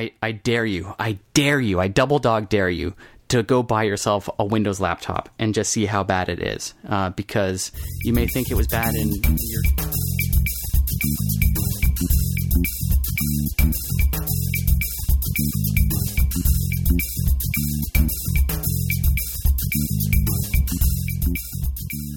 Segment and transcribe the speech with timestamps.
[0.00, 2.94] I, I dare you, I dare you, I double dog dare you
[3.28, 6.72] to go buy yourself a Windows laptop and just see how bad it is.
[6.88, 7.70] Uh, because
[8.02, 9.62] you may think it was bad in your.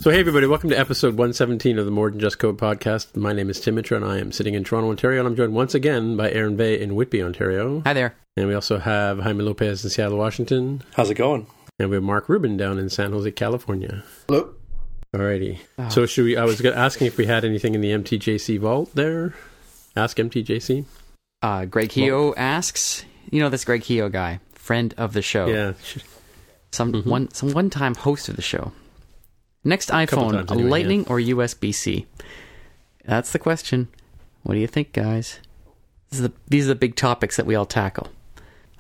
[0.01, 3.15] So, hey, everybody, welcome to episode 117 of the More Than Just Code podcast.
[3.15, 5.53] My name is Tim Mitra, and I am sitting in Toronto, Ontario, and I'm joined
[5.53, 7.81] once again by Aaron Vegh in Whitby, Ontario.
[7.85, 8.15] Hi there.
[8.35, 10.81] And we also have Jaime Lopez in Seattle, Washington.
[10.95, 11.47] How's it going?
[11.79, 14.03] And we have Mark Rubin down in San Jose, California.
[14.27, 14.53] Hello.
[15.15, 15.59] Alrighty.
[15.77, 15.89] Oh.
[15.89, 16.37] So, should we?
[16.37, 19.33] I was asking if we had anything in the MTJC vault there.
[19.95, 20.85] Ask MTJC.
[21.41, 25.47] Uh, Greg Heo asks, you know this Greg Heo guy, friend of the show.
[25.47, 25.73] Yeah.
[26.71, 27.09] Some mm-hmm.
[27.09, 28.71] one some one time host of the show.
[29.63, 31.09] Next iPhone, anyway, Lightning yeah.
[31.09, 32.05] or USB C?
[33.05, 33.87] That's the question.
[34.43, 35.39] What do you think, guys?
[36.11, 38.09] The, these are the big topics that we all tackle.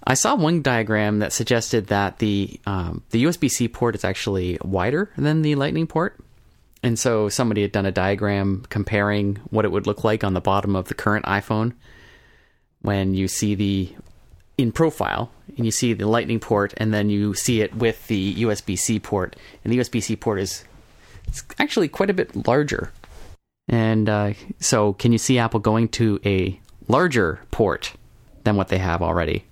[0.05, 4.57] I saw one diagram that suggested that the um, the USB C port is actually
[4.61, 6.19] wider than the Lightning port,
[6.83, 10.41] and so somebody had done a diagram comparing what it would look like on the
[10.41, 11.73] bottom of the current iPhone
[12.81, 13.95] when you see the
[14.57, 18.35] in profile and you see the Lightning port, and then you see it with the
[18.35, 20.65] USB C port, and the USB C port is
[21.27, 22.91] it's actually quite a bit larger.
[23.67, 27.93] And uh, so, can you see Apple going to a larger port
[28.43, 29.45] than what they have already?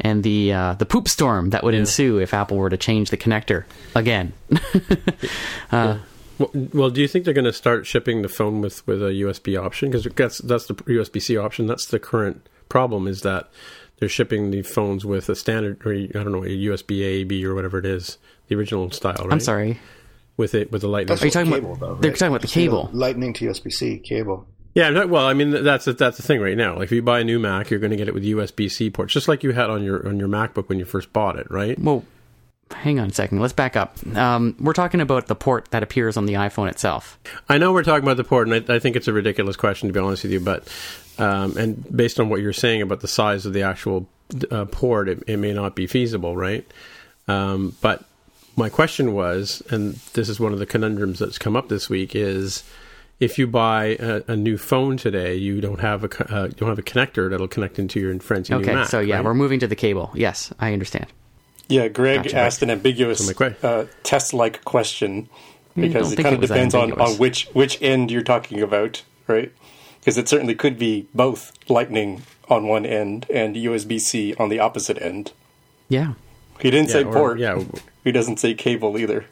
[0.00, 1.80] And the uh, the poop storm that would yeah.
[1.80, 3.64] ensue if Apple were to change the connector
[3.94, 4.32] again.
[5.72, 5.98] uh,
[6.38, 9.10] well, well, do you think they're going to start shipping the phone with, with a
[9.10, 9.90] USB option?
[9.90, 11.66] Because that's that's the USB C option.
[11.66, 13.08] That's the current problem.
[13.08, 13.50] Is that
[13.98, 17.44] they're shipping the phones with a standard, or I don't know, a USB A, B,
[17.44, 19.16] or whatever it is, the original style.
[19.18, 19.32] Right?
[19.32, 19.78] I'm sorry
[20.38, 21.08] with it with the lightning.
[21.08, 21.80] That's Are you talking cable, about?
[21.80, 22.02] Though, right?
[22.02, 22.88] They're talking about the cable.
[22.94, 24.46] lightning to USB C cable.
[24.74, 26.76] Yeah, well, I mean that's that's the thing right now.
[26.76, 28.88] Like if you buy a new Mac, you're going to get it with USB C
[28.88, 31.50] ports, just like you had on your on your MacBook when you first bought it,
[31.50, 31.78] right?
[31.78, 32.04] Well,
[32.70, 33.40] hang on a second.
[33.40, 33.96] Let's back up.
[34.14, 37.18] Um, we're talking about the port that appears on the iPhone itself.
[37.48, 39.88] I know we're talking about the port, and I, I think it's a ridiculous question
[39.88, 40.40] to be honest with you.
[40.40, 40.68] But
[41.18, 44.08] um, and based on what you're saying about the size of the actual
[44.50, 46.64] uh, port, it, it, may not be feasible, right?
[47.26, 48.04] Um, but
[48.58, 52.14] my question was, and this is one of the conundrums that's come up this week,
[52.14, 52.64] is
[53.20, 56.68] if you buy a, a new phone today, you don't have a uh, you don't
[56.68, 58.88] have a connector that'll connect into your friend's okay, new Mac.
[58.88, 59.24] so yeah, right?
[59.24, 60.10] we're moving to the cable.
[60.14, 61.06] Yes, I understand.
[61.68, 65.28] Yeah, Greg gotcha, asked an ambiguous so uh, test-like question
[65.74, 69.52] hmm, because it kind of depends on, on which which end you're talking about, right?
[70.00, 74.58] Because it certainly could be both Lightning on one end and USB C on the
[74.58, 75.32] opposite end.
[75.88, 76.14] Yeah.
[76.60, 77.38] He didn't yeah, say or, port.
[77.38, 77.62] Yeah,
[78.08, 79.26] he doesn't say cable either.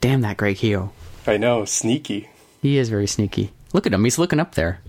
[0.00, 0.90] Damn that Greg Heo.
[1.26, 2.28] I know, sneaky.
[2.60, 3.52] He is very sneaky.
[3.72, 4.02] Look at him.
[4.02, 4.80] He's looking up there.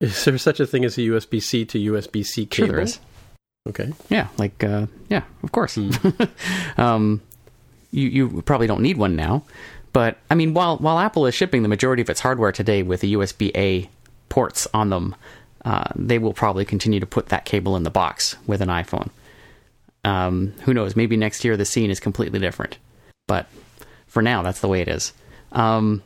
[0.00, 2.66] Is there such a thing as a USB C to USB C cable?
[2.66, 3.00] Sure there is.
[3.66, 3.92] Okay.
[4.10, 5.76] Yeah, like uh, yeah, of course.
[5.76, 6.28] Mm.
[6.78, 7.22] um,
[7.90, 9.44] you you probably don't need one now,
[9.94, 13.00] but I mean, while while Apple is shipping the majority of its hardware today with
[13.00, 13.88] the USB A
[14.28, 15.16] ports on them,
[15.64, 19.08] uh, they will probably continue to put that cable in the box with an iPhone.
[20.04, 20.96] Um, who knows?
[20.96, 22.78] Maybe next year the scene is completely different.
[23.26, 23.46] But
[24.06, 25.12] for now, that's the way it is.
[25.52, 26.02] Um,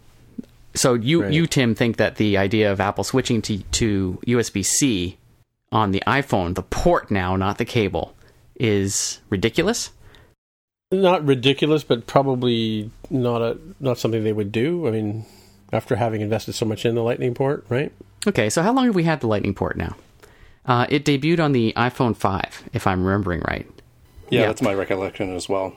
[0.75, 1.32] so you, right.
[1.32, 5.19] you Tim, think that the idea of Apple switching to, to USB C
[5.72, 8.14] on the iPhone, the port now, not the cable,
[8.56, 9.91] is ridiculous?
[10.91, 14.88] Not ridiculous, but probably not a not something they would do.
[14.88, 15.26] I mean,
[15.72, 17.92] after having invested so much in the Lightning port, right?
[18.26, 19.97] Okay, so how long have we had the Lightning port now?
[20.65, 23.66] Uh, it debuted on the iPhone 5, if I'm remembering right.
[24.31, 25.75] Yeah, yeah, that's my recollection as well.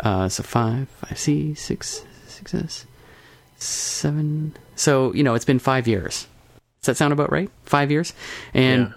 [0.00, 2.86] Uh, so five, I see six, six S,
[3.56, 4.56] seven.
[4.74, 6.26] So you know, it's been five years.
[6.80, 7.50] Does that sound about right?
[7.64, 8.12] Five years,
[8.52, 8.94] and yeah.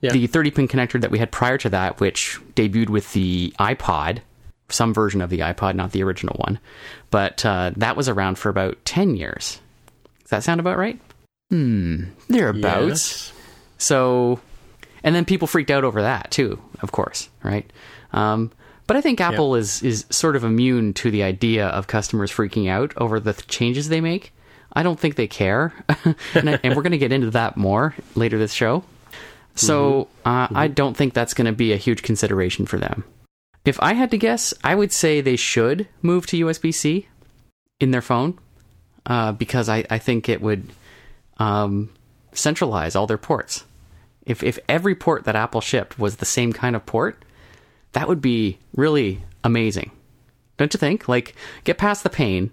[0.00, 0.12] Yeah.
[0.12, 4.20] the 30 pin connector that we had prior to that, which debuted with the iPod,
[4.68, 6.58] some version of the iPod, not the original one,
[7.10, 9.60] but uh, that was around for about 10 years.
[10.22, 11.00] Does that sound about right?
[11.50, 12.88] Hmm, thereabouts.
[12.88, 13.32] Yes.
[13.78, 14.40] So,
[15.02, 17.70] and then people freaked out over that too, of course, right?
[18.12, 18.52] Um,
[18.86, 19.60] but I think Apple yeah.
[19.60, 23.46] is is sort of immune to the idea of customers freaking out over the th-
[23.46, 24.32] changes they make.
[24.72, 25.72] I don't think they care,
[26.34, 28.84] and, I, and, we're going to get into that more later this show.
[29.54, 30.28] So mm-hmm.
[30.28, 30.56] Uh, mm-hmm.
[30.56, 33.04] I don't think that's going to be a huge consideration for them.
[33.64, 37.08] If I had to guess, I would say they should move to USB C
[37.80, 38.38] in their phone
[39.04, 40.70] uh, because I, I think it would
[41.38, 41.90] um,
[42.32, 43.64] centralize all their ports.
[44.24, 47.22] If if every port that Apple shipped was the same kind of port,
[47.92, 49.90] that would be really amazing.
[50.56, 51.08] Don't you think?
[51.08, 52.50] Like, get past the pain,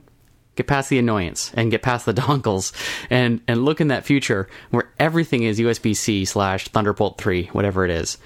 [0.55, 2.71] get past the annoyance, and get past the dongles,
[3.09, 7.85] and and look in that future where everything is USB C slash Thunderbolt three, whatever
[7.85, 8.17] it is.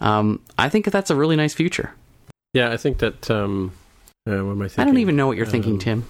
[0.00, 1.94] Um, I think that's a really nice future.
[2.54, 3.30] Yeah, I think that.
[3.30, 3.72] Um,
[4.26, 4.82] uh, what am I thinking?
[4.82, 6.04] I don't even know what you're thinking, um, Tim.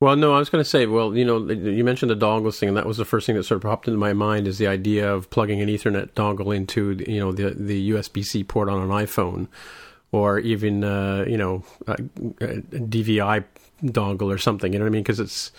[0.00, 2.68] Well, no, I was going to say, well, you know, you mentioned the dongles thing,
[2.68, 4.66] and that was the first thing that sort of popped into my mind is the
[4.66, 8.82] idea of plugging an Ethernet dongle into, you know, the the USB C port on
[8.82, 9.46] an iPhone,
[10.12, 13.44] or even, uh, you know, a, a DVI
[13.82, 14.72] dongle or something.
[14.72, 15.02] You know what I mean?
[15.02, 15.50] Because it's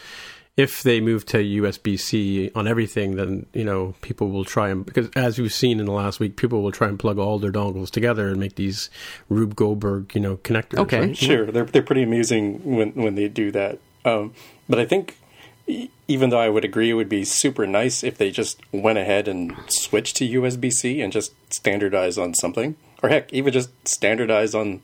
[0.56, 4.86] if they move to USB C on everything, then you know people will try and
[4.86, 7.52] because as we've seen in the last week, people will try and plug all their
[7.52, 8.90] dongles together and make these
[9.30, 10.80] Rube Goldberg, you know, connectors.
[10.80, 11.18] Okay, right?
[11.18, 13.80] sure, they're they're pretty amusing when when they do that.
[14.06, 14.34] Um,
[14.70, 15.18] but I think
[16.08, 19.30] even though I would agree it would be super nice if they just went ahead
[19.30, 24.56] and switched to USB C and just standardize on something, or heck, even just standardize
[24.56, 24.82] on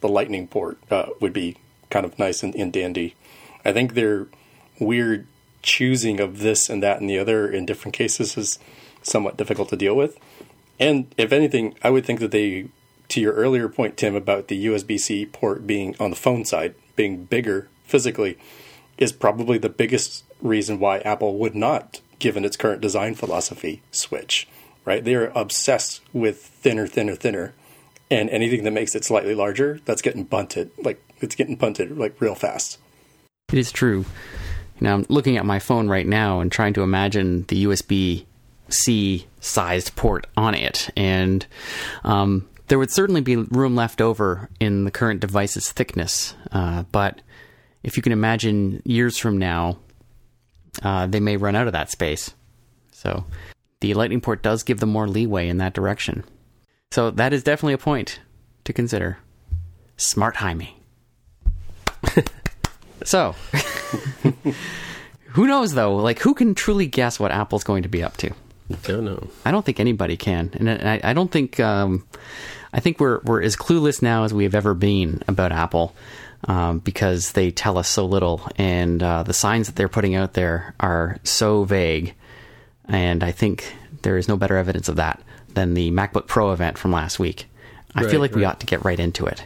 [0.00, 1.56] the Lightning port uh, would be
[1.90, 3.14] kind of nice and, and dandy.
[3.64, 4.26] I think their
[4.80, 5.26] weird
[5.62, 8.58] choosing of this and that and the other in different cases is
[9.02, 10.18] somewhat difficult to deal with.
[10.78, 12.68] And if anything, I would think that they,
[13.08, 16.74] to your earlier point, Tim, about the USB C port being on the phone side,
[16.96, 18.38] being bigger physically
[18.96, 24.48] is probably the biggest reason why Apple would not, given its current design philosophy, switch.
[24.90, 25.04] Right?
[25.04, 27.54] They are obsessed with thinner, thinner, thinner,
[28.10, 30.72] and anything that makes it slightly larger, that's getting bunted.
[30.82, 32.76] Like it's getting punted like real fast.
[33.52, 34.04] It is true.
[34.80, 38.24] Now I'm looking at my phone right now and trying to imagine the USB
[38.68, 41.46] C sized port on it, and
[42.02, 47.22] um, there would certainly be room left over in the current device's thickness, uh, but
[47.84, 49.78] if you can imagine years from now,
[50.82, 52.34] uh, they may run out of that space.
[52.90, 53.24] So
[53.80, 56.24] the Lightning port does give them more leeway in that direction.
[56.90, 58.20] So that is definitely a point
[58.64, 59.18] to consider.
[59.96, 60.76] Smart Jaime.
[63.04, 63.34] so,
[65.28, 65.96] who knows though?
[65.96, 68.30] Like, who can truly guess what Apple's going to be up to?
[68.70, 69.28] I Don't know.
[69.44, 71.58] I don't think anybody can, and I, I don't think.
[71.58, 72.06] Um,
[72.72, 75.94] I think we're we're as clueless now as we have ever been about Apple
[76.46, 80.34] um, because they tell us so little, and uh, the signs that they're putting out
[80.34, 82.14] there are so vague.
[82.90, 85.20] And I think there is no better evidence of that
[85.54, 87.46] than the MacBook Pro event from last week.
[87.94, 88.38] I right, feel like right.
[88.38, 89.44] we ought to get right into it.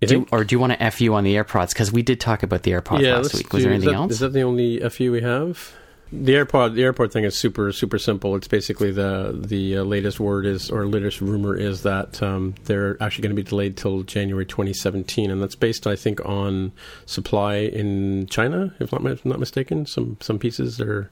[0.00, 1.70] Do or do you want to FU on the AirPods?
[1.70, 3.52] Because we did talk about the AirPods yeah, last week.
[3.52, 4.12] Was do, there anything is that, else?
[4.12, 5.74] Is that the only FU we have?
[6.12, 8.34] The AirPod, the AirPod thing is super, super simple.
[8.34, 13.00] It's basically the the uh, latest word is or latest rumor is that um, they're
[13.00, 16.72] actually going to be delayed till January 2017, and that's based, I think, on
[17.04, 19.84] supply in China, if not if I'm not mistaken.
[19.84, 21.10] Some some pieces are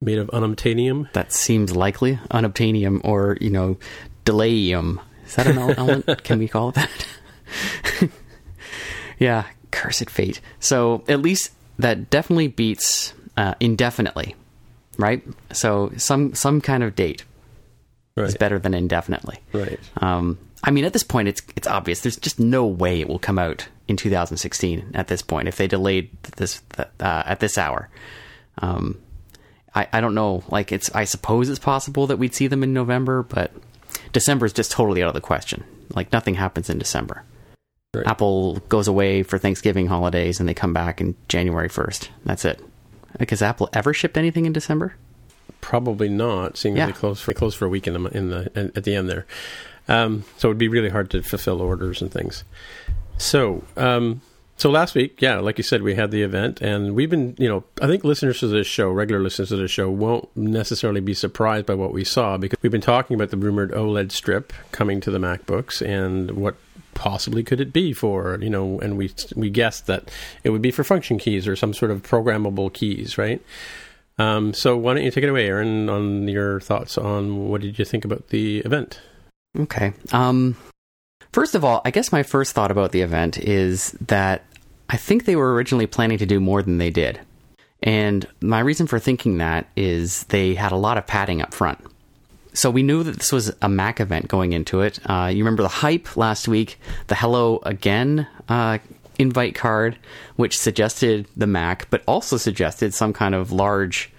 [0.00, 1.10] made of unobtainium.
[1.12, 3.78] That seems likely, unobtainium or you know,
[4.24, 5.00] delayium.
[5.26, 6.24] Is that an element?
[6.24, 7.06] Can we call it that?
[9.18, 10.40] yeah, cursed fate.
[10.58, 14.34] So at least that definitely beats uh, indefinitely,
[14.98, 15.22] right?
[15.52, 17.24] So some some kind of date
[18.16, 18.28] right.
[18.28, 19.38] is better than indefinitely.
[19.52, 19.80] Right.
[19.98, 22.00] Um, I mean, at this point, it's it's obvious.
[22.00, 24.92] There's just no way it will come out in 2016.
[24.94, 27.88] At this point, if they delayed this uh, at this hour,
[28.58, 29.00] um,
[29.74, 30.42] I I don't know.
[30.48, 33.52] Like it's I suppose it's possible that we'd see them in November, but
[34.12, 35.64] December is just totally out of the question.
[35.94, 37.24] Like nothing happens in December.
[37.94, 38.06] Right.
[38.06, 42.08] Apple goes away for Thanksgiving holidays and they come back in January 1st.
[42.24, 42.60] That's it.
[43.18, 44.94] Like, has Apple ever shipped anything in December?
[45.60, 46.86] Probably not, seeing yeah.
[46.86, 49.26] they close for close for a week in the in the at the end there.
[49.88, 52.44] Um, so it'd be really hard to fulfill orders and things.
[53.18, 54.22] So um,
[54.60, 57.48] so last week, yeah, like you said, we had the event, and we've been, you
[57.48, 61.14] know, I think listeners to this show, regular listeners to this show, won't necessarily be
[61.14, 65.00] surprised by what we saw because we've been talking about the rumored OLED strip coming
[65.00, 66.56] to the MacBooks and what
[66.92, 70.10] possibly could it be for you know and we we guessed that
[70.44, 73.40] it would be for function keys or some sort of programmable keys right?
[74.18, 77.78] Um, so why don't you take it away aaron on your thoughts on what did
[77.78, 79.00] you think about the event?
[79.58, 80.56] Okay um,
[81.32, 84.44] first of all i guess my first thought about the event is that
[84.90, 87.20] i think they were originally planning to do more than they did
[87.82, 91.78] and my reason for thinking that is they had a lot of padding up front
[92.52, 94.98] so we knew that this was a Mac event going into it.
[95.08, 98.78] Uh, you remember the hype last week, the Hello Again uh,
[99.18, 99.98] invite card,
[100.36, 104.10] which suggested the Mac, but also suggested some kind of large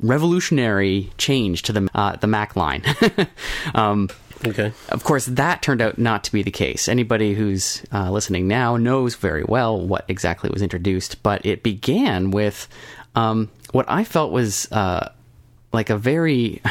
[0.00, 2.82] revolutionary change to the uh, the Mac line.
[3.74, 4.08] um,
[4.46, 4.72] okay.
[4.88, 6.88] Of course, that turned out not to be the case.
[6.88, 12.30] Anybody who's uh, listening now knows very well what exactly was introduced, but it began
[12.30, 12.68] with
[13.14, 15.12] um, what I felt was uh,
[15.72, 16.62] like a very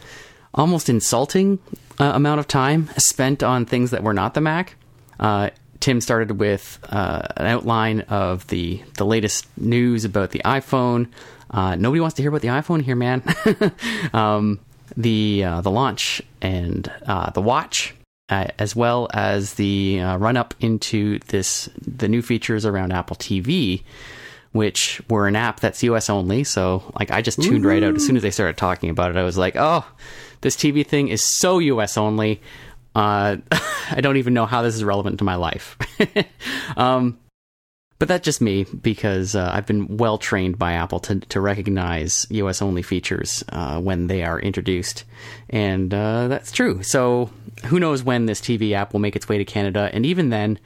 [0.54, 1.58] almost insulting
[1.98, 4.76] uh, amount of time spent on things that were not the Mac.
[5.18, 11.08] Uh, Tim started with uh, an outline of the the latest news about the iPhone.
[11.50, 13.22] Uh, nobody wants to hear about the iPhone here, man.
[14.12, 14.60] um,
[14.96, 17.94] the uh, the launch and uh, the watch
[18.28, 23.16] uh, as well as the uh, run up into this the new features around Apple
[23.16, 23.82] TV,
[24.52, 26.44] which were an app that's US only.
[26.44, 27.68] So like I just tuned Ooh.
[27.68, 29.16] right out as soon as they started talking about it.
[29.16, 29.84] I was like, oh,
[30.42, 32.40] this TV thing is so US only.
[32.94, 33.36] Uh,
[33.90, 35.78] I don't even know how this is relevant to my life.
[36.76, 37.18] um,
[37.98, 42.26] but that's just me because uh, I've been well trained by Apple to to recognize
[42.30, 45.04] US only features uh, when they are introduced,
[45.50, 46.82] and uh, that's true.
[46.82, 47.30] So
[47.66, 50.58] who knows when this TV app will make its way to Canada, and even then,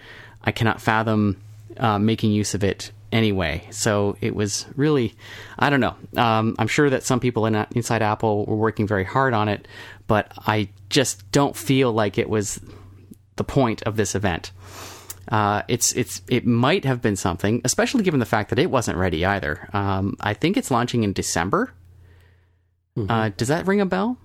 [0.43, 1.41] I cannot fathom
[1.79, 3.67] uh, making use of it anyway.
[3.71, 5.15] So it was really,
[5.59, 5.95] I don't know.
[6.17, 9.69] Um, I'm sure that some people in, inside Apple were working very hard on it,
[10.07, 12.61] but I just don't feel like it was
[13.37, 14.51] the point of this event.
[15.33, 18.99] Uh, it's it's it might have been something, especially given the fact that it wasn't
[18.99, 19.67] ready either.
[19.73, 21.73] Um, I think it's launching in December.
[22.99, 23.11] Mm-hmm.
[23.11, 24.19] Uh, does that ring a bell?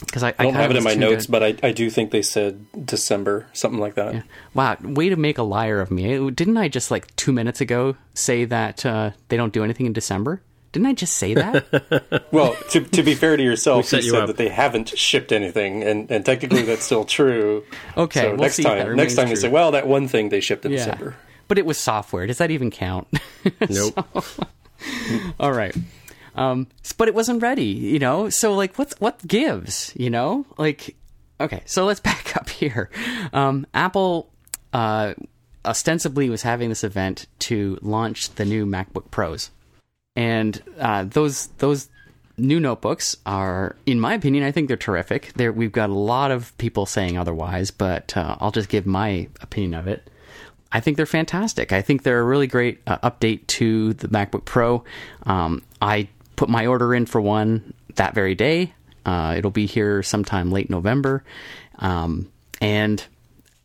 [0.00, 1.32] Because I, I, I, don't have it in my notes, good.
[1.32, 4.14] but I, I do think they said December, something like that.
[4.14, 4.22] Yeah.
[4.52, 6.30] Wow, way to make a liar of me!
[6.30, 9.94] Didn't I just like two minutes ago say that uh, they don't do anything in
[9.94, 10.42] December?
[10.72, 12.26] Didn't I just say that?
[12.32, 14.26] well, to, to be fair to yourself, you, you said up.
[14.26, 17.64] that they haven't shipped anything, and, and technically that's still true.
[17.96, 19.30] okay, so we'll next time, next time true.
[19.30, 20.78] you say, well, that one thing they shipped in yeah.
[20.78, 21.16] December.
[21.48, 22.26] But it was software.
[22.26, 23.08] Does that even count?
[23.70, 24.06] Nope.
[24.20, 24.46] so,
[25.40, 25.74] all right.
[26.34, 26.66] Um,
[26.98, 28.28] but it wasn't ready, you know.
[28.28, 30.44] So like, what's what gives, you know?
[30.58, 30.96] Like,
[31.40, 32.90] okay, so let's back up here.
[33.32, 34.30] Um, Apple
[34.72, 35.14] uh,
[35.64, 39.50] ostensibly was having this event to launch the new MacBook Pros
[40.18, 41.88] and uh, those those
[42.36, 45.32] new notebooks are, in my opinion, I think they're terrific.
[45.34, 49.28] There, we've got a lot of people saying otherwise, but uh, I'll just give my
[49.40, 50.10] opinion of it.
[50.72, 51.72] I think they're fantastic.
[51.72, 54.82] I think they're a really great uh, update to the MacBook Pro.
[55.22, 58.74] Um, I put my order in for one that very day.
[59.06, 61.22] Uh, it'll be here sometime late November,
[61.78, 62.28] um,
[62.60, 63.04] and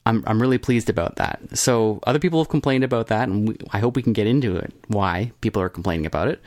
[0.05, 1.39] I'm I'm really pleased about that.
[1.53, 4.55] So other people have complained about that, and we, I hope we can get into
[4.57, 4.73] it.
[4.87, 6.41] Why people are complaining about it,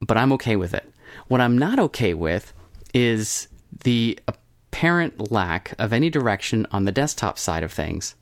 [0.00, 0.90] but I'm okay with it.
[1.28, 2.52] What I'm not okay with
[2.92, 3.48] is
[3.84, 8.14] the apparent lack of any direction on the desktop side of things,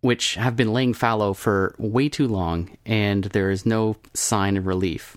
[0.00, 4.66] which have been laying fallow for way too long, and there is no sign of
[4.66, 5.16] relief.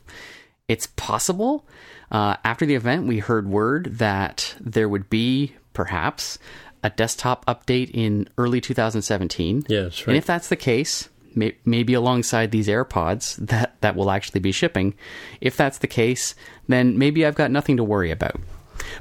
[0.67, 1.65] It's possible.
[2.11, 6.37] Uh, after the event, we heard word that there would be perhaps
[6.83, 9.65] a desktop update in early 2017.
[9.67, 10.07] Yeah, right.
[10.07, 14.51] And if that's the case, may, maybe alongside these AirPods that, that will actually be
[14.51, 14.93] shipping,
[15.39, 16.35] if that's the case,
[16.67, 18.39] then maybe I've got nothing to worry about.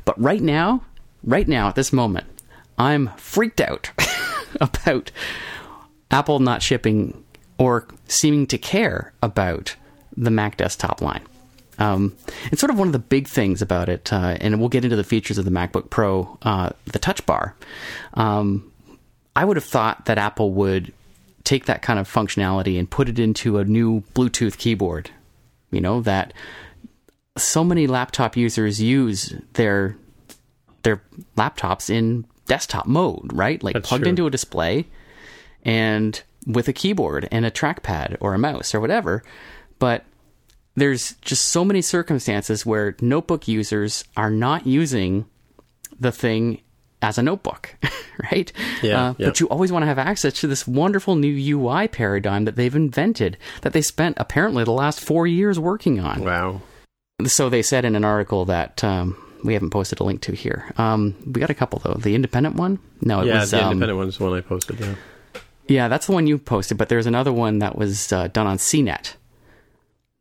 [0.04, 0.84] But right now,
[1.24, 2.26] right now at this moment,
[2.78, 3.90] I'm freaked out
[4.60, 5.10] about
[6.10, 7.24] Apple not shipping
[7.58, 9.76] or seeming to care about
[10.16, 11.22] the Mac desktop line.
[11.80, 12.14] Um,
[12.50, 14.96] and sort of one of the big things about it, uh, and we'll get into
[14.96, 17.56] the features of the MacBook Pro, uh, the Touch Bar.
[18.14, 18.70] Um,
[19.34, 20.92] I would have thought that Apple would
[21.44, 25.10] take that kind of functionality and put it into a new Bluetooth keyboard.
[25.70, 26.34] You know that
[27.36, 29.96] so many laptop users use their
[30.82, 31.02] their
[31.36, 33.62] laptops in desktop mode, right?
[33.62, 34.10] Like That's plugged true.
[34.10, 34.86] into a display
[35.64, 39.22] and with a keyboard and a trackpad or a mouse or whatever.
[39.78, 40.04] But
[40.80, 45.26] there's just so many circumstances where notebook users are not using
[45.98, 46.62] the thing
[47.02, 47.76] as a notebook,
[48.32, 48.50] right?
[48.82, 51.86] Yeah, uh, yeah, But you always want to have access to this wonderful new UI
[51.88, 56.24] paradigm that they've invented, that they spent apparently the last four years working on.
[56.24, 56.62] Wow.
[57.26, 60.72] So they said in an article that um, we haven't posted a link to here.
[60.78, 62.00] Um, we got a couple though.
[62.00, 62.78] The independent one?
[63.02, 64.80] No, it yeah, was the um, independent one's the one I posted.
[64.80, 64.94] Yeah.
[65.68, 66.78] Yeah, that's the one you posted.
[66.78, 69.14] But there's another one that was uh, done on CNET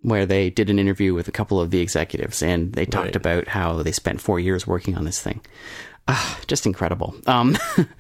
[0.02, 3.16] where they did an interview with a couple of the executives and they talked right.
[3.16, 5.42] about how they spent four years working on this thing.
[6.08, 7.14] Uh, just incredible.
[7.28, 7.58] Um,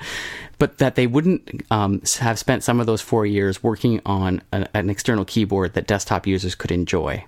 [0.60, 4.68] but that they wouldn't um, have spent some of those four years working on a,
[4.74, 7.24] an external keyboard that desktop users could enjoy.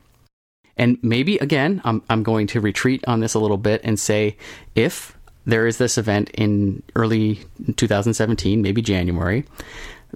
[0.78, 4.38] And maybe, again, I'm, I'm going to retreat on this a little bit and say
[4.74, 7.42] if there is this event in early
[7.76, 9.46] 2017, maybe January,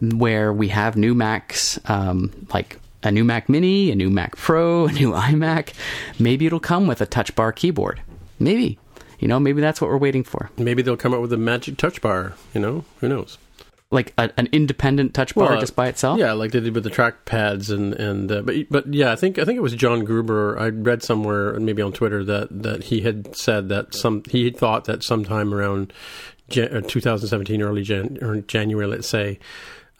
[0.01, 4.87] where we have new Macs um, like a new Mac Mini, a new Mac Pro,
[4.87, 5.73] a new iMac.
[6.19, 8.01] Maybe it'll come with a touch bar keyboard.
[8.39, 8.79] Maybe.
[9.19, 10.49] You know, maybe that's what we're waiting for.
[10.57, 12.33] Maybe they'll come up with a magic touch bar.
[12.53, 13.37] You know, who knows?
[13.91, 16.19] Like a, an independent touch bar well, just by itself.
[16.19, 19.15] Yeah, like they did with the track pads and and uh, but but yeah, I
[19.15, 20.59] think I think it was John Gruber.
[20.59, 24.85] I read somewhere, maybe on Twitter, that that he had said that some he thought
[24.85, 25.93] that sometime around
[26.49, 29.39] Jan, uh, 2017, early Jan, or January, let's say,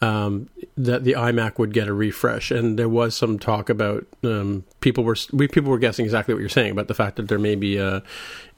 [0.00, 4.64] um, that the iMac would get a refresh, and there was some talk about um,
[4.80, 7.38] people were we people were guessing exactly what you're saying about the fact that there
[7.38, 8.02] may be a,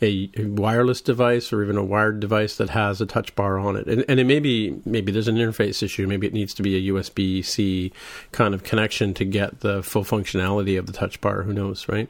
[0.02, 3.76] a, a wireless device or even a wired device that has a touch bar on
[3.76, 6.62] it, and, and it may be maybe there's an interface issue, maybe it needs to
[6.62, 7.92] be a USB C
[8.32, 11.42] kind of connection to get the full functionality of the touch bar.
[11.42, 12.08] Who knows, right?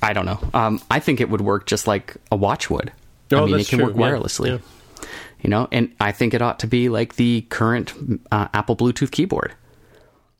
[0.00, 0.38] I don't know.
[0.54, 2.92] Um, I think it would work just like a watch would.
[3.32, 3.88] Oh, I mean, it can true.
[3.88, 4.50] work wirelessly.
[4.50, 4.58] Yeah.
[5.44, 7.92] You know, and I think it ought to be like the current
[8.32, 9.52] uh, Apple Bluetooth keyboard.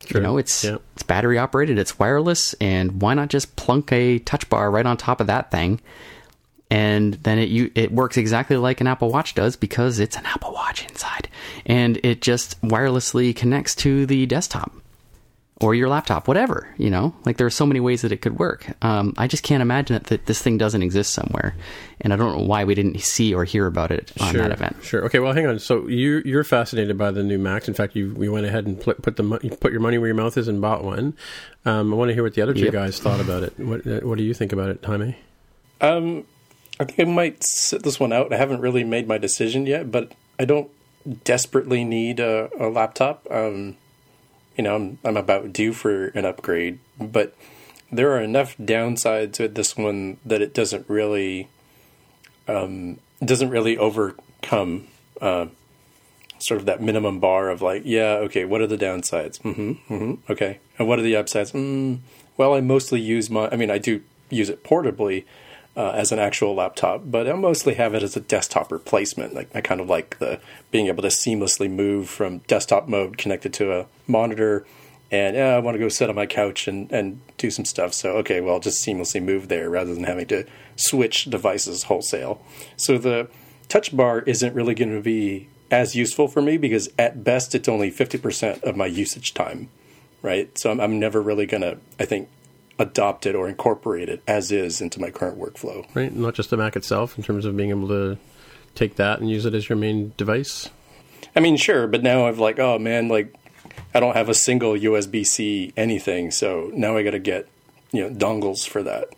[0.01, 0.21] True.
[0.21, 0.79] You know, it's yeah.
[0.95, 4.97] it's battery operated, it's wireless, and why not just plunk a touch bar right on
[4.97, 5.81] top of that thing,
[6.71, 10.25] and then it you it works exactly like an Apple Watch does because it's an
[10.25, 11.29] Apple Watch inside,
[11.67, 14.73] and it just wirelessly connects to the desktop
[15.61, 18.39] or your laptop, whatever, you know, like there are so many ways that it could
[18.39, 18.67] work.
[18.83, 21.55] Um, I just can't imagine that, that, this thing doesn't exist somewhere.
[22.01, 24.51] And I don't know why we didn't see or hear about it on sure, that
[24.51, 24.77] event.
[24.83, 25.05] Sure.
[25.05, 25.21] Okay.
[25.21, 25.61] Well, hang on.
[25.61, 27.69] So you, you're fascinated by the new Macs.
[27.69, 30.17] In fact, you, we went ahead and put, put the, put your money where your
[30.17, 31.17] mouth is and bought one.
[31.65, 32.73] Um, I want to hear what the other two yep.
[32.73, 33.59] guys thought about it.
[33.59, 35.17] What, uh, what do you think about it, Jaime?
[35.81, 36.25] Um,
[36.81, 38.33] I think I might sit this one out.
[38.33, 40.69] I haven't really made my decision yet, but I don't
[41.23, 43.27] desperately need a, a laptop.
[43.31, 43.77] Um,
[44.57, 47.35] you know, I'm, I'm about due for an upgrade, but
[47.91, 51.49] there are enough downsides with this one that it doesn't really,
[52.49, 54.89] um, doesn't really overcome,
[55.21, 55.47] uh,
[56.39, 59.41] sort of that minimum bar of like, yeah, okay, what are the downsides?
[59.41, 60.59] Mm-hmm, mm-hmm, okay.
[60.79, 61.53] And what are the upsides?
[61.53, 62.01] Mm,
[62.37, 65.25] well, I mostly use my, I mean, I do use it portably,
[65.77, 69.35] uh, as an actual laptop, but I mostly have it as a desktop replacement.
[69.35, 70.41] Like I kind of like the
[70.71, 74.65] being able to seamlessly move from desktop mode connected to a monitor,
[75.11, 77.93] and yeah, I want to go sit on my couch and and do some stuff.
[77.93, 82.41] So okay, well, just seamlessly move there rather than having to switch devices wholesale.
[82.77, 83.29] So the
[83.69, 87.69] touch bar isn't really going to be as useful for me because at best it's
[87.69, 89.69] only 50% of my usage time,
[90.23, 90.57] right?
[90.57, 92.29] So I'm, I'm never really going to, I think,
[92.79, 95.87] adopt it or incorporate it as is into my current workflow.
[95.95, 98.19] Right, not just the Mac itself, in terms of being able to
[98.75, 100.71] take that and use it as your main device.
[101.37, 103.35] I mean, sure, but now I've like, oh man, like
[103.95, 107.49] I don't have a single USB C anything, so now I got to get
[107.93, 109.09] you know dongles for that.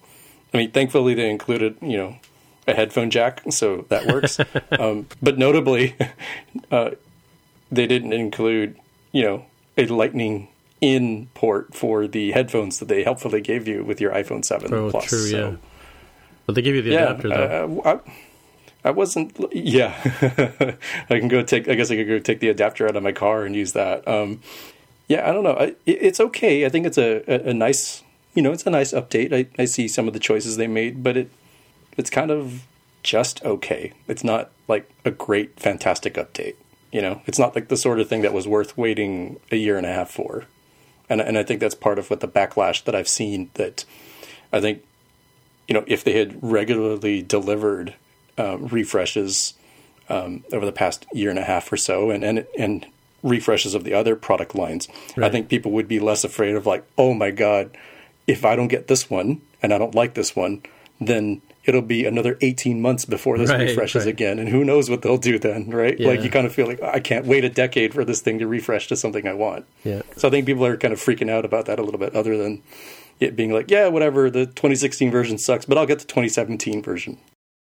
[0.52, 2.16] I mean, thankfully they included you know
[2.66, 4.38] a headphone jack, so that works.
[4.78, 5.94] um, but notably,
[6.70, 6.90] uh,
[7.70, 8.78] they didn't include
[9.12, 10.48] you know a Lightning
[10.86, 14.90] in port for the headphones that they helpfully gave you with your iPhone 7 oh,
[14.90, 15.06] Plus.
[15.06, 15.56] True, so, yeah.
[16.46, 17.80] But they gave you the yeah, adapter though.
[17.84, 17.98] Uh,
[18.84, 19.36] I, I, wasn't.
[19.52, 19.92] Yeah,
[21.10, 21.68] I can go take.
[21.68, 24.06] I guess I could go take the adapter out of my car and use that.
[24.06, 24.40] Um,
[25.08, 25.56] yeah, I don't know.
[25.56, 26.64] I, it, it's okay.
[26.64, 28.04] I think it's a, a, a, nice.
[28.34, 29.34] You know, it's a nice update.
[29.34, 31.30] I, I see some of the choices they made, but it
[31.96, 32.64] it's kind of
[33.02, 33.92] just okay.
[34.06, 36.54] It's not like a great, fantastic update.
[36.92, 39.76] You know, it's not like the sort of thing that was worth waiting a year
[39.76, 40.44] and a half for
[41.08, 43.50] and and I think that's part of what the backlash that I've seen.
[43.54, 43.84] That
[44.52, 44.82] I think
[45.68, 47.94] you know if they had regularly delivered
[48.38, 49.54] uh, refreshes
[50.08, 52.86] um, over the past year and a half or so, and and and
[53.22, 55.28] refreshes of the other product lines, right.
[55.28, 57.76] I think people would be less afraid of like, oh my god,
[58.26, 60.62] if I don't get this one and I don't like this one,
[61.00, 64.12] then it'll be another 18 months before this right, refreshes right.
[64.12, 65.98] again and who knows what they'll do then right?
[65.98, 66.08] Yeah.
[66.08, 68.46] like you kind of feel like i can't wait a decade for this thing to
[68.46, 69.66] refresh to something i want.
[69.84, 70.02] Yeah.
[70.16, 72.36] So i think people are kind of freaking out about that a little bit other
[72.36, 72.62] than
[73.20, 77.18] it being like yeah whatever the 2016 version sucks but i'll get the 2017 version.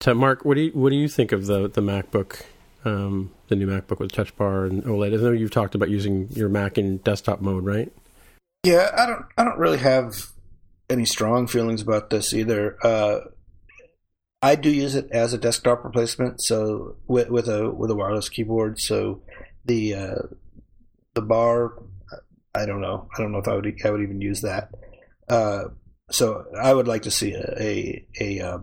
[0.00, 2.42] So mark what do you what do you think of the the macbook
[2.84, 5.12] um, the new macbook with touch bar and oled?
[5.12, 7.92] I know you've talked about using your mac in desktop mode right?
[8.64, 10.30] Yeah i don't i don't really have
[10.88, 12.76] any strong feelings about this either.
[12.84, 13.20] Uh,
[14.46, 18.28] I do use it as a desktop replacement, so with, with a with a wireless
[18.28, 18.78] keyboard.
[18.78, 19.22] So
[19.64, 20.22] the uh,
[21.14, 21.82] the bar,
[22.54, 23.08] I don't know.
[23.12, 24.70] I don't know if I would I would even use that.
[25.28, 25.64] Uh,
[26.12, 28.58] so I would like to see a a, a, uh,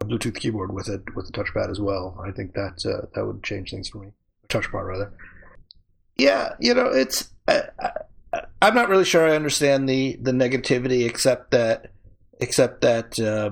[0.00, 2.18] a Bluetooth keyboard with it with a touchpad as well.
[2.26, 4.12] I think that uh, that would change things for me.
[4.48, 5.12] Touch bar rather.
[6.16, 11.04] Yeah, you know, it's I, I, I'm not really sure I understand the the negativity,
[11.06, 11.92] except that
[12.40, 13.50] except that uh,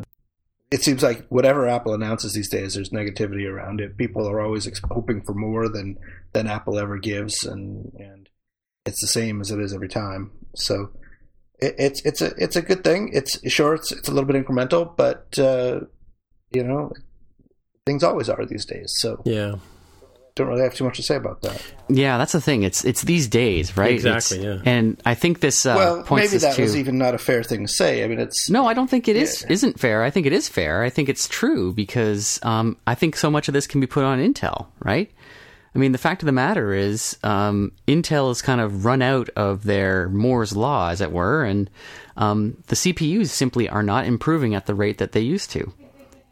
[0.70, 3.96] it seems like whatever Apple announces these days, there's negativity around it.
[3.96, 5.96] People are always hoping for more than
[6.32, 8.28] than Apple ever gives, and and
[8.84, 10.32] it's the same as it is every time.
[10.56, 10.90] So
[11.60, 13.10] it, it's it's a it's a good thing.
[13.12, 15.80] It's sure it's it's a little bit incremental, but uh,
[16.50, 16.92] you know
[17.84, 18.92] things always are these days.
[18.96, 19.56] So yeah,
[20.36, 21.60] don't really have too much to say about that.
[21.88, 22.62] Yeah, that's the thing.
[22.62, 23.92] It's it's these days, right?
[23.92, 24.36] Exactly.
[24.36, 24.70] It's, yeah.
[24.70, 27.42] And I think this uh, well, points maybe that to, was even not a fair
[27.42, 28.04] thing to say.
[28.04, 29.42] I mean, it's no, I don't think it is.
[29.42, 29.52] yeah.
[29.52, 30.04] Isn't fair.
[30.04, 30.82] I think it is fair.
[30.82, 34.04] I think it's true because um, I think so much of this can be put
[34.04, 35.10] on Intel, right?
[35.74, 39.28] I mean, the fact of the matter is, um, Intel has kind of run out
[39.36, 41.68] of their Moore's law, as it were, and
[42.16, 45.72] um, the CPUs simply are not improving at the rate that they used to.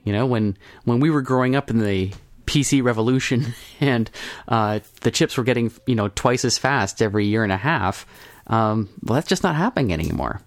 [0.05, 2.13] You know, when when we were growing up in the
[2.55, 4.11] PC revolution and
[4.47, 8.07] uh, the chips were getting you know twice as fast every year and a half,
[8.47, 10.41] um, well, that's just not happening anymore.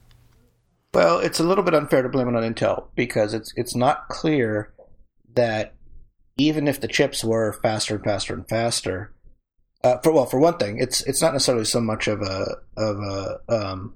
[0.93, 4.07] Well, it's a little bit unfair to blame it on Intel because it's it's not
[4.07, 4.73] clear
[5.33, 5.73] that
[6.37, 9.13] even if the chips were faster and faster and faster,
[9.83, 12.97] uh, for well, for one thing, it's it's not necessarily so much of a of
[12.97, 13.93] a um,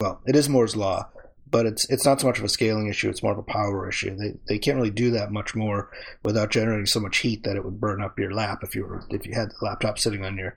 [0.00, 1.08] well, it is Moore's law,
[1.50, 3.88] but it's it's not so much of a scaling issue; it's more of a power
[3.88, 4.16] issue.
[4.16, 5.90] They they can't really do that much more
[6.22, 9.04] without generating so much heat that it would burn up your lap if you were
[9.10, 10.56] if you had the laptop sitting on your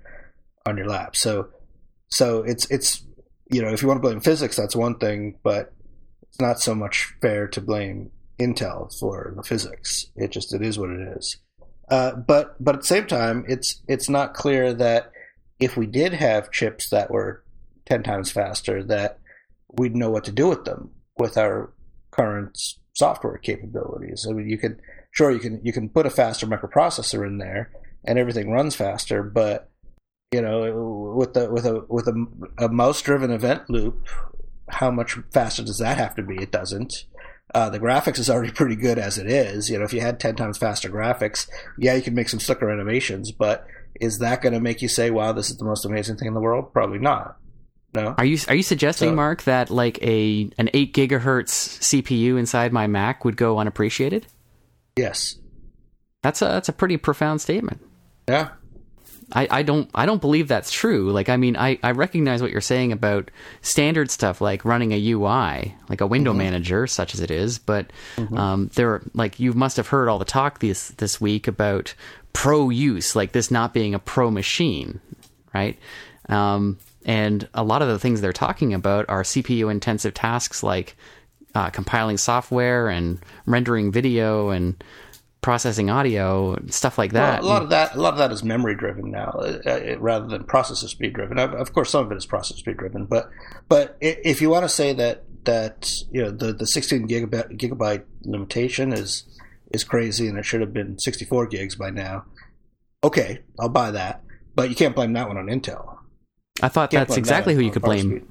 [0.66, 1.16] on your lap.
[1.16, 1.50] So
[2.10, 3.04] so it's it's
[3.52, 5.74] you know if you want to blame physics, that's one thing, but
[6.24, 10.08] it's not so much fair to blame Intel for the physics.
[10.16, 11.38] It just it is what it is.
[11.90, 15.12] Uh, but but at the same time, it's it's not clear that
[15.60, 17.44] if we did have chips that were
[17.86, 19.20] ten times faster, that
[19.74, 21.74] we'd know what to do with them with our
[22.12, 22.58] current
[22.94, 24.26] software capabilities.
[24.30, 24.80] I mean, you could
[25.12, 27.72] sure you can you can put a faster microprocessor in there
[28.06, 29.70] and everything runs faster, but
[30.32, 32.26] you know, with the with a with a,
[32.58, 34.08] a mouse driven event loop,
[34.70, 36.36] how much faster does that have to be?
[36.36, 37.06] It doesn't.
[37.54, 39.70] Uh, the graphics is already pretty good as it is.
[39.70, 42.72] You know, if you had ten times faster graphics, yeah, you could make some slicker
[42.72, 43.68] animations, but
[44.02, 46.34] is that going to make you say, "Wow, this is the most amazing thing in
[46.34, 46.74] the world"?
[46.74, 47.38] Probably not.
[47.94, 48.16] No.
[48.18, 52.74] Are you are you suggesting, so, Mark, that like a an eight gigahertz CPU inside
[52.74, 54.26] my Mac would go unappreciated?
[54.98, 55.36] Yes.
[56.24, 57.82] That's a that's a pretty profound statement.
[58.28, 58.50] Yeah.
[59.32, 61.12] I, I don't I don't believe that's true.
[61.12, 65.12] Like I mean I, I recognize what you're saying about standard stuff like running a
[65.12, 66.40] UI, like a window mm-hmm.
[66.40, 68.38] manager, such as it is, but mm-hmm.
[68.38, 71.94] um, there like you must have heard all the talk this this week about
[72.34, 75.00] pro use, like this not being a pro machine,
[75.54, 75.78] right?
[76.30, 80.96] Um, and a lot of the things they're talking about are CPU intensive tasks like
[81.56, 84.84] uh, compiling software and rendering video and
[85.42, 87.42] processing audio stuff like that.
[87.42, 90.00] Well, a lot of that, a lot of that is memory driven now, uh, uh
[90.00, 91.38] rather than processor speed driven.
[91.38, 93.30] Of course, some of it is processor speed driven, but
[93.70, 98.04] but if you want to say that that you know the the 16 gigabyte gigabyte
[98.24, 99.26] limitation is
[99.72, 102.26] is crazy and it should have been 64 gigs by now,
[103.04, 104.24] okay, I'll buy that.
[104.56, 105.98] But you can't blame that one on Intel.
[106.62, 108.28] I thought that's exactly who you could blame.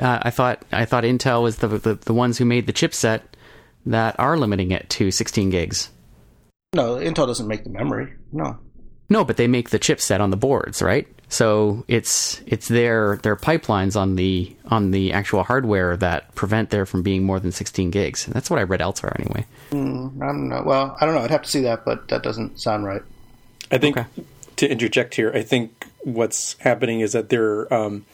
[0.00, 3.22] Uh, I thought I thought Intel was the, the the ones who made the chipset
[3.86, 5.90] that are limiting it to 16 gigs.
[6.74, 8.12] No, Intel doesn't make the memory.
[8.32, 8.58] No.
[9.10, 11.06] No, but they make the chipset on the boards, right?
[11.28, 16.86] So it's it's their their pipelines on the on the actual hardware that prevent there
[16.86, 18.26] from being more than 16 gigs.
[18.26, 19.46] That's what I read elsewhere, anyway.
[19.70, 20.62] Mm, I don't know.
[20.64, 21.20] Well, I don't know.
[21.20, 23.02] I'd have to see that, but that doesn't sound right.
[23.70, 24.08] I think okay.
[24.56, 28.04] to interject here, I think what's happening is that there um,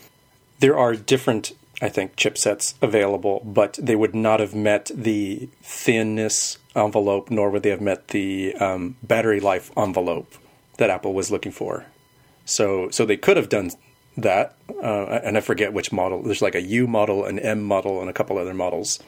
[0.61, 6.59] there are different I think chipsets available, but they would not have met the thinness
[6.75, 10.35] envelope, nor would they have met the um, battery life envelope
[10.79, 11.87] that Apple was looking for.
[12.45, 13.71] So, so they could have done
[14.17, 16.23] that, uh, and I forget which model.
[16.23, 18.99] There's like a U model, an M model, and a couple other models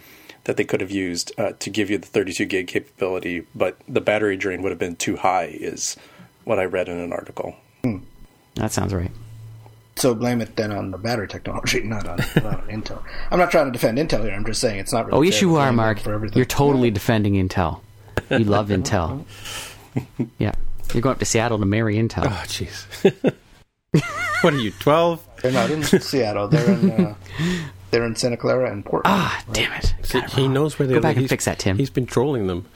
[0.44, 4.00] that they could have used uh, to give you the 32 gig capability, but the
[4.00, 5.96] battery drain would have been too high, is
[6.44, 7.56] what I read in an article.
[7.82, 7.98] Hmm.
[8.54, 9.10] That sounds right.
[9.96, 13.02] So blame it then on the battery technology, not on, not on Intel.
[13.30, 14.32] I'm not trying to defend Intel here.
[14.32, 15.18] I'm just saying it's not really.
[15.18, 16.04] Oh, yes, you are, Mark.
[16.04, 16.94] You're totally yeah.
[16.94, 17.80] defending Intel.
[18.30, 19.24] You love Intel.
[20.38, 20.52] Yeah,
[20.94, 22.24] you're going up to Seattle to marry Intel.
[22.24, 23.34] Oh, jeez.
[24.42, 25.26] what are you, 12?
[25.42, 26.48] They're not in Seattle.
[26.48, 26.90] They're in.
[26.90, 27.14] Uh,
[27.90, 29.14] they're in Santa Clara and Portland.
[29.14, 29.54] Ah, right?
[29.54, 29.94] damn it!
[30.02, 31.76] See, he knows where they go back and fix that, Tim.
[31.76, 32.66] He's been trolling them.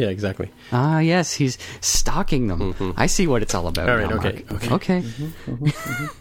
[0.00, 0.50] Yeah, exactly.
[0.72, 2.72] Ah, yes, he's stalking them.
[2.72, 2.92] Mm-hmm.
[2.96, 3.90] I see what it's all about.
[3.90, 4.64] All right, now, okay, Mark.
[4.64, 5.00] okay, okay.
[5.02, 6.06] Mm-hmm, mm-hmm, mm-hmm.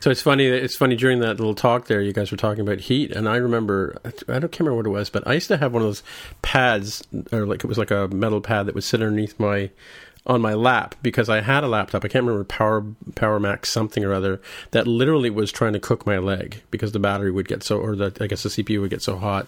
[0.00, 0.46] So it's funny.
[0.46, 3.36] It's funny during that little talk there, you guys were talking about heat, and I
[3.36, 5.88] remember I don't can't remember what it was, but I used to have one of
[5.88, 6.02] those
[6.42, 9.70] pads, or like it was like a metal pad that would sit underneath my
[10.26, 12.04] on my lap because I had a laptop.
[12.04, 14.40] I can't remember Power Power Max something or other
[14.72, 17.96] that literally was trying to cook my leg because the battery would get so, or
[17.96, 19.46] the I guess the CPU would get so hot,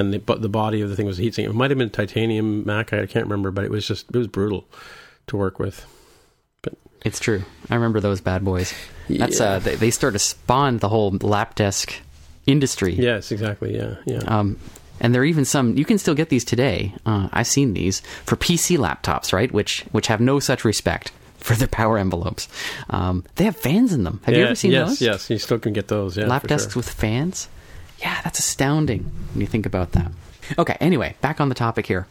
[0.00, 1.50] and the but the body of the thing was heat sinking.
[1.50, 2.92] It might have been titanium Mac.
[2.92, 4.64] I can't remember, but it was just it was brutal
[5.28, 5.86] to work with.
[6.62, 7.44] But it's true.
[7.68, 8.74] I remember those bad boys.
[9.08, 11.94] That's uh, they, they sort of spawned the whole lap desk
[12.46, 12.94] industry.
[12.94, 13.76] Yes, exactly.
[13.76, 14.20] Yeah, yeah.
[14.26, 14.58] Um,
[15.00, 16.94] and there are even some you can still get these today.
[17.04, 19.52] Uh, I've seen these for PC laptops, right?
[19.52, 22.48] Which which have no such respect for their power envelopes.
[22.90, 24.20] Um, they have fans in them.
[24.24, 25.02] Have yeah, you ever seen yes, those?
[25.02, 26.16] Yes, you still can get those.
[26.16, 26.80] Yeah, lap desks sure.
[26.80, 27.48] with fans.
[28.00, 30.10] Yeah, that's astounding when you think about that.
[30.58, 32.06] Okay, anyway, back on the topic here.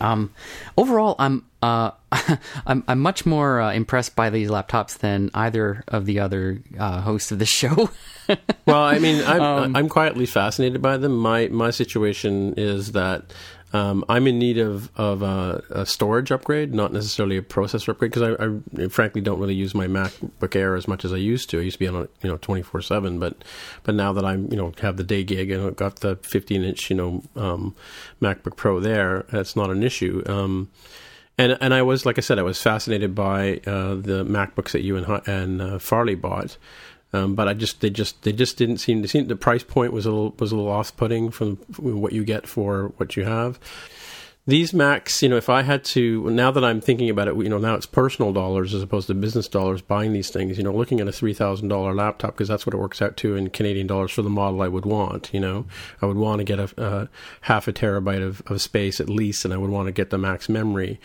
[0.00, 0.32] Um,
[0.78, 1.90] overall, I'm uh,
[2.66, 7.02] I'm I'm much more uh, impressed by these laptops than either of the other uh,
[7.02, 7.90] hosts of the show.
[8.66, 11.18] well, I mean, I'm um, I'm quietly fascinated by them.
[11.18, 13.32] My my situation is that
[13.72, 18.36] um, I'm in need of of a, storage upgrade, not necessarily a processor upgrade, because
[18.38, 21.58] I, I, frankly don't really use my MacBook Air as much as I used to.
[21.58, 23.36] I used to be on a you know 24 seven, but
[23.84, 26.64] but now that I'm you know have the day gig and I've got the 15
[26.64, 27.76] inch you know um,
[28.20, 30.22] MacBook Pro there, that's not an issue.
[30.26, 30.70] Um,
[31.38, 34.82] and and I was like I said, I was fascinated by uh, the MacBooks that
[34.82, 36.56] you and and uh, Farley bought.
[37.12, 39.92] Um, but I just they just they just didn't seem to seem the price point
[39.92, 43.24] was a little was a little off putting from what you get for what you
[43.24, 43.58] have.
[44.46, 47.48] These Macs, you know, if I had to now that I'm thinking about it, you
[47.48, 50.56] know, now it's personal dollars as opposed to business dollars buying these things.
[50.56, 53.16] You know, looking at a three thousand dollar laptop because that's what it works out
[53.18, 55.30] to in Canadian dollars for the model I would want.
[55.34, 55.66] You know,
[56.00, 57.08] I would want to get a, a
[57.42, 60.18] half a terabyte of, of space at least, and I would want to get the
[60.18, 61.00] max memory.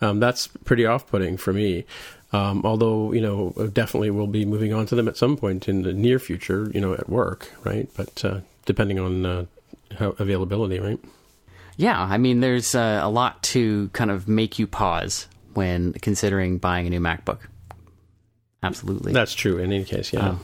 [0.00, 1.84] Um, that's pretty off putting for me.
[2.32, 5.82] Um, although you know, definitely we'll be moving on to them at some point in
[5.82, 6.70] the near future.
[6.74, 7.88] You know, at work, right?
[7.96, 9.44] But uh, depending on uh,
[9.98, 10.98] how availability, right?
[11.76, 16.58] Yeah, I mean, there's uh, a lot to kind of make you pause when considering
[16.58, 17.38] buying a new MacBook.
[18.62, 19.58] Absolutely, that's true.
[19.58, 20.30] In any case, yeah.
[20.30, 20.40] Um,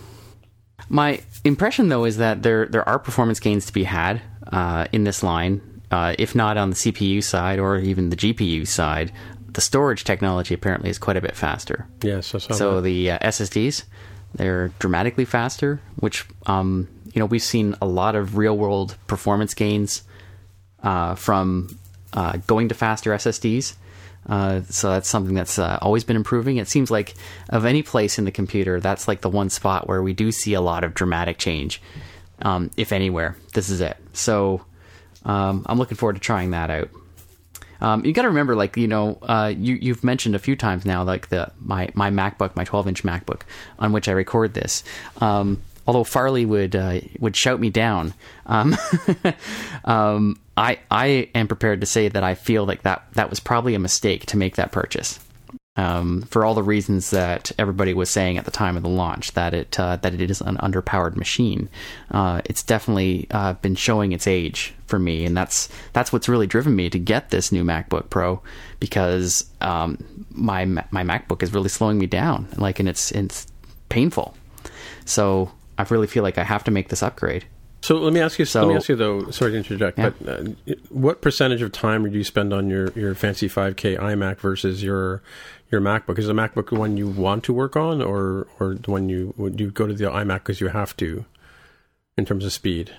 [0.89, 5.05] my impression, though, is that there there are performance gains to be had uh, in
[5.05, 5.61] this line.
[5.91, 9.13] Uh, if not on the CPU side or even the GPU side,
[9.55, 11.87] the storage technology apparently is quite a bit faster.
[12.03, 12.83] Yes, so that.
[12.83, 13.85] the uh, SSDs
[14.35, 19.55] they're dramatically faster, which um, you know we've seen a lot of real world performance
[19.55, 20.03] gains
[20.83, 21.79] uh, from
[22.13, 23.75] uh, going to faster SSDs.
[24.27, 26.57] Uh, so that's something that's uh, always been improving.
[26.57, 27.15] It seems like
[27.51, 30.55] of any place in the computer, that's like the one spot where we do see
[30.55, 31.81] a lot of dramatic change.
[32.41, 33.97] Um, if anywhere, this is it.
[34.15, 34.65] So
[35.25, 36.91] um, I'm looking forward to trying that out.
[37.85, 40.87] Um, you got to remember, like you know, uh, you you've mentioned a few times
[40.87, 43.43] now, like the my my MacBook, my 12 inch MacBook,
[43.79, 44.85] on which I record this.
[45.21, 48.15] Um, although Farley would uh, would shout me down,
[48.47, 48.75] um,
[49.85, 53.75] um, I I am prepared to say that I feel like that that was probably
[53.75, 55.21] a mistake to make that purchase
[55.77, 59.33] um, for all the reasons that everybody was saying at the time of the launch
[59.33, 61.69] that it uh, that it is an underpowered machine.
[62.11, 66.47] Uh, it's definitely uh, been showing its age for me, and that's that's what's really
[66.47, 68.41] driven me to get this new MacBook Pro
[68.79, 69.99] because um,
[70.31, 73.47] my my MacBook is really slowing me down, like, and it's it's
[73.89, 74.37] painful.
[75.05, 77.45] So I really feel like I have to make this upgrade.
[77.85, 78.47] So let me ask you.
[78.47, 79.31] So, let me ask you though.
[79.31, 80.11] Sorry to interject, yeah.
[80.19, 84.39] but uh, what percentage of time do you spend on your, your fancy 5K iMac
[84.39, 85.21] versus your
[85.75, 86.19] your MacBook?
[86.19, 89.35] Is the MacBook the one you want to work on, or or the one you
[89.37, 91.25] would you go to the iMac because you have to,
[92.17, 92.93] in terms of speed?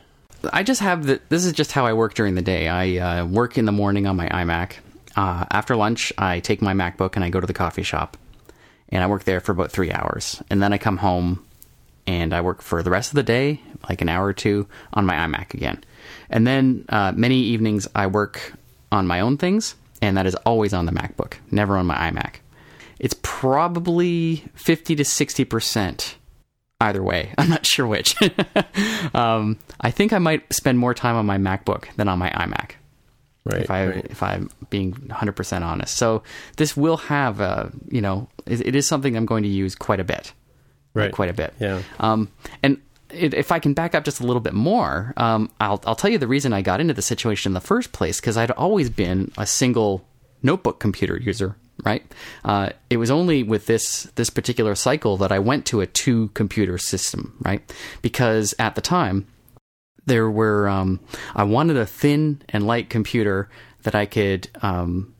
[0.52, 1.22] I just have the.
[1.30, 2.68] This is just how I work during the day.
[2.68, 4.74] I uh, work in the morning on my iMac.
[5.16, 8.18] Uh, after lunch, I take my MacBook and I go to the coffee shop,
[8.90, 11.46] and I work there for about three hours, and then I come home
[12.08, 15.08] and I work for the rest of the day, like an hour or two, on
[15.08, 15.84] my iMac again.
[16.30, 18.54] And then uh, many evenings I work
[18.92, 22.42] on my own things, and that is always on the MacBook, never on my iMac
[23.06, 26.16] it's probably 50 to 60%
[26.82, 27.34] either way.
[27.38, 28.16] I'm not sure which.
[29.14, 32.72] um, I think I might spend more time on my MacBook than on my iMac.
[33.44, 34.08] Right, if I right.
[34.10, 35.96] if I'm being 100% honest.
[35.96, 36.24] So
[36.58, 40.00] this will have a, you know, it, it is something I'm going to use quite
[40.00, 40.34] a bit.
[40.96, 41.12] Right.
[41.12, 41.54] Quite a bit.
[41.60, 41.84] Yeah.
[42.00, 42.32] Um,
[42.64, 45.94] and it, if I can back up just a little bit more, um, I'll I'll
[45.94, 48.50] tell you the reason I got into the situation in the first place because I'd
[48.50, 50.04] always been a single
[50.42, 52.04] notebook computer user right?
[52.44, 56.30] Uh, it was only with this this particular cycle that I went to a two
[56.30, 57.62] computer system, right?
[58.02, 59.28] Because at the time
[60.06, 61.00] there were um,
[61.36, 63.50] I wanted a thin and light computer
[63.84, 64.50] that I could.
[64.62, 65.14] Um,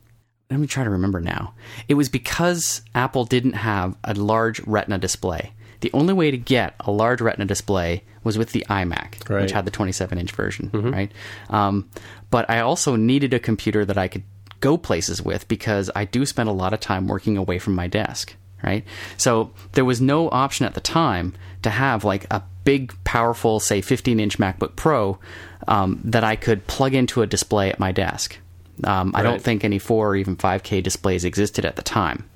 [0.50, 1.56] let me try to remember now.
[1.88, 5.54] It was because Apple didn't have a large Retina display.
[5.82, 9.42] The only way to get a large Retina display was with the iMac, right.
[9.42, 10.92] which had the 27 inch version, mm-hmm.
[10.92, 11.12] right?
[11.50, 11.90] Um,
[12.30, 14.24] but I also needed a computer that I could
[14.66, 17.86] go places with because I do spend a lot of time working away from my
[17.86, 18.84] desk, right?
[19.16, 23.82] So there was no option at the time to have like a big, powerful, say,
[23.82, 25.20] 15 inch MacBook Pro
[25.68, 28.40] um, that I could plug into a display at my desk.
[28.84, 29.20] Um, right.
[29.20, 32.28] I don't think any 4 or even 5K displays existed at the time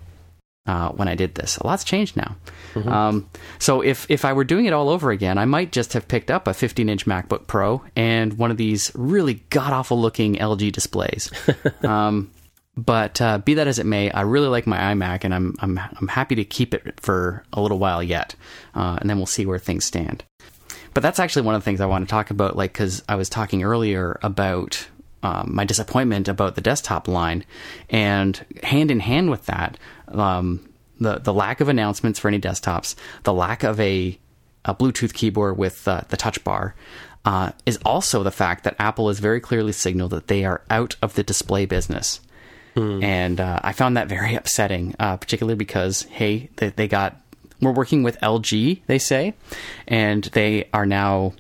[0.70, 1.58] uh, when I did this.
[1.58, 2.36] A lot's changed now.
[2.76, 2.90] Mm-hmm.
[2.90, 6.08] Um, so if if I were doing it all over again, I might just have
[6.08, 10.36] picked up a 15 inch MacBook Pro and one of these really god awful looking
[10.36, 11.32] LG displays.
[11.84, 12.30] um,
[12.78, 15.80] but uh, be that as it may, I really like my iMac, and I'm I'm
[15.80, 18.36] I'm happy to keep it for a little while yet,
[18.76, 20.24] uh, and then we'll see where things stand.
[20.94, 23.16] But that's actually one of the things I want to talk about, like because I
[23.16, 24.88] was talking earlier about
[25.22, 27.44] um, my disappointment about the desktop line,
[27.90, 29.78] and hand in hand with that,
[30.12, 30.67] um,
[31.00, 34.17] the the lack of announcements for any desktops, the lack of a,
[34.65, 36.76] a Bluetooth keyboard with uh, the touch bar,
[37.26, 40.95] uh, is also the fact that Apple has very clearly signaled that they are out
[41.02, 42.22] of the display business.
[42.76, 43.04] Hmm.
[43.04, 47.17] And uh, I found that very upsetting, uh, particularly because, hey, they, they got,
[47.62, 49.34] we're working with LG, they say,
[49.88, 51.34] and they are now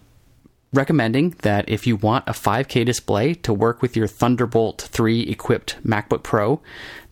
[0.73, 5.77] recommending that if you want a 5K display to work with your Thunderbolt 3 equipped
[5.83, 6.61] MacBook Pro,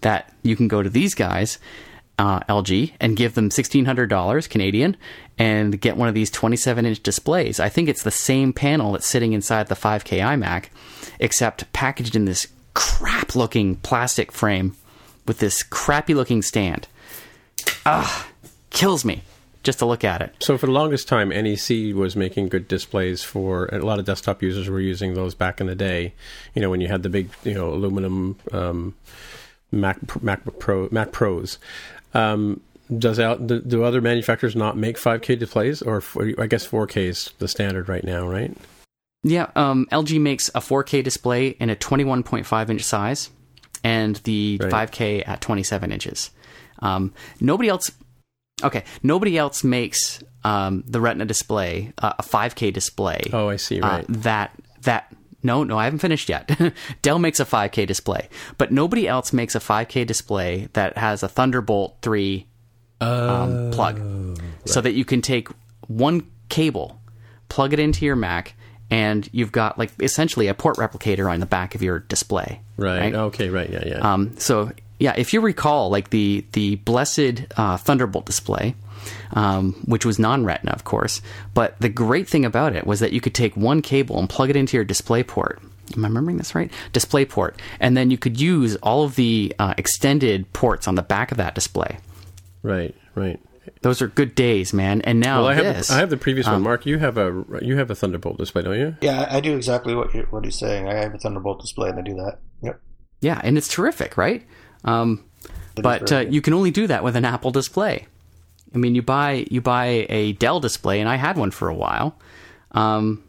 [0.02, 1.60] that you can go to these guys,
[2.20, 4.98] uh, LG, and give them $1,600 Canadian
[5.38, 7.60] and get one of these 27 inch displays.
[7.60, 10.66] I think it's the same panel that's sitting inside the 5K iMac,
[11.20, 14.76] except packaged in this crap looking plastic frame
[15.26, 16.88] with this crappy looking stand.
[17.86, 18.28] Ah,
[18.70, 19.24] kills me
[19.64, 20.34] just to look at it.
[20.40, 24.42] So for the longest time, NEC was making good displays for a lot of desktop
[24.42, 26.14] users were using those back in the day.
[26.56, 28.96] You know, when you had the big, you know, aluminum um,
[29.72, 31.58] Mac Mac Pro Mac Pros.
[32.14, 32.62] Um,
[32.96, 36.02] does out do, other manufacturers not make 5K displays, or
[36.40, 38.56] I guess 4K is the standard right now, right?
[39.24, 43.30] Yeah, um, LG makes a 4K display in a 21.5 inch size,
[43.84, 44.90] and the right.
[44.90, 46.32] 5K at 27 inches.
[46.80, 47.92] Um, nobody else.
[48.64, 53.22] Okay, nobody else makes um, the Retina display uh, a 5K display.
[53.34, 53.82] Oh, I see.
[53.82, 54.04] Uh, right.
[54.04, 54.52] Uh, that
[54.84, 56.50] that no, no, I haven't finished yet.
[57.02, 61.28] Dell makes a 5K display, but nobody else makes a 5K display that has a
[61.28, 62.46] Thunderbolt 3
[63.02, 64.40] um, plug, right.
[64.66, 65.50] so that you can take
[65.88, 67.00] one cable,
[67.50, 68.56] plug it into your Mac,
[68.90, 72.62] and you've got like essentially a port replicator on the back of your display.
[72.78, 73.00] Right.
[73.00, 73.16] right?
[73.16, 73.50] Okay.
[73.50, 73.70] Right.
[73.70, 73.84] Yeah.
[73.86, 74.14] Yeah.
[74.14, 78.76] Um, so yeah, if you recall, like the the blessed uh, Thunderbolt display,
[79.32, 81.22] um, which was non-Retina, of course.
[81.54, 84.50] But the great thing about it was that you could take one cable and plug
[84.50, 85.62] it into your display port.
[85.96, 86.72] Am I remembering this right?
[86.94, 91.02] Display port, and then you could use all of the uh, extended ports on the
[91.02, 91.98] back of that display.
[92.62, 92.96] Right.
[93.16, 93.40] Right.
[93.82, 95.02] Those are good days, man.
[95.02, 96.62] And now well, I this, have, I have the previous um, one.
[96.64, 98.96] Mark, you have a you have a Thunderbolt display, don't you?
[99.02, 100.88] Yeah, I do exactly what you, what he's saying.
[100.88, 102.40] I have a Thunderbolt display, and I do that.
[102.62, 102.82] Yep.
[103.22, 104.46] Yeah, and it's terrific, right?
[104.84, 105.24] Um,
[105.76, 108.08] but uh, you can only do that with an Apple display.
[108.74, 111.76] I mean, you buy you buy a Dell display, and I had one for a
[111.76, 112.18] while,
[112.72, 113.24] um,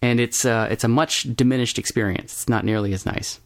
[0.00, 2.32] and it's uh, it's a much diminished experience.
[2.32, 3.40] It's not nearly as nice.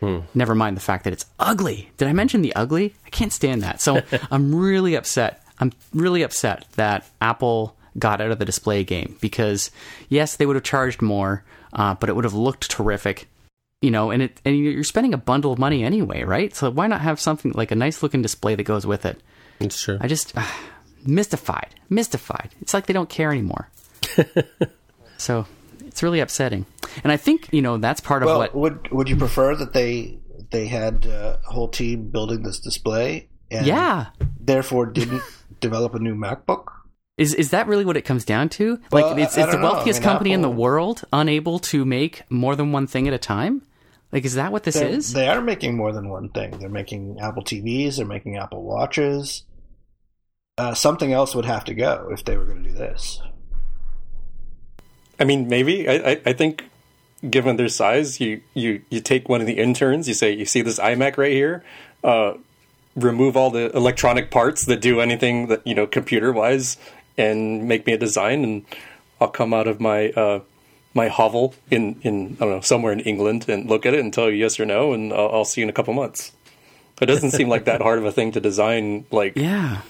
[0.00, 0.20] Hmm.
[0.34, 1.90] Never mind the fact that it's ugly.
[1.98, 2.94] Did I mention the ugly?
[3.06, 3.80] I can't stand that.
[3.80, 5.42] So I'm really upset.
[5.58, 9.70] I'm really upset that Apple got out of the display game because
[10.08, 13.28] yes, they would have charged more, uh, but it would have looked terrific.
[13.82, 16.54] You know, and it and you're spending a bundle of money anyway, right?
[16.54, 19.20] So why not have something like a nice looking display that goes with it?
[19.58, 19.96] It's true.
[20.00, 20.46] I just uh,
[21.06, 22.54] mystified, mystified.
[22.60, 23.70] It's like they don't care anymore.
[25.16, 25.46] so
[25.86, 26.66] it's really upsetting,
[27.02, 28.54] and I think you know that's part well, of what.
[28.54, 30.18] Would Would you prefer that they
[30.50, 33.28] they had uh, a whole team building this display?
[33.50, 34.06] And yeah.
[34.38, 35.22] Therefore, didn't
[35.60, 36.66] develop a new MacBook.
[37.16, 38.78] Is is that really what it comes down to?
[38.90, 41.84] Like, well, it's, it's the wealthiest I mean, company Apple, in the world unable to
[41.84, 43.62] make more than one thing at a time.
[44.12, 45.12] Like, is that what this is?
[45.12, 46.58] They are making more than one thing.
[46.58, 47.96] They're making Apple TVs.
[47.96, 49.44] They're making Apple Watches
[50.60, 53.20] uh, something else would have to go if they were going to do this.
[55.18, 55.88] I mean, maybe.
[55.88, 56.64] I, I, I, think,
[57.28, 60.60] given their size, you, you, you take one of the interns, you say, you see
[60.60, 61.64] this iMac right here,
[62.04, 62.34] uh,
[62.94, 66.76] remove all the electronic parts that do anything that, you know, computer wise,
[67.16, 68.64] and make me a design, and
[69.18, 70.10] I'll come out of my.
[70.10, 70.40] Uh,
[70.94, 74.12] my hovel in, in I don't know somewhere in England and look at it and
[74.12, 76.32] tell you yes or no, and I'll, I'll see you in a couple months.
[77.00, 79.06] It doesn't seem like that hard of a thing to design.
[79.10, 79.82] Like yeah,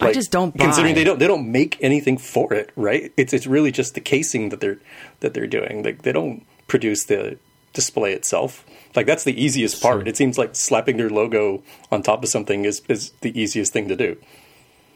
[0.00, 0.64] like, I just don't buy.
[0.64, 3.12] considering they don't they don't make anything for it, right?
[3.16, 4.78] It's it's really just the casing that they're
[5.20, 5.82] that they're doing.
[5.82, 7.38] Like they don't produce the
[7.72, 8.64] display itself.
[8.94, 10.00] Like that's the easiest part.
[10.00, 10.08] Sure.
[10.08, 13.88] It seems like slapping their logo on top of something is is the easiest thing
[13.88, 14.16] to do.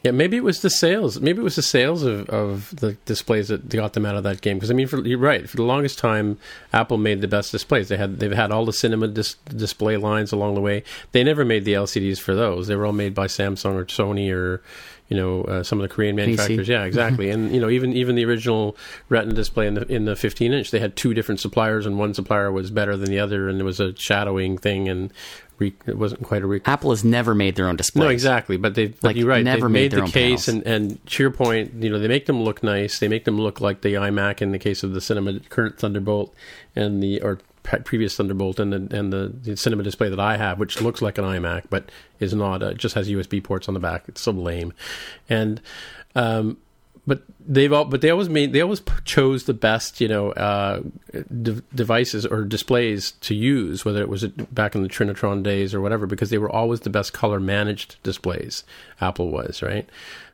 [0.03, 1.21] Yeah, maybe it was the sales.
[1.21, 4.41] Maybe it was the sales of, of the displays that got them out of that
[4.41, 4.57] game.
[4.57, 5.49] Because I mean, for, you're right.
[5.49, 6.39] For the longest time,
[6.73, 7.89] Apple made the best displays.
[7.89, 10.85] They had they've had all the cinema dis- display lines along the way.
[11.13, 12.67] They never made the LCDs for those.
[12.67, 14.63] They were all made by Samsung or Sony or
[15.11, 16.67] you know uh, some of the Korean manufacturers.
[16.67, 16.71] PC.
[16.71, 17.31] Yeah, exactly.
[17.31, 18.77] and you know even even the original
[19.09, 22.15] Retina display in the in the 15 inch, they had two different suppliers, and one
[22.15, 25.13] supplier was better than the other, and there was a shadowing thing, and
[25.59, 28.05] re- it wasn't quite a re- Apple has never made their own display.
[28.05, 28.57] No, exactly.
[28.57, 29.45] But they like you're right.
[29.45, 32.27] Never they've made, made the case, and, and to your point, you know they make
[32.27, 33.01] them look nice.
[33.01, 36.33] They make them look like the iMac in the case of the Cinema current Thunderbolt
[36.77, 40.59] and the or previous Thunderbolt and the and the, the, cinema display that I have,
[40.59, 42.63] which looks like an iMac but is not.
[42.63, 44.05] Uh, just has USB ports on the back.
[44.09, 44.73] It's so lame,
[45.29, 45.61] and
[46.15, 46.59] um,
[47.07, 50.81] but they've all, but they always made they always chose the best you know uh,
[51.13, 55.81] de- devices or displays to use, whether it was back in the Trinitron days or
[55.81, 58.65] whatever, because they were always the best color managed displays.
[59.01, 59.89] Apple was right.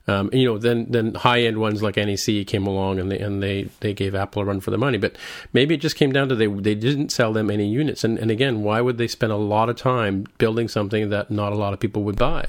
[0.09, 3.43] Um, you know, then then high end ones like NEC came along and they and
[3.43, 4.99] they, they gave Apple a run for the money.
[4.99, 5.17] But
[5.53, 8.05] maybe it just came down to they they didn't sell them any units.
[8.05, 11.53] And and again, why would they spend a lot of time building something that not
[11.53, 12.47] a lot of people would buy?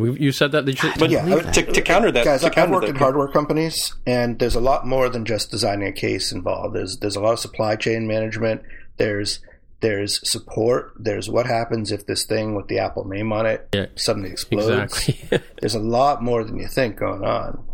[0.00, 0.64] you said that.
[0.64, 1.54] Did you, but yeah, that.
[1.54, 5.08] To, to, counter that, guys, I've worked in hardware companies, and there's a lot more
[5.08, 6.74] than just designing a case involved.
[6.74, 8.62] There's there's a lot of supply chain management.
[8.96, 9.40] There's
[9.80, 10.92] there's support.
[10.98, 15.08] There's what happens if this thing with the Apple name on it yeah, suddenly explodes.
[15.08, 15.40] Exactly.
[15.60, 17.64] there's a lot more than you think going on.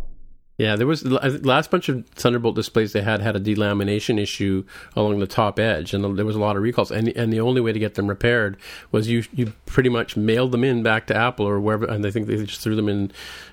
[0.57, 4.63] Yeah, there was the last bunch of Thunderbolt displays they had had a delamination issue
[4.95, 6.89] along the top edge, and there was a lot of recalls.
[6.89, 8.57] And and the only way to get them repaired
[8.91, 12.09] was you you pretty much mailed them in back to Apple or wherever, and I
[12.09, 13.11] think they just threw them in,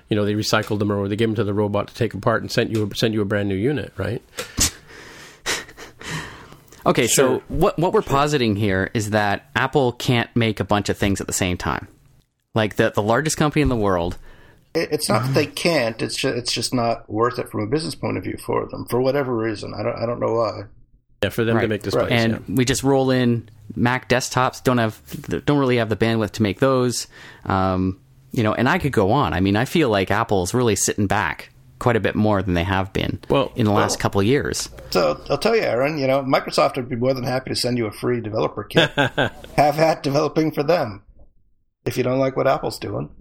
[0.09, 2.41] you know, they recycled them or they gave them to the robot to take apart
[2.41, 4.23] and sent you send you a brand new unit, right?
[6.85, 7.39] Okay, sure.
[7.39, 8.11] so what what we're sure.
[8.11, 11.87] positing here is that Apple can't make a bunch of things at the same time.
[12.53, 14.17] Like the the largest company in the world
[14.75, 16.01] it's not that they can't.
[16.01, 18.85] It's just it's just not worth it from a business point of view for them
[18.85, 19.73] for whatever reason.
[19.73, 20.63] I don't I don't know why.
[21.23, 21.63] Yeah, for them right.
[21.63, 22.11] to make displays.
[22.11, 22.39] And yeah.
[22.49, 24.63] we just roll in Mac desktops.
[24.63, 24.99] Don't have
[25.45, 27.07] don't really have the bandwidth to make those.
[27.45, 29.33] Um, you know, and I could go on.
[29.33, 31.51] I mean, I feel like Apple's really sitting back
[31.85, 34.25] quite a bit more than they have been well, in the last well, couple of
[34.25, 34.69] years.
[34.89, 35.99] So I'll tell you, Aaron.
[35.99, 38.89] You know, Microsoft would be more than happy to send you a free developer kit.
[39.55, 41.03] have at developing for them
[41.85, 43.11] if you don't like what Apple's doing.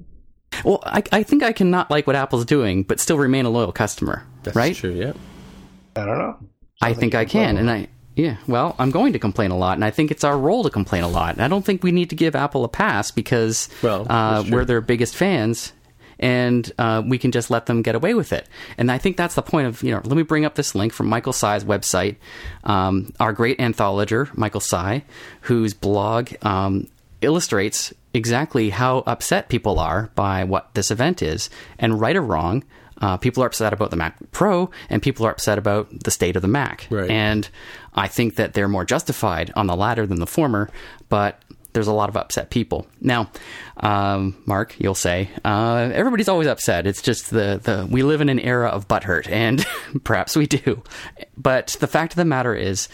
[0.64, 3.50] Well, I, I think I can not like what Apple's doing, but still remain a
[3.50, 4.26] loyal customer.
[4.44, 4.74] That's right?
[4.74, 4.92] true.
[4.92, 5.12] Yeah.
[5.94, 6.38] I don't know.
[6.80, 8.38] I, I think, I can, and I yeah.
[8.48, 11.02] Well, I'm going to complain a lot, and I think it's our role to complain
[11.02, 11.38] a lot.
[11.38, 14.80] I don't think we need to give Apple a pass because well, uh, we're their
[14.80, 15.74] biggest fans,
[16.18, 18.48] and uh, we can just let them get away with it.
[18.78, 20.00] And I think that's the point of you know.
[20.04, 22.16] Let me bring up this link from Michael Tsai's website,
[22.64, 25.04] um, our great anthologer Michael Tsai,
[25.42, 26.88] whose blog um,
[27.20, 31.50] illustrates exactly how upset people are by what this event is.
[31.78, 32.64] And right or wrong,
[33.00, 36.36] uh, people are upset about the Mac Pro, and people are upset about the state
[36.36, 36.86] of the Mac.
[36.90, 37.10] Right.
[37.10, 37.48] And
[37.94, 40.70] I think that they're more justified on the latter than the former,
[41.08, 41.42] but
[41.74, 42.86] there's a lot of upset people.
[43.00, 43.30] Now,
[43.78, 46.86] um, Mark, you'll say uh, everybody's always upset.
[46.86, 49.66] It's just the, the we live in an era of butthurt, and
[50.04, 50.82] perhaps we do.
[51.36, 52.88] But the fact of the matter is,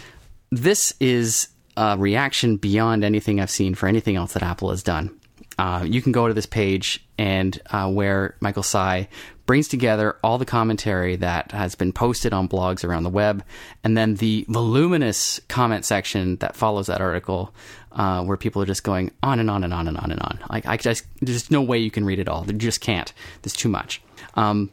[0.50, 5.16] this is a reaction beyond anything I've seen for anything else that Apple has done.
[5.58, 9.08] Uh, you can go to this page and uh, where Michael Tsai
[9.50, 13.42] brings together all the commentary that has been posted on blogs around the web,
[13.82, 17.52] and then the voluminous comment section that follows that article,
[17.90, 20.38] uh, where people are just going on and on and on and on and on.
[20.50, 22.46] Like I just, there's no way you can read it all.
[22.46, 23.12] You just can't.
[23.42, 24.00] There's too much.
[24.34, 24.70] Um,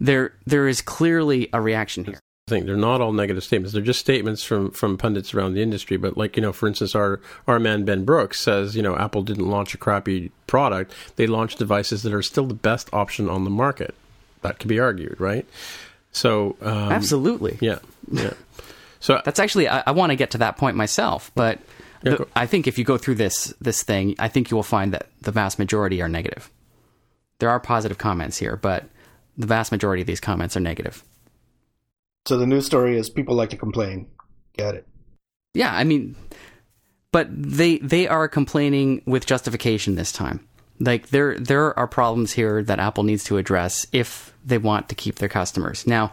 [0.00, 3.72] there, there is clearly a reaction here they're not all negative statements.
[3.72, 5.96] They're just statements from from pundits around the industry.
[5.96, 9.22] But like you know, for instance, our our man Ben Brooks says, you know, Apple
[9.22, 10.92] didn't launch a crappy product.
[11.16, 13.94] They launched devices that are still the best option on the market.
[14.44, 15.46] That could be argued, right?
[16.12, 17.80] So um, absolutely, yeah,
[18.10, 18.34] yeah.
[19.00, 21.58] So that's actually I, I want to get to that point myself, but.
[22.02, 24.62] Yeah, the, I think if you go through this this thing, I think you will
[24.62, 26.50] find that the vast majority are negative.
[27.38, 28.84] There are positive comments here, but
[29.38, 31.02] the vast majority of these comments are negative.
[32.26, 34.06] So the news story is people like to complain.
[34.56, 34.86] Get it?
[35.54, 36.16] Yeah, I mean,
[37.12, 40.46] but they they are complaining with justification this time.
[40.80, 44.94] Like there there are problems here that Apple needs to address if they want to
[44.94, 45.86] keep their customers.
[45.86, 46.12] Now,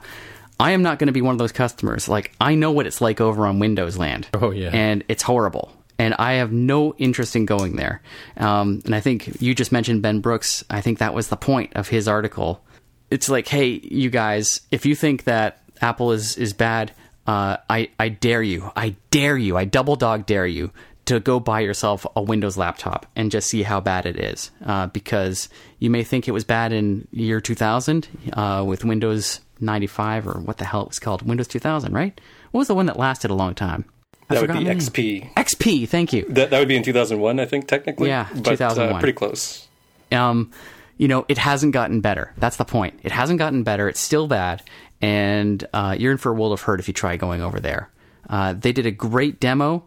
[0.59, 2.07] I am not going to be one of those customers.
[2.07, 4.27] Like I know what it's like over on Windows Land.
[4.33, 5.71] Oh yeah, and it's horrible.
[5.97, 8.01] And I have no interest in going there.
[8.35, 10.63] Um, and I think you just mentioned Ben Brooks.
[10.67, 12.63] I think that was the point of his article.
[13.11, 16.91] It's like, hey, you guys, if you think that Apple is is bad,
[17.27, 20.71] uh, I I dare you, I dare you, I double dog dare you
[21.05, 24.51] to go buy yourself a Windows laptop and just see how bad it is.
[24.65, 25.49] Uh, because
[25.79, 30.57] you may think it was bad in year 2000 uh, with Windows 95 or what
[30.57, 32.19] the hell it was called, Windows 2000, right?
[32.51, 33.85] What was the one that lasted a long time?
[34.29, 35.33] I that would be XP.
[35.33, 36.25] XP, thank you.
[36.29, 38.07] That, that would be in 2001, I think, technically.
[38.07, 38.95] Yeah, but, 2001.
[38.95, 39.67] Uh, pretty close.
[40.11, 40.51] Um,
[40.97, 42.33] you know, it hasn't gotten better.
[42.37, 42.99] That's the point.
[43.03, 43.89] It hasn't gotten better.
[43.89, 44.63] It's still bad
[45.01, 47.89] and uh, you're in for a world of hurt if you try going over there.
[48.29, 49.83] Uh, they did a great demo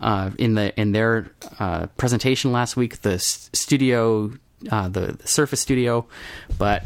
[0.00, 4.32] uh, in the in their uh, presentation last week, the studio,
[4.70, 6.06] uh, the, the, Surface Studio,
[6.58, 6.84] but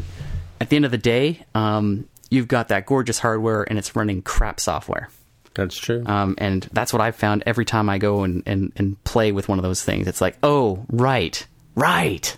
[0.60, 4.22] at the end of the day, um, you've got that gorgeous hardware and it's running
[4.22, 5.08] crap software.
[5.54, 6.02] That's true.
[6.06, 9.48] Um, and that's what I've found every time I go and, and, and play with
[9.48, 10.08] one of those things.
[10.08, 12.36] It's like, oh, right, right.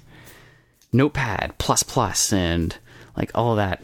[0.92, 2.76] Notepad, plus plus, and
[3.16, 3.82] like all that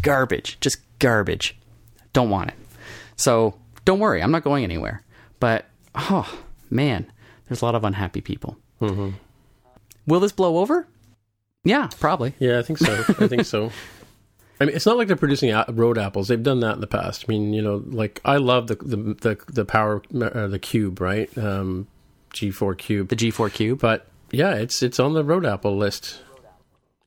[0.00, 1.56] garbage, just garbage.
[2.12, 2.56] Don't want it.
[3.16, 5.02] So don't worry, I'm not going anywhere.
[5.38, 6.40] But oh
[6.70, 7.10] man,
[7.48, 8.56] there's a lot of unhappy people.
[8.80, 9.10] Mm-hmm.
[10.06, 10.86] Will this blow over?
[11.64, 12.34] Yeah, probably.
[12.38, 12.92] Yeah, I think so.
[13.20, 13.70] I think so.
[14.60, 16.28] I mean, it's not like they're producing road apples.
[16.28, 17.24] They've done that in the past.
[17.26, 21.00] I mean, you know, like I love the the the, the power uh, the cube,
[21.00, 21.36] right?
[21.36, 21.88] Um,
[22.32, 23.80] G4 cube, the G4 cube.
[23.80, 26.20] But yeah, it's it's on the road apple list.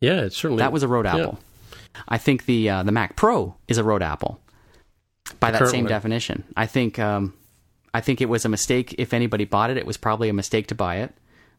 [0.02, 1.40] Yeah, it's certainly that was a road apple.
[1.40, 2.02] Yeah.
[2.10, 4.40] I think the uh, the Mac Pro is a road apple
[5.40, 5.78] by that Currently.
[5.78, 6.44] same definition.
[6.58, 7.34] I think um,
[7.96, 8.94] I think it was a mistake.
[8.98, 11.14] If anybody bought it, it was probably a mistake to buy it.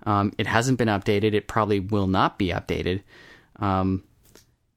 [0.05, 1.33] Um, it hasn't been updated.
[1.33, 3.01] It probably will not be updated.
[3.59, 4.05] Um,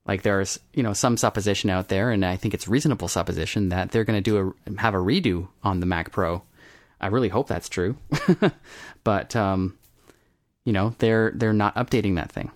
[0.07, 3.91] like there's you know some supposition out there, and I think it's reasonable supposition that
[3.91, 6.43] they're going to do a have a redo on the Mac Pro.
[7.01, 7.97] I really hope that's true,
[9.03, 9.78] but um,
[10.64, 12.51] you know they're they're not updating that thing.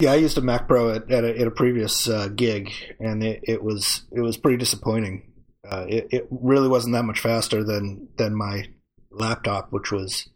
[0.00, 3.22] Yeah, I used a Mac Pro at, at, a, at a, previous uh, gig, and
[3.22, 5.22] it, it, was it was pretty disappointing.
[5.68, 8.68] Uh, it, it really wasn't that much faster than than my
[9.10, 10.28] laptop, which was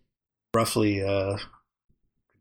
[0.54, 1.36] roughly uh,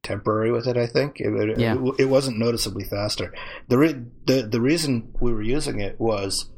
[0.08, 0.78] contemporary with it.
[0.78, 1.76] I think it, yeah.
[1.76, 3.34] it, it wasn't noticeably faster.
[3.68, 6.50] The, re- the the reason we were using it was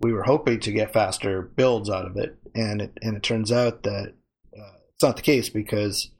[0.00, 3.50] we were hoping to get faster builds out of it, and it and it turns
[3.50, 4.14] out that
[4.56, 6.10] uh, it's not the case because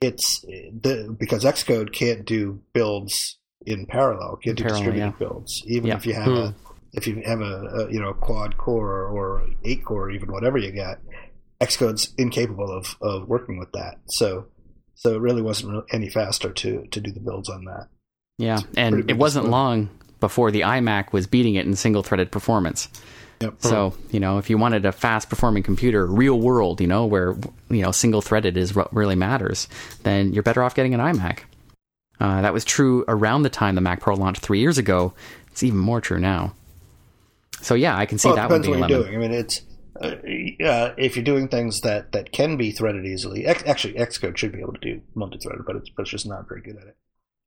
[0.00, 5.18] it's the because Xcode can't do builds in parallel, can't in do parallel, distributed yeah.
[5.18, 5.96] builds, even yeah.
[5.96, 6.36] if you have hmm.
[6.36, 6.54] a
[6.92, 10.72] if you have a, a, you know quad core or eight core, even whatever you
[10.72, 10.98] got,
[11.60, 13.96] Xcode's incapable of of working with that.
[14.06, 14.46] So
[14.94, 17.88] so it really wasn't any faster to to do the builds on that.
[18.38, 22.88] Yeah, and it wasn't long before the iMac was beating it in single threaded performance.
[23.40, 23.54] Yep.
[23.60, 27.36] So you know, if you wanted a fast performing computer, real world, you know, where
[27.68, 29.68] you know single threaded is what really matters,
[30.02, 31.40] then you're better off getting an iMac.
[32.18, 35.12] Uh, that was true around the time the Mac Pro launched three years ago.
[35.48, 36.54] It's even more true now.
[37.66, 39.16] So yeah, I can see well, that depends what you're doing.
[39.16, 39.62] I mean, it's
[40.00, 40.14] uh,
[40.64, 44.52] uh, if you're doing things that, that can be threaded easily, X, actually Xcode should
[44.52, 46.96] be able to do multi-threaded, but it's, but it's just not very good at it.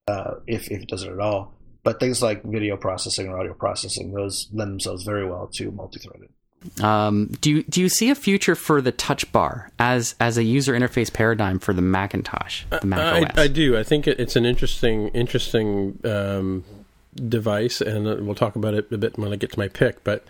[0.10, 1.54] Uh, if if it does it at all,
[1.84, 6.30] but things like video processing or audio processing, those lend themselves very well to multi-threaded.
[6.84, 10.44] Um, do you do you see a future for the Touch Bar as as a
[10.44, 13.38] user interface paradigm for the Macintosh, the Mac OS?
[13.38, 13.78] I, I do.
[13.78, 16.66] I think it's an interesting interesting um,
[17.16, 20.04] device, and we'll talk about it a bit when I get to my pick.
[20.04, 20.26] But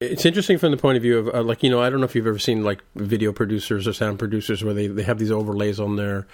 [0.00, 2.06] it's interesting from the point of view of uh, like you know I don't know
[2.06, 5.30] if you've ever seen like video producers or sound producers where they, they have these
[5.30, 6.26] overlays on their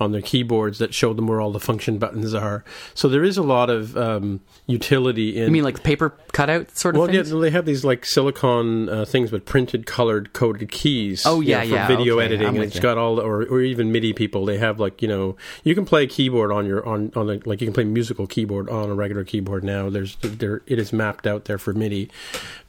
[0.00, 2.64] on their keyboards that show them where all the function buttons are.
[2.94, 5.46] So there is a lot of um, utility in.
[5.46, 7.00] You mean like paper cutout sort of?
[7.00, 7.32] Well, things?
[7.32, 11.24] yeah, they have these like silicon uh, things with printed, colored, coded keys.
[11.26, 11.96] Oh yeah, you know, for yeah.
[11.96, 12.80] Video okay, editing, and it's you.
[12.80, 14.44] got all, or or even MIDI people.
[14.44, 17.60] They have like you know you can play keyboard on your on on the, like
[17.60, 19.90] you can play musical keyboard on a regular keyboard now.
[19.90, 22.10] There's there it is mapped out there for MIDI,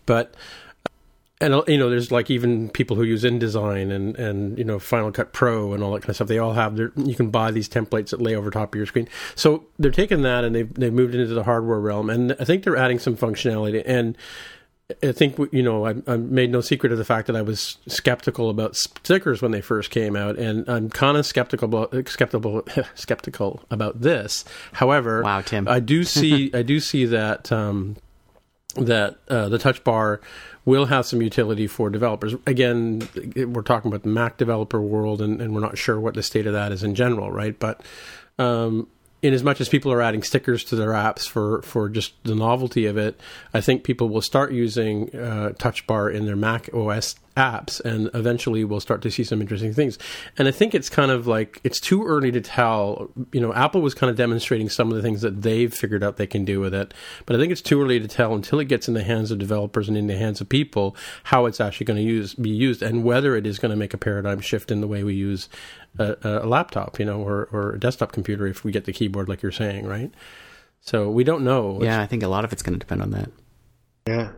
[0.06, 0.34] but
[1.42, 5.12] and you know there's like even people who use InDesign and and you know Final
[5.12, 6.28] Cut Pro and all that kind of stuff.
[6.28, 8.86] They all have their you can buy these templates that lay over top of your
[8.86, 9.08] screen.
[9.36, 12.64] So they're taking that and they've they've moved into the hardware realm, and I think
[12.64, 13.82] they're adding some functionality.
[13.86, 14.18] And
[15.02, 17.78] I think you know I, I made no secret of the fact that I was
[17.88, 22.64] skeptical about stickers when they first came out, and I'm kind of skeptical about skeptical
[22.96, 24.44] skeptical about this.
[24.74, 27.50] However, wow, Tim, I do see I do see that.
[27.50, 27.96] Um,
[28.76, 30.22] that uh, the touch bar
[30.66, 32.36] will have some utility for developers.
[32.46, 36.24] Again, we're talking about the Mac developer world, and, and we're not sure what the
[36.24, 37.58] state of that is in general, right?
[37.58, 37.82] But
[38.38, 38.88] um,
[39.22, 42.36] in as much as people are adding stickers to their apps for, for just the
[42.36, 43.20] novelty of it,
[43.54, 48.10] I think people will start using uh, Touch Bar in their Mac OS apps, and
[48.14, 49.98] eventually we'll start to see some interesting things.
[50.38, 53.10] And I think it's kind of like it's too early to tell.
[53.32, 56.18] You know, Apple was kind of demonstrating some of the things that they've figured out
[56.18, 56.94] they can do with it,
[57.26, 59.40] but I think it's too early to tell until it gets in the hands of
[59.40, 62.82] developers and in the hands of people how it's actually going to use be used
[62.82, 65.50] and whether it is going to make a paradigm shift in the way we use
[65.98, 69.28] a, a laptop, you know, or, or a desktop computer if we get the keyboard
[69.30, 70.12] like you're saying, right?
[70.82, 71.80] So we don't know.
[71.82, 73.32] Yeah, I think a lot of it's going to depend on that.
[74.08, 74.32] Yeah,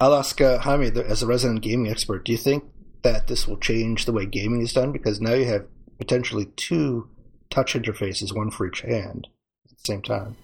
[0.00, 2.64] I'll ask uh, Jaime, as a resident gaming expert, do you think
[3.02, 4.92] that this will change the way gaming is done?
[4.92, 5.66] Because now you have
[5.98, 7.08] potentially two
[7.50, 9.28] touch interfaces, one for each hand
[9.64, 10.36] at the same time.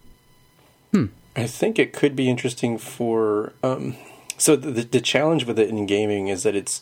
[0.93, 1.07] Hmm.
[1.37, 3.53] I think it could be interesting for.
[3.63, 3.97] Um,
[4.37, 6.81] so the, the challenge with it in gaming is that it's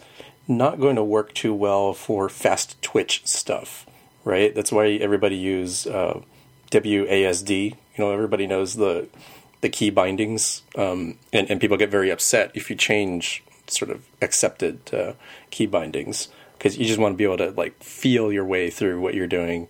[0.56, 3.86] not going to work too well for fast twitch stuff,
[4.24, 4.54] right?
[4.54, 6.20] That's why everybody use uh,
[6.70, 7.70] WASD.
[7.70, 9.08] You know, everybody knows the
[9.60, 14.04] the key bindings, um, and, and people get very upset if you change sort of
[14.20, 15.12] accepted uh,
[15.50, 16.28] key bindings
[16.58, 19.26] because you just want to be able to like feel your way through what you're
[19.28, 19.68] doing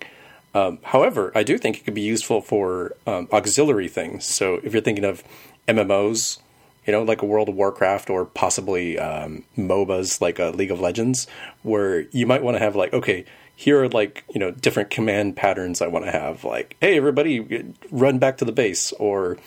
[0.55, 4.27] Um, however, I do think it could be useful for um, auxiliary things.
[4.27, 5.23] So if you're thinking of
[5.67, 6.39] MMOs,
[6.87, 10.81] you know, like a World of Warcraft or possibly um, MOBAs like a League of
[10.81, 11.27] Legends,
[11.63, 13.25] where you might want to have like, okay,
[13.55, 16.45] here are like you know different command patterns I want to have.
[16.45, 19.39] Like, hey, everybody, run back to the base, or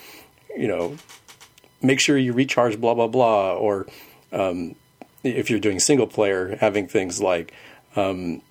[0.56, 0.96] you know,
[1.82, 3.86] make sure you recharge, blah blah blah, or
[4.32, 4.74] um,
[5.22, 7.52] if you're doing single player, having things like
[7.96, 8.42] um,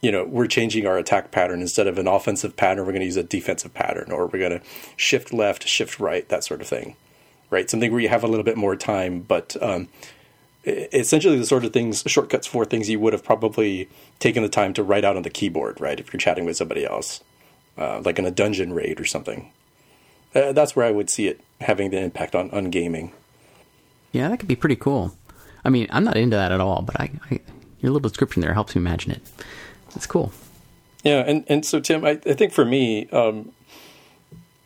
[0.00, 3.06] you know, we're changing our attack pattern instead of an offensive pattern, we're going to
[3.06, 4.62] use a defensive pattern, or we're going to
[4.96, 6.96] shift left, shift right, that sort of thing,
[7.50, 7.68] right?
[7.68, 9.88] Something where you have a little bit more time, but um,
[10.64, 13.88] essentially the sort of things, shortcuts for things you would have probably
[14.18, 15.98] taken the time to write out on the keyboard, right?
[15.98, 17.22] If you're chatting with somebody else,
[17.76, 19.52] uh, like in a dungeon raid or something.
[20.34, 23.12] Uh, that's where I would see it having the impact on, on gaming.
[24.12, 25.16] Yeah, that could be pretty cool.
[25.64, 27.40] I mean, I'm not into that at all, but I, I
[27.80, 29.22] your little description there helps me imagine it.
[29.94, 30.32] It's cool.
[31.02, 33.52] Yeah, and, and so Tim, I, I think for me, um,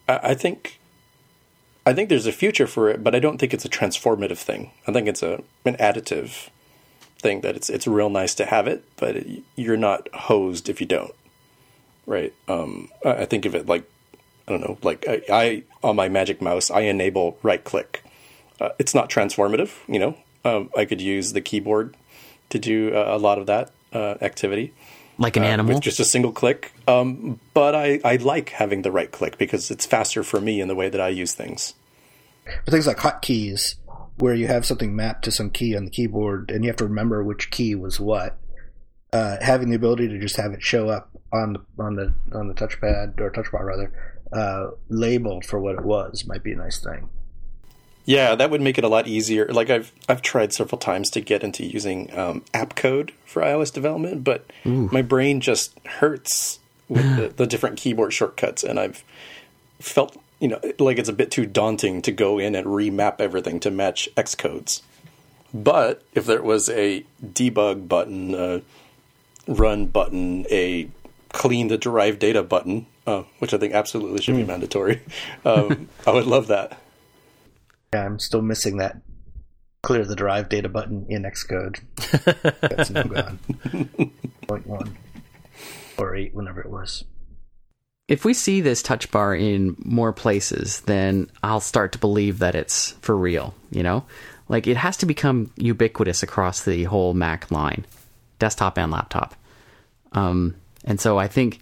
[0.09, 0.81] I, I, think
[1.87, 4.71] I think there's a future for it, but I don't think it's a transformative thing.
[4.87, 6.49] I think it's a an additive
[7.19, 10.81] thing that it's it's real nice to have it, but it, you're not hosed if
[10.81, 11.15] you don't.
[12.07, 12.33] Right?
[12.49, 13.85] Um, I, I think of it like
[14.49, 18.03] I don't know, like I, I on my Magic Mouse, I enable right click.
[18.61, 20.17] Uh, it's not transformative, you know.
[20.45, 21.97] Um, I could use the keyboard
[22.51, 24.73] to do a lot of that uh, activity
[25.19, 26.73] like an uh, animal with just a single click.
[26.89, 30.69] Um, but I, I like having the right click because it's faster for me in
[30.69, 31.75] the way that I use things.
[32.65, 33.77] For things like hotkeys,
[34.19, 36.85] where you have something mapped to some key on the keyboard and you have to
[36.85, 38.39] remember which key was what.
[39.13, 42.49] Uh, having the ability to just have it show up on the on the on
[42.49, 43.93] the touchpad or touchbar rather,
[44.33, 47.09] uh, labeled for what it was might be a nice thing.
[48.05, 49.47] Yeah, that would make it a lot easier.
[49.47, 54.25] Like I've I've tried several times to get into using um, AppCode for iOS development,
[54.25, 54.89] but Ooh.
[54.93, 59.03] my brain just hurts with the, the, different keyboard shortcuts, and I've
[59.81, 63.59] felt you know like it's a bit too daunting to go in and remap everything
[63.61, 64.83] to match Xcode's.
[65.55, 68.63] But if there was a debug button, a
[69.47, 70.91] run button, a
[71.33, 74.49] clean the derived data button, uh, which I think absolutely should be hmm.
[74.49, 75.01] mandatory,
[75.47, 76.79] um, I would love that.
[77.95, 78.97] Yeah, I'm still missing that
[79.85, 81.79] clear the derived data button in Xcode.
[82.61, 83.39] That's now gone.
[84.49, 84.97] Point one
[85.97, 87.05] or eight, whenever it was.
[88.09, 92.57] If we see this touch bar in more places, then I'll start to believe that
[92.57, 93.55] it's for real.
[93.71, 94.05] You know,
[94.49, 97.87] like it has to become ubiquitous across the whole Mac line,
[98.41, 99.37] desktop and laptop.
[100.11, 101.61] Um, and so I think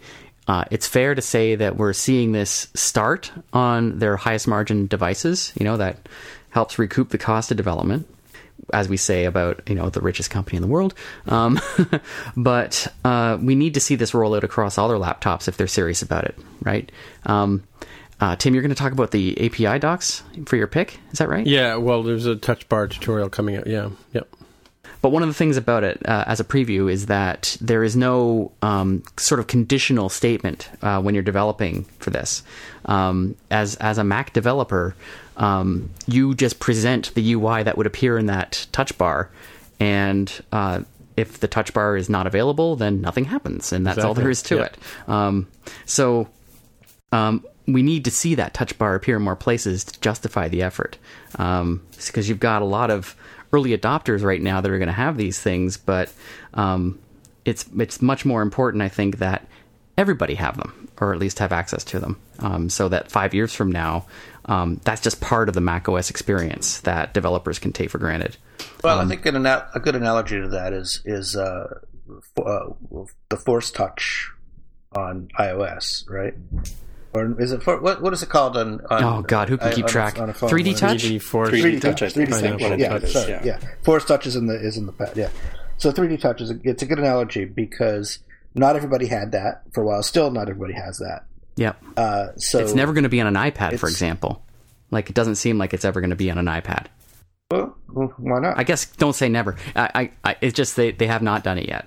[0.48, 5.52] uh, it's fair to say that we're seeing this start on their highest margin devices.
[5.58, 6.08] You know that
[6.50, 8.08] helps recoup the cost of development,
[8.72, 10.94] as we say about you know the richest company in the world.
[11.26, 11.60] Um,
[12.36, 15.66] but uh, we need to see this roll out across all their laptops if they're
[15.66, 16.90] serious about it, right?
[17.24, 17.62] Um,
[18.20, 21.00] uh, Tim, you're going to talk about the API docs for your pick.
[21.10, 21.44] Is that right?
[21.44, 21.76] Yeah.
[21.76, 23.66] Well, there's a touch bar tutorial coming out.
[23.66, 23.90] Yeah.
[24.12, 24.28] Yep.
[25.02, 27.96] But one of the things about it uh, as a preview is that there is
[27.96, 32.44] no um, sort of conditional statement uh, when you're developing for this.
[32.84, 34.94] Um, as as a Mac developer,
[35.36, 39.28] um, you just present the UI that would appear in that touch bar,
[39.80, 40.82] and uh,
[41.16, 44.08] if the touch bar is not available, then nothing happens, and that's exactly.
[44.08, 44.78] all there is to it.
[45.08, 45.48] Um,
[45.84, 46.28] so.
[47.14, 50.62] Um, we need to see that touch bar appear in more places to justify the
[50.62, 50.98] effort,
[51.30, 51.82] because um,
[52.16, 53.14] you've got a lot of
[53.52, 56.12] early adopters right now that are going to have these things, but
[56.54, 56.98] um,
[57.44, 59.46] it's it's much more important, I think, that
[59.96, 63.52] everybody have them or at least have access to them, um, so that five years
[63.54, 64.06] from now,
[64.44, 68.36] um, that's just part of the Mac OS experience that developers can take for granted.
[68.84, 71.80] Well, I um, think an, a good analogy to that is is uh,
[72.36, 72.66] uh,
[73.28, 74.30] the Force Touch
[74.94, 76.34] on iOS, right?
[77.14, 78.00] Or is it for, what?
[78.00, 78.80] What is it called on?
[78.90, 80.14] on oh God, who can keep track?
[80.14, 81.04] 3D touch.
[81.04, 81.50] 3D Force.
[81.50, 82.00] 3D, touch.
[82.00, 82.78] 3D touch.
[82.78, 83.42] Yeah, sorry, yeah.
[83.44, 83.58] yeah.
[83.82, 85.12] Force touch is in the is in the pad.
[85.14, 85.28] Yeah.
[85.76, 88.18] So 3D touch is a, it's a good analogy because
[88.54, 90.02] not everybody had that for a while.
[90.02, 91.26] Still, not everybody has that.
[91.56, 91.82] Yep.
[91.96, 94.42] Uh, so it's never going to be on an iPad, for example.
[94.90, 96.86] Like it doesn't seem like it's ever going to be on an iPad.
[97.50, 98.58] Well, why not?
[98.58, 99.56] I guess don't say never.
[99.76, 101.86] I, I, I it's just they, they have not done it yet.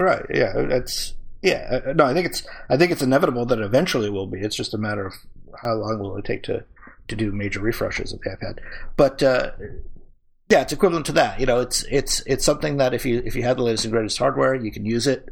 [0.00, 0.24] Right.
[0.32, 0.52] Yeah.
[0.56, 4.40] It's yeah, uh, no, I think it's I think it's inevitable that eventually will be.
[4.40, 5.14] It's just a matter of
[5.62, 6.64] how long will it take to
[7.08, 8.60] to do major refreshes of had.
[8.96, 9.50] But uh,
[10.48, 11.40] yeah, it's equivalent to that.
[11.40, 13.92] You know, it's it's it's something that if you if you have the latest and
[13.92, 15.28] greatest hardware, you can use it,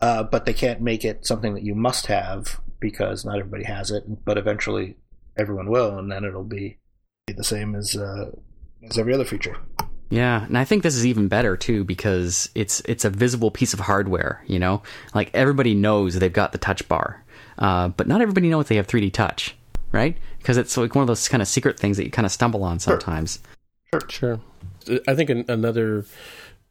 [0.00, 3.92] uh, but they can't make it something that you must have because not everybody has
[3.92, 4.24] it.
[4.24, 4.96] But eventually,
[5.38, 6.78] everyone will, and then it'll be
[7.28, 8.32] the same as uh,
[8.88, 9.56] as every other feature.
[10.10, 13.72] Yeah, and I think this is even better too because it's it's a visible piece
[13.74, 14.42] of hardware.
[14.46, 14.82] You know,
[15.14, 17.24] like everybody knows they've got the touch bar.
[17.58, 19.56] uh, but not everybody knows they have 3D Touch,
[19.92, 20.16] right?
[20.38, 22.64] Because it's like one of those kind of secret things that you kind of stumble
[22.64, 23.40] on sometimes.
[23.92, 24.40] Sure, sure.
[24.86, 25.00] sure.
[25.08, 26.04] I think another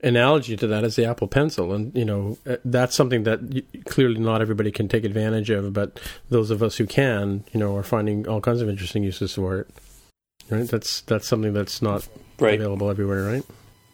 [0.04, 4.20] analogy to that is the Apple Pencil, and you know uh, that's something that clearly
[4.20, 7.84] not everybody can take advantage of, but those of us who can, you know, are
[7.84, 9.70] finding all kinds of interesting uses for it.
[10.50, 10.68] Right?
[10.68, 12.08] That's that's something that's not
[12.40, 12.56] right.
[12.56, 13.44] available everywhere, right?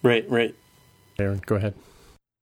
[0.04, 0.56] Right, right.
[1.18, 1.74] Aaron, go ahead.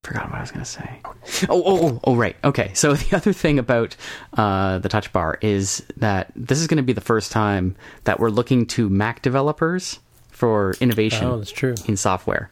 [0.04, 1.02] Forgot what I was going to say.
[1.50, 2.36] Oh, oh, oh, oh, right.
[2.44, 2.72] Okay.
[2.74, 3.96] So the other thing about
[4.34, 8.20] uh, the Touch Bar is that this is going to be the first time that
[8.20, 10.00] we're looking to Mac developers
[10.30, 11.76] for innovation oh, that's true.
[11.88, 12.52] in software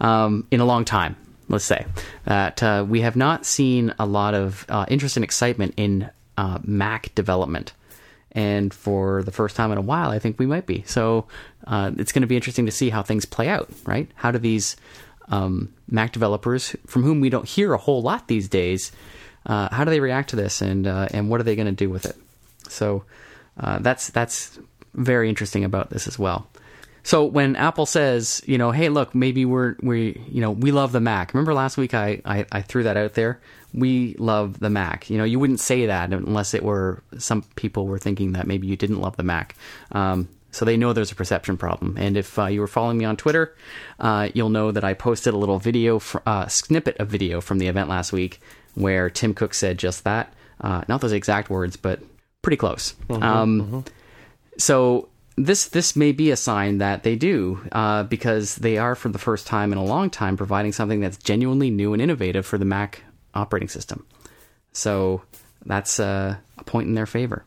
[0.00, 1.16] um, in a long time.
[1.48, 1.84] Let's say
[2.24, 6.58] that uh, we have not seen a lot of uh, interest and excitement in uh,
[6.64, 7.72] Mac development
[8.32, 10.84] and for the first time in a while, I think we might be.
[10.86, 11.26] So
[11.66, 14.08] uh, it's going to be interesting to see how things play out, right?
[14.14, 14.76] How do these
[15.28, 18.92] um, Mac developers, from whom we don't hear a whole lot these days,
[19.46, 21.72] uh, how do they react to this, and uh, and what are they going to
[21.72, 22.16] do with it?
[22.68, 23.04] So
[23.58, 24.58] uh, that's that's
[24.94, 26.46] very interesting about this as well.
[27.10, 30.92] So when Apple says, you know, hey, look, maybe we're we you know we love
[30.92, 31.34] the Mac.
[31.34, 33.40] Remember last week I, I, I threw that out there.
[33.74, 35.10] We love the Mac.
[35.10, 38.68] You know, you wouldn't say that unless it were some people were thinking that maybe
[38.68, 39.56] you didn't love the Mac.
[39.90, 41.96] Um, so they know there's a perception problem.
[41.98, 43.56] And if uh, you were following me on Twitter,
[43.98, 47.58] uh, you'll know that I posted a little video, fr- uh, snippet of video from
[47.58, 48.40] the event last week
[48.76, 50.32] where Tim Cook said just that.
[50.60, 51.98] Uh, not those exact words, but
[52.40, 52.94] pretty close.
[53.08, 53.80] Mm-hmm, um, mm-hmm.
[54.58, 59.08] So this this may be a sign that they do uh, because they are for
[59.08, 62.58] the first time in a long time providing something that's genuinely new and innovative for
[62.58, 63.02] the Mac
[63.34, 64.04] operating system.
[64.72, 65.22] So
[65.64, 67.44] that's uh, a point in their favor.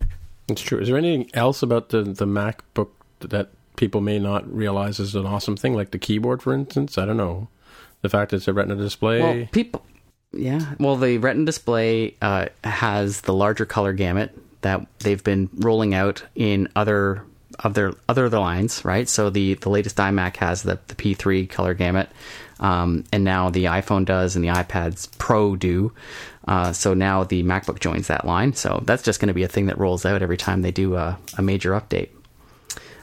[0.49, 0.79] It's true.
[0.79, 5.25] Is there anything else about the the MacBook that people may not realize is an
[5.25, 6.97] awesome thing, like the keyboard, for instance?
[6.97, 7.47] I don't know.
[8.01, 9.21] The fact that it's a Retina display.
[9.21, 9.85] Well, people.
[10.33, 10.73] Yeah.
[10.79, 16.23] Well, the Retina display uh, has the larger color gamut that they've been rolling out
[16.35, 17.23] in other
[17.59, 19.07] of their other lines, right?
[19.07, 22.09] So the the latest iMac has the the P3 color gamut,
[22.59, 25.91] um, and now the iPhone does, and the iPads Pro do.
[26.47, 28.53] Uh, so now the MacBook joins that line.
[28.53, 30.95] So that's just going to be a thing that rolls out every time they do
[30.95, 32.09] a, a major update.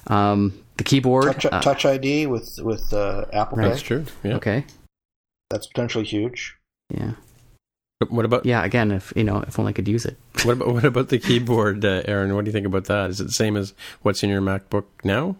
[0.08, 3.68] Um, the keyboard, Touch, uh, Touch ID with with uh, Apple Pay.
[3.68, 4.04] That's true.
[4.22, 4.36] Yeah.
[4.36, 4.64] Okay.
[5.50, 6.56] That's potentially huge.
[6.90, 7.12] Yeah.
[8.08, 8.46] What about?
[8.46, 10.16] Yeah, again, if you know, if only I could use it.
[10.44, 12.34] what about what about the keyboard, uh, Aaron?
[12.34, 13.10] What do you think about that?
[13.10, 15.36] Is it the same as what's in your MacBook now?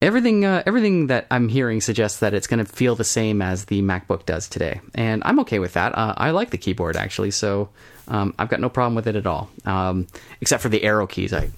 [0.00, 3.64] Everything, uh, everything that I'm hearing suggests that it's going to feel the same as
[3.64, 5.98] the MacBook does today, and I'm okay with that.
[5.98, 7.68] Uh, I like the keyboard actually, so
[8.06, 10.06] um, I've got no problem with it at all, um,
[10.40, 11.34] except for the arrow keys.
[11.34, 11.50] I,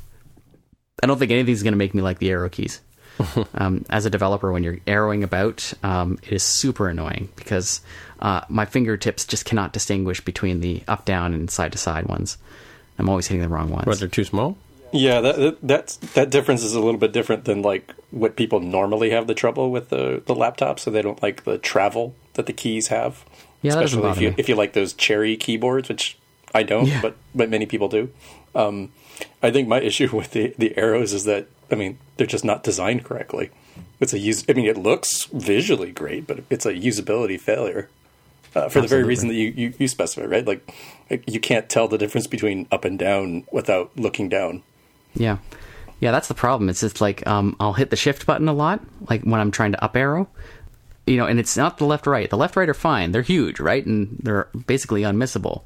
[1.03, 2.81] I don't think anything's going to make me like the arrow keys.
[3.55, 7.81] um, as a developer, when you're arrowing about, um, it is super annoying because
[8.21, 12.39] uh, my fingertips just cannot distinguish between the up, down, and side to side ones.
[12.99, 13.87] I'm always hitting the wrong ones.
[13.87, 14.59] What, they're too small?
[14.93, 19.11] Yeah, that that's that difference is a little bit different than like what people normally
[19.11, 22.53] have the trouble with the the laptop, so they don't like the travel that the
[22.53, 23.25] keys have.
[23.63, 24.35] Yeah, especially if you me.
[24.37, 26.19] if you like those cherry keyboards, which
[26.55, 27.01] I don't, yeah.
[27.01, 28.11] but but many people do.
[28.55, 28.91] Um,
[29.43, 32.63] I think my issue with the the arrows is that I mean they're just not
[32.63, 33.51] designed correctly.
[34.01, 34.45] It's a use.
[34.49, 37.89] I mean, it looks visually great, but it's a usability failure
[38.55, 38.83] uh, for Absolutely.
[38.83, 40.47] the very reason that you, you, you specify, right?
[40.47, 40.75] Like,
[41.11, 44.63] like, you can't tell the difference between up and down without looking down.
[45.15, 45.39] Yeah.
[46.01, 46.71] Yeah, that's the problem.
[46.71, 49.73] It's just like um, I'll hit the shift button a lot, like when I'm trying
[49.73, 50.29] to up arrow.
[51.07, 52.31] You know, and it's not the left right.
[52.31, 53.13] The left right are fine.
[53.13, 53.85] They're huge, right?
[53.85, 55.63] And they're basically unmissable.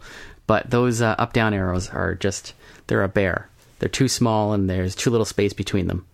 [0.49, 2.55] But those uh, up down arrows are just,
[2.89, 3.49] they're a bear.
[3.85, 6.07] They're too small and there's too little space between them.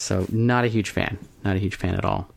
[0.00, 1.18] So, not a huge fan.
[1.44, 2.30] Not a huge fan at all.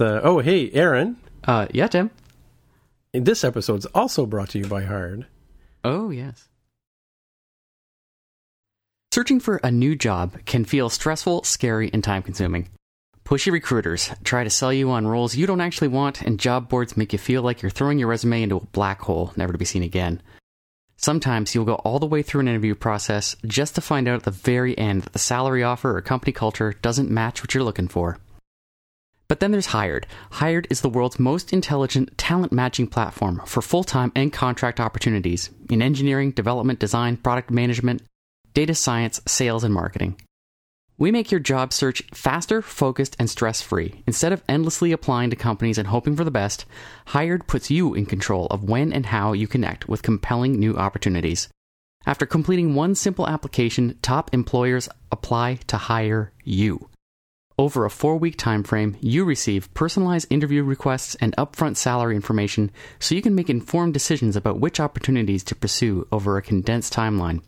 [0.00, 1.18] Uh, oh, hey, Aaron.
[1.44, 2.10] Uh, yeah, Tim.
[3.12, 5.26] This episode's also brought to you by Hired.
[5.84, 6.48] Oh, yes.
[9.12, 12.70] Searching for a new job can feel stressful, scary, and time consuming.
[13.26, 16.96] Pushy recruiters try to sell you on roles you don't actually want, and job boards
[16.96, 19.66] make you feel like you're throwing your resume into a black hole, never to be
[19.66, 20.22] seen again.
[21.02, 24.22] Sometimes you'll go all the way through an interview process just to find out at
[24.24, 27.88] the very end that the salary offer or company culture doesn't match what you're looking
[27.88, 28.18] for.
[29.26, 30.06] But then there's Hired.
[30.32, 35.48] Hired is the world's most intelligent talent matching platform for full time and contract opportunities
[35.70, 38.02] in engineering, development, design, product management,
[38.52, 40.20] data science, sales, and marketing.
[41.00, 44.04] We make your job search faster, focused, and stress free.
[44.06, 46.66] Instead of endlessly applying to companies and hoping for the best,
[47.06, 51.48] Hired puts you in control of when and how you connect with compelling new opportunities.
[52.04, 56.90] After completing one simple application, top employers apply to hire you.
[57.58, 62.70] Over a four week time frame, you receive personalized interview requests and upfront salary information
[62.98, 67.40] so you can make informed decisions about which opportunities to pursue over a condensed timeline.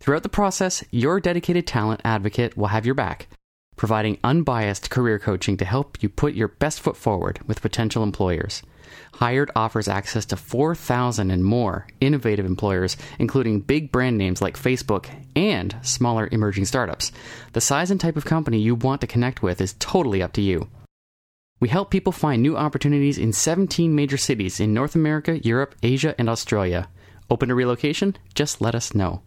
[0.00, 3.28] Throughout the process, your dedicated talent advocate will have your back,
[3.76, 8.62] providing unbiased career coaching to help you put your best foot forward with potential employers.
[9.14, 15.08] Hired offers access to 4,000 and more innovative employers, including big brand names like Facebook
[15.34, 17.12] and smaller emerging startups.
[17.52, 20.42] The size and type of company you want to connect with is totally up to
[20.42, 20.68] you.
[21.60, 26.14] We help people find new opportunities in 17 major cities in North America, Europe, Asia,
[26.18, 26.88] and Australia.
[27.30, 28.16] Open to relocation?
[28.34, 29.22] Just let us know.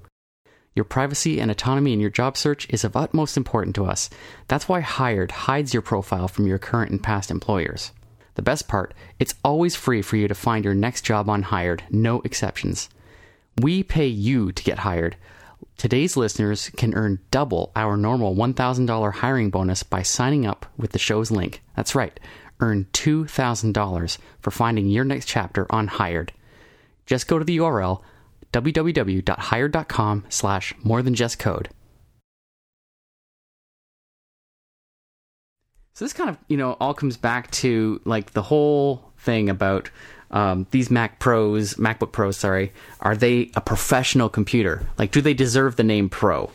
[0.77, 4.11] Your privacy and autonomy in your job search is of utmost importance to us.
[4.47, 7.91] That's why Hired hides your profile from your current and past employers.
[8.35, 11.81] The best part, it's always free for you to find your next job on Hired,
[11.89, 12.89] no exceptions.
[13.59, 15.15] We pay you to get hired.
[15.77, 20.99] Today's listeners can earn double our normal $1,000 hiring bonus by signing up with the
[20.99, 21.63] show's link.
[21.75, 22.19] That's right,
[22.59, 26.33] earn $2,000 for finding your next chapter on Hired.
[27.07, 28.03] Just go to the URL
[28.53, 31.69] www.hired.com slash more than just code.
[35.93, 39.89] So this kind of, you know, all comes back to like the whole thing about
[40.29, 44.85] um, these Mac Pros, MacBook Pros, sorry, are they a professional computer?
[44.99, 46.51] Like, do they deserve the name Pro?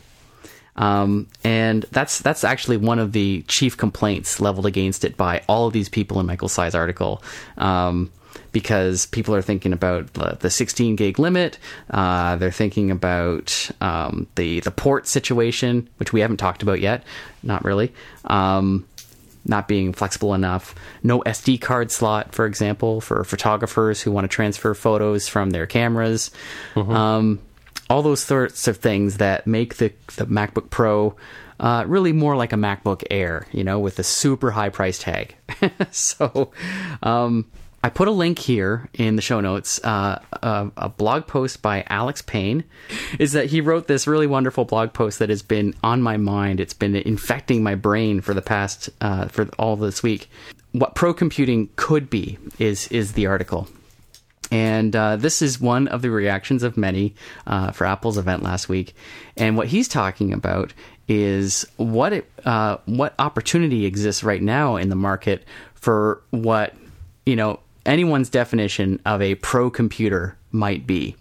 [0.75, 5.67] Um, and that's that's actually one of the chief complaints leveled against it by all
[5.67, 7.21] of these people in Michael Tsai's article.
[7.57, 8.11] Um,
[8.51, 11.57] because people are thinking about the, the 16 gig limit.
[11.89, 17.03] Uh, they're thinking about um, the the port situation, which we haven't talked about yet.
[17.41, 17.91] Not really.
[18.25, 18.85] Um,
[19.45, 20.73] not being flexible enough.
[21.01, 25.67] No SD card slot, for example, for photographers who want to transfer photos from their
[25.67, 26.31] cameras.
[26.75, 26.91] Mm-hmm.
[26.91, 27.39] Um,
[27.89, 31.15] all those sorts of things that make the the MacBook Pro.
[31.59, 35.35] Uh, really more like a MacBook Air, you know, with a super high price tag.
[35.91, 36.51] so,
[37.03, 37.45] um,
[37.85, 41.83] I put a link here in the show notes, uh, a, a, blog post by
[41.89, 42.63] Alex Payne.
[43.19, 46.61] Is that he wrote this really wonderful blog post that has been on my mind.
[46.61, 50.29] It's been infecting my brain for the past uh, for all this week.
[50.71, 53.67] What pro computing could be is is the article,
[54.49, 57.13] and uh, this is one of the reactions of many
[57.45, 58.95] uh, for Apple's event last week.
[59.35, 60.73] And what he's talking about
[61.09, 65.43] is what it, uh, what opportunity exists right now in the market
[65.75, 66.73] for what
[67.25, 71.15] you know anyone's definition of a pro computer might be.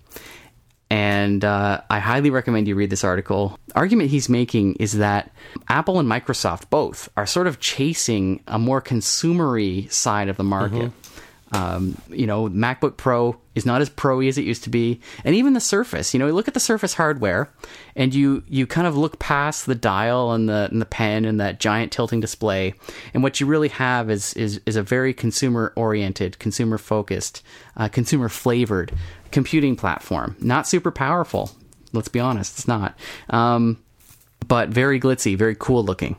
[0.90, 3.58] And uh, I highly recommend you read this article.
[3.74, 5.32] Argument he's making is that
[5.68, 10.90] Apple and Microsoft both are sort of chasing a more consumery side of the market.
[10.90, 11.01] Mm-hmm.
[11.52, 15.34] Um, you know, MacBook Pro is not as pro-y as it used to be, and
[15.34, 16.14] even the Surface.
[16.14, 17.50] You know, you look at the Surface hardware,
[17.94, 21.38] and you you kind of look past the dial and the and the pen and
[21.40, 22.74] that giant tilting display,
[23.12, 27.42] and what you really have is is is a very consumer-oriented, consumer-focused,
[27.76, 28.92] uh, consumer-flavored
[29.30, 30.36] computing platform.
[30.40, 31.50] Not super powerful.
[31.92, 32.98] Let's be honest, it's not.
[33.28, 33.82] Um,
[34.48, 36.16] but very glitzy, very cool looking.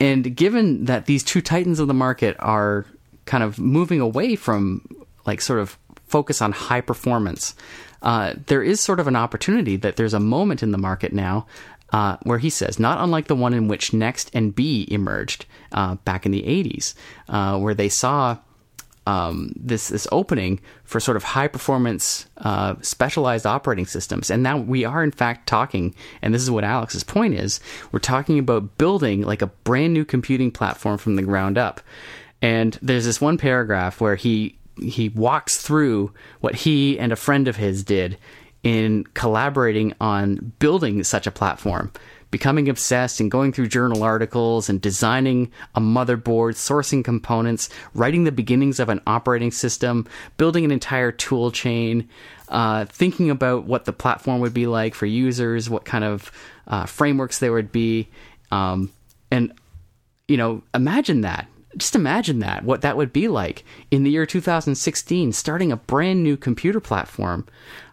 [0.00, 2.86] And given that these two titans of the market are
[3.24, 4.86] kind of moving away from
[5.26, 7.54] like sort of focus on high performance.
[8.02, 11.46] Uh, there is sort of an opportunity that there's a moment in the market now
[11.92, 15.94] uh, where he says, not unlike the one in which NeXT and Be emerged uh,
[15.96, 16.94] back in the 80s,
[17.28, 18.36] uh, where they saw
[19.06, 24.30] um, this this opening for sort of high performance uh, specialized operating systems.
[24.30, 27.60] And now we are in fact talking, and this is what Alex's point is:
[27.92, 31.80] we're talking about building like a brand new computing platform from the ground up.
[32.44, 37.48] And there's this one paragraph where he he walks through what he and a friend
[37.48, 38.18] of his did
[38.62, 41.90] in collaborating on building such a platform,
[42.30, 48.32] becoming obsessed and going through journal articles and designing a motherboard, sourcing components, writing the
[48.32, 52.06] beginnings of an operating system, building an entire tool chain,
[52.50, 56.30] uh, thinking about what the platform would be like for users, what kind of
[56.66, 58.06] uh, frameworks there would be,
[58.50, 58.92] um,
[59.30, 59.50] and
[60.28, 64.26] you know, imagine that just imagine that, what that would be like in the year
[64.26, 65.32] 2016.
[65.32, 67.46] Starting a brand new computer platform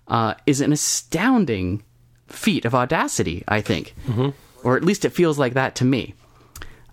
[0.07, 1.83] uh, is an astounding
[2.27, 3.95] feat of audacity, I think.
[4.07, 4.29] Mm-hmm.
[4.63, 6.13] Or at least it feels like that to me.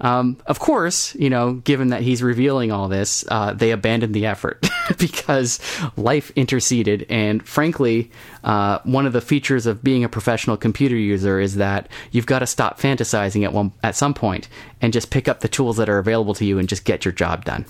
[0.01, 4.27] Um, of course, you know, given that he's revealing all this, uh, they abandoned the
[4.27, 4.65] effort
[4.99, 5.61] because
[5.97, 7.07] life interceded.
[7.09, 8.11] And frankly,
[8.45, 12.41] uh, one of the features of being a professional computer user is that you've got
[12.41, 14.49] to stop fantasizing at one at some point
[14.81, 17.13] and just pick up the tools that are available to you and just get your
[17.13, 17.67] job done.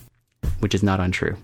[0.61, 1.37] Which is not untrue,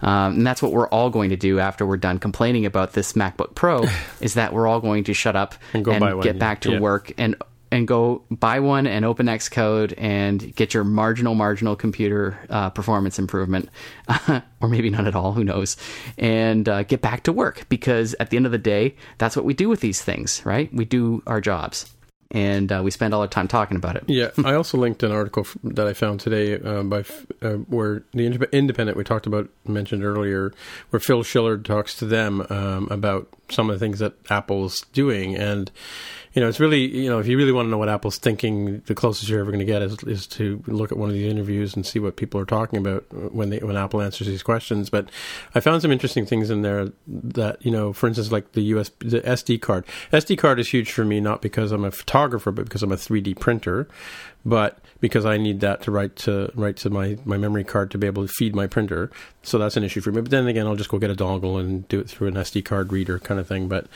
[0.00, 3.12] um, and that's what we're all going to do after we're done complaining about this
[3.12, 3.84] MacBook Pro.
[4.22, 6.80] is that we're all going to shut up and, and get back to yeah.
[6.80, 7.36] work and
[7.72, 13.18] and go buy one and open Xcode and get your marginal, marginal computer uh, performance
[13.18, 13.68] improvement,
[14.60, 15.76] or maybe none at all, who knows,
[16.18, 19.44] and uh, get back to work because at the end of the day, that's what
[19.44, 20.72] we do with these things, right?
[20.72, 21.92] We do our jobs
[22.32, 24.04] and uh, we spend all our time talking about it.
[24.06, 27.04] Yeah, I also linked an article that I found today uh, by
[27.42, 30.52] uh, where the Independent we talked about mentioned earlier,
[30.90, 35.34] where Phil Schiller talks to them um, about some of the things that Apple's doing,
[35.34, 35.70] and
[36.32, 38.80] you know, it's really, you know, if you really want to know what Apple's thinking,
[38.86, 41.30] the closest you're ever going to get is, is to look at one of these
[41.30, 44.90] interviews and see what people are talking about when they when Apple answers these questions.
[44.90, 45.08] But
[45.56, 48.90] I found some interesting things in there that, you know, for instance, like the US
[49.00, 49.84] the SD card.
[50.12, 52.96] SD card is huge for me, not because I'm a photographer, but because I'm a
[52.96, 53.88] 3D printer
[54.44, 57.98] but because I need that to write to write to my, my memory card to
[57.98, 59.10] be able to feed my printer.
[59.42, 60.20] So that's an issue for me.
[60.20, 62.64] But then again, I'll just go get a dongle and do it through an SD
[62.64, 63.68] card reader kind of thing.
[63.68, 63.86] But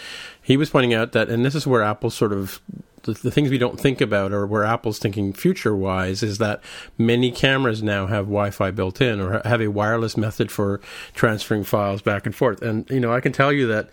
[0.42, 2.60] he was pointing out that, and this is where Apple sort of
[3.04, 6.62] the, the things we don't think about, or where Apple's thinking future wise, is that
[6.98, 10.80] many cameras now have Wi-Fi built in, or have a wireless method for
[11.14, 12.62] transferring files back and forth.
[12.62, 13.90] And you know, I can tell you that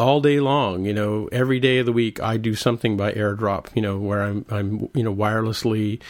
[0.00, 0.84] all day long.
[0.84, 3.66] You know, every day of the week, I do something by AirDrop.
[3.74, 6.00] You know, where I'm I'm you know wirelessly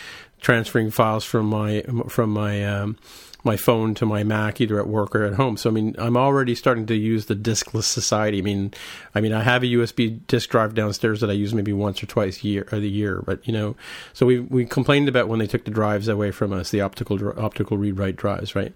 [0.40, 2.96] transferring files from my from my um,
[3.42, 5.56] my phone to my Mac, either at work or at home.
[5.56, 8.38] So I mean, I'm already starting to use the diskless society.
[8.38, 8.74] I mean,
[9.14, 12.06] I mean, I have a USB disk drive downstairs that I use maybe once or
[12.06, 13.22] twice a year or the year.
[13.24, 13.76] But you know,
[14.12, 17.18] so we we complained about when they took the drives away from us, the optical
[17.38, 18.74] optical read write drives, right?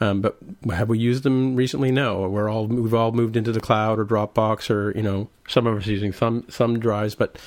[0.00, 0.36] Um, but
[0.70, 1.90] have we used them recently?
[1.90, 2.28] No.
[2.28, 5.76] We're all we've all moved into the cloud or Dropbox or you know some of
[5.76, 7.38] us using thumb thumb drives, but.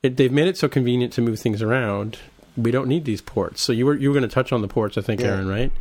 [0.00, 2.18] It, they've made it so convenient to move things around
[2.58, 3.62] we don't need these ports.
[3.62, 5.28] So you were you were going to touch on the ports, I think, yeah.
[5.28, 5.72] Aaron, right?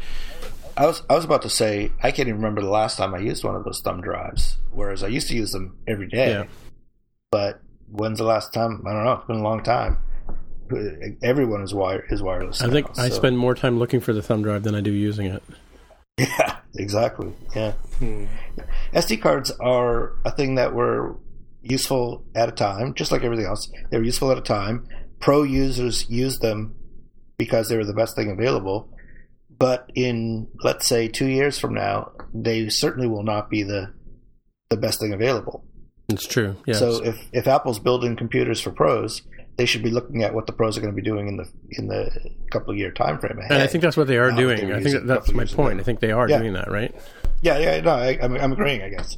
[0.77, 3.19] I was I was about to say I can't even remember the last time I
[3.19, 4.57] used one of those thumb drives.
[4.71, 6.29] Whereas I used to use them every day.
[6.29, 6.45] Yeah.
[7.31, 8.83] But when's the last time?
[8.85, 9.13] I don't know.
[9.13, 9.97] It's been a long time.
[11.23, 12.61] Everyone is wire is wireless.
[12.61, 14.91] I now, think I spend more time looking for the thumb drive than I do
[14.91, 15.43] using it.
[16.19, 17.31] Yeah, exactly.
[17.55, 17.73] Yeah.
[17.99, 18.25] Hmm.
[18.91, 21.15] SD cards are a thing that were
[21.61, 23.71] useful at a time, just like everything else.
[23.91, 24.87] They were useful at a time
[25.19, 26.75] pro users use them
[27.37, 28.93] because they were the best thing available.
[29.59, 33.93] But in let's say two years from now, they certainly will not be the
[34.69, 35.65] the best thing available.
[36.09, 36.55] It's true.
[36.65, 36.79] Yes.
[36.79, 39.23] So if, if Apple's building computers for pros,
[39.57, 41.49] they should be looking at what the pros are going to be doing in the
[41.71, 42.09] in the
[42.51, 43.51] couple year time frame ahead.
[43.51, 44.71] And I think that's what they are doing.
[44.71, 45.73] I think that's my point.
[45.73, 45.81] Ago.
[45.81, 46.37] I think they are yeah.
[46.37, 46.93] doing that, right?
[47.41, 47.81] Yeah, yeah.
[47.81, 48.83] No, I, I'm, I'm agreeing.
[48.83, 49.17] I guess.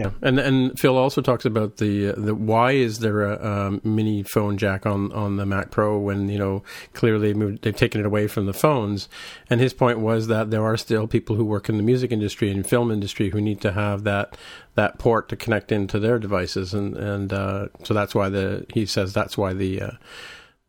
[0.00, 4.56] Yeah, and and Phil also talks about the the why is there a mini phone
[4.56, 6.62] jack on, on the Mac Pro when you know
[6.94, 9.08] clearly moved, they've taken it away from the phones,
[9.50, 12.50] and his point was that there are still people who work in the music industry
[12.50, 14.36] and film industry who need to have that
[14.74, 18.86] that port to connect into their devices, and and uh, so that's why the he
[18.86, 19.90] says that's why the uh,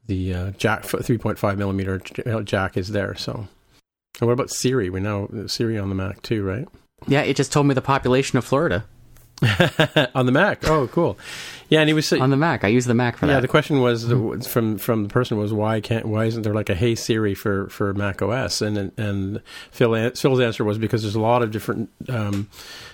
[0.08, 2.00] the uh, jack three point five millimeter
[2.44, 3.16] jack is there.
[3.16, 3.48] So,
[4.20, 4.90] and what about Siri?
[4.90, 6.68] We know Siri on the Mac too, right?
[7.08, 8.86] Yeah, it just told me the population of Florida.
[10.16, 10.68] on the Mac.
[10.68, 11.18] Oh, cool.
[11.70, 12.64] Yeah, and he was on the Mac.
[12.64, 13.38] I use the Mac for yeah, that.
[13.38, 14.42] Yeah, the question was mm-hmm.
[14.42, 17.68] from from the person was why can't why isn't there like a Hey Siri for
[17.70, 18.62] for Mac OS?
[18.62, 22.50] And and Phil Phil's answer was because there's a lot of different um,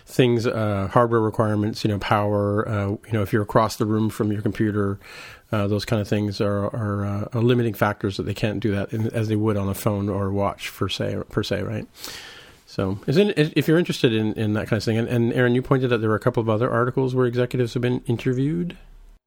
[0.05, 1.83] things, uh, hardware requirements.
[1.83, 2.67] You know, power.
[2.67, 4.99] Uh, you know, if you're across the room from your computer.
[5.49, 8.71] Uh, those kind of things are are, uh, are, limiting factors that they can't do
[8.71, 11.87] that in, as they would on a phone or watch per se per se, right?
[12.77, 15.91] So, if you're interested in, in that kind of thing, and, and Aaron, you pointed
[15.91, 18.77] out there were a couple of other articles where executives have been interviewed.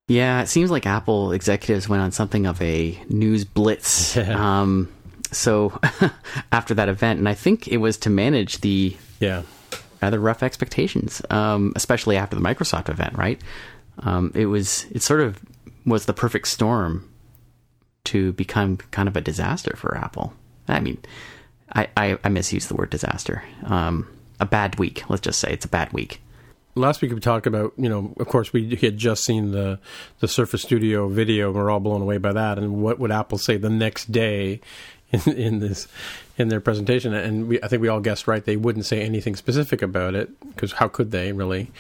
[0.07, 4.17] Yeah, it seems like Apple executives went on something of a news blitz.
[4.17, 4.89] um,
[5.33, 5.77] so
[6.53, 9.43] after that event, and I think it was to manage the yeah
[10.01, 13.19] rather rough expectations, um, especially after the Microsoft event.
[13.19, 13.41] Right?
[13.99, 15.41] Um, it was it sort of
[15.85, 17.13] was the perfect storm
[18.05, 20.35] to become kind of a disaster for Apple.
[20.69, 20.99] I mean,
[21.73, 23.43] I, I, I misuse the word disaster.
[23.64, 24.09] Um,
[24.39, 25.09] a bad week.
[25.09, 26.21] Let's just say it's a bad week.
[26.75, 29.79] Last week we talked about, you know, of course we had just seen the
[30.21, 31.49] the Surface Studio video.
[31.49, 32.59] and We're all blown away by that.
[32.59, 34.61] And what would Apple say the next day
[35.11, 35.89] in, in this
[36.39, 37.12] in their presentation?
[37.12, 38.45] And we, I think we all guessed right.
[38.45, 41.71] They wouldn't say anything specific about it because how could they really?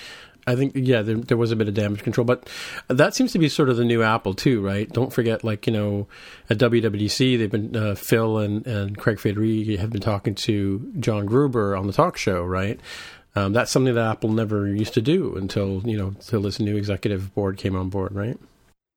[0.50, 2.48] I think yeah, there, there, was a bit of damage control, but
[2.88, 4.88] that seems to be sort of the new Apple too, right?
[4.88, 6.08] Don't forget, like you know,
[6.48, 11.26] at WWDC, they've been uh, Phil and and Craig Federighi have been talking to John
[11.26, 12.80] Gruber on the talk show, right?
[13.36, 16.76] Um, that's something that Apple never used to do until you know until this new
[16.76, 18.36] executive board came on board, right?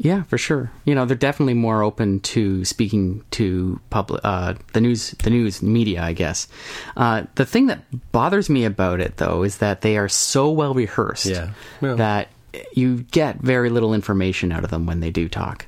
[0.03, 0.69] Yeah, for sure.
[0.83, 5.63] You know, they're definitely more open to speaking to public, uh, the news, the news
[5.63, 6.49] media, I guess.
[6.97, 10.73] Uh, the thing that bothers me about it, though, is that they are so well
[10.73, 11.53] rehearsed yeah.
[11.79, 12.27] that
[12.73, 15.67] you get very little information out of them when they do talk.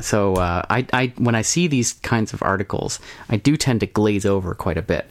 [0.00, 3.86] So uh, I, I, when I see these kinds of articles, I do tend to
[3.86, 5.08] glaze over quite a bit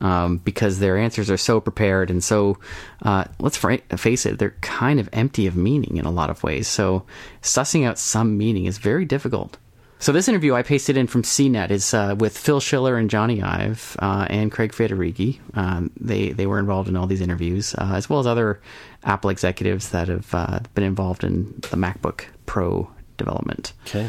[0.00, 2.58] um, because their answers are so prepared and so.
[3.02, 6.66] Uh, let's face it, they're kind of empty of meaning in a lot of ways.
[6.66, 7.04] So
[7.42, 9.56] sussing out some meaning is very difficult.
[10.00, 13.42] So this interview I pasted in from CNET is uh, with Phil Schiller and Jony
[13.42, 15.40] Ive uh, and Craig Federighi.
[15.54, 18.60] Um, they they were involved in all these interviews, uh, as well as other
[19.02, 23.72] Apple executives that have uh, been involved in the MacBook Pro development.
[23.86, 24.08] Okay.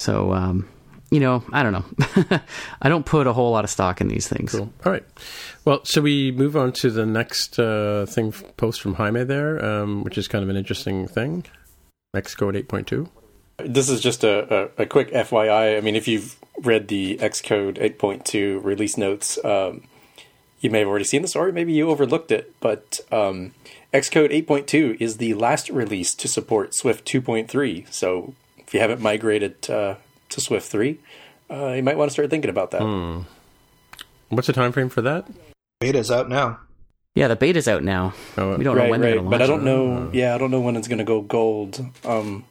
[0.00, 0.68] So um,
[1.10, 2.40] you know, I don't know.
[2.82, 4.52] I don't put a whole lot of stock in these things.
[4.52, 4.72] Cool.
[4.84, 5.04] All right.
[5.64, 10.04] Well, should we move on to the next uh, thing post from Jaime there, um,
[10.04, 11.44] which is kind of an interesting thing?
[12.14, 13.08] Xcode 8.2.
[13.58, 15.76] This is just a, a, a, quick FYI.
[15.76, 19.82] I mean, if you've read the Xcode 8.2 release notes, um,
[20.60, 22.54] you may have already seen this, or maybe you overlooked it.
[22.60, 23.54] But um,
[23.92, 27.92] Xcode 8.2 is the last release to support Swift 2.3.
[27.92, 29.96] So if you haven't migrated uh,
[30.30, 30.98] to Swift 3,
[31.50, 32.82] uh, you might want to start thinking about that.
[32.82, 33.20] Hmm.
[34.28, 35.26] What's the time frame for that?
[35.80, 36.60] Beta's out now.
[37.14, 38.14] Yeah, the beta's out now.
[38.36, 39.06] Oh, we don't right, know when right.
[39.06, 39.30] they're going to launch.
[39.30, 40.10] But I don't know.
[40.12, 41.84] Yeah, I don't know when it's going to go gold.
[42.04, 42.44] Um,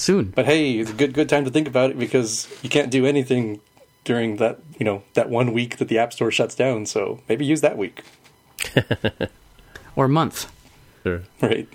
[0.00, 0.26] soon.
[0.30, 3.06] But hey, it's a good good time to think about it because you can't do
[3.06, 3.60] anything
[4.04, 6.86] during that you know that one week that the App Store shuts down.
[6.86, 8.02] So maybe use that week
[9.96, 10.50] or month.
[11.02, 11.22] Sure.
[11.40, 11.68] Right.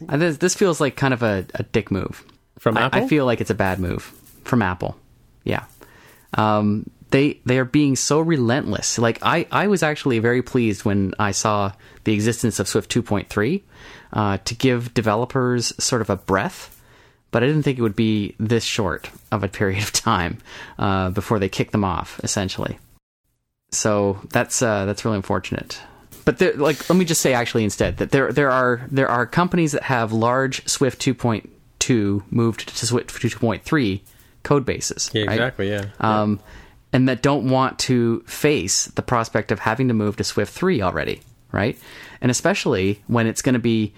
[0.00, 2.24] This, this feels like kind of a, a dick move
[2.58, 3.04] from I, Apple.
[3.04, 4.02] I feel like it's a bad move
[4.44, 4.96] from Apple.
[5.44, 5.64] Yeah.
[6.34, 8.98] Um, they they are being so relentless.
[8.98, 11.72] Like I, I was actually very pleased when I saw
[12.04, 13.62] the existence of Swift 2.3
[14.12, 16.72] uh, to give developers sort of a breath
[17.32, 20.38] but I didn't think it would be this short of a period of time
[20.78, 22.78] uh, before they kick them off, essentially.
[23.72, 25.80] So that's uh, that's really unfortunate.
[26.24, 29.26] But there, like, let me just say actually instead that there there are there are
[29.26, 34.00] companies that have large Swift 2.2 moved to Swift 2.3
[34.42, 35.10] code bases.
[35.12, 35.34] Yeah, right?
[35.34, 35.70] exactly.
[35.70, 35.86] Yeah.
[36.00, 36.40] Um,
[36.92, 40.82] and that don't want to face the prospect of having to move to Swift 3
[40.82, 41.78] already, right?
[42.20, 43.94] And especially when it's going to be,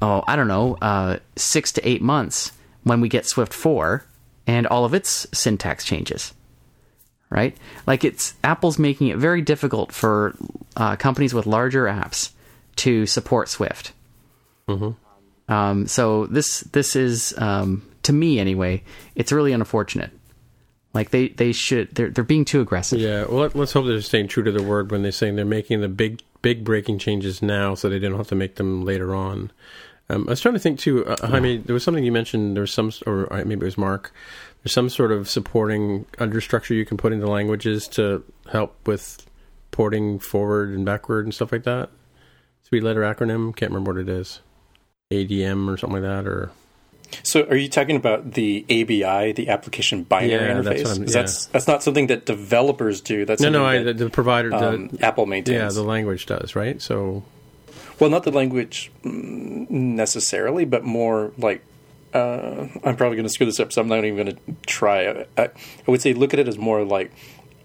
[0.00, 2.52] oh, I don't know, uh, six to eight months
[2.84, 4.04] when we get Swift 4
[4.46, 6.32] and all of its syntax changes.
[7.30, 7.54] Right?
[7.86, 10.34] Like it's Apple's making it very difficult for
[10.76, 12.30] uh, companies with larger apps
[12.76, 13.92] to support Swift.
[14.66, 14.90] Mm-hmm.
[15.48, 18.82] Um, so this this is um, to me anyway,
[19.14, 20.10] it's really unfortunate.
[20.94, 23.00] Like they, they should they're they're being too aggressive.
[23.00, 25.44] Yeah, well let, us hope they're staying true to their word when they're saying they're
[25.44, 29.14] making the big big breaking changes now, so they don't have to make them later
[29.14, 29.50] on.
[30.10, 31.58] Um, I was trying to think too, uh, Jaime.
[31.58, 32.56] There was something you mentioned.
[32.56, 34.14] There was some, or uh, maybe it was Mark.
[34.62, 39.26] There's some sort of supporting understructure you can put into languages to help with
[39.70, 41.90] porting forward and backward and stuff like that.
[42.64, 43.54] Three letter acronym.
[43.54, 44.40] Can't remember what it is.
[45.10, 46.50] ADM or something like that, or.
[47.22, 50.84] So, are you talking about the ABI, the application binary yeah, interface?
[50.84, 51.04] That's, yeah.
[51.06, 53.24] that's that's not something that developers do.
[53.24, 53.64] That's no, no.
[53.64, 55.56] I, the, the, provider, um, the, Apple maintains.
[55.56, 56.82] Yeah, the language does, right?
[56.82, 57.22] So
[57.98, 61.64] well, not the language necessarily, but more like
[62.12, 65.24] uh, I'm probably going to screw this up, so I'm not even going to try.
[65.36, 65.50] I, I,
[65.86, 67.12] would say look at it as more like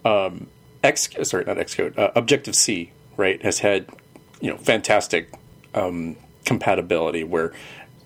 [0.05, 0.47] um,
[0.83, 3.41] X, sorry, not Xcode, uh, Objective C, right?
[3.41, 3.87] Has had
[4.39, 5.33] you know fantastic
[5.73, 6.15] um,
[6.45, 7.53] compatibility where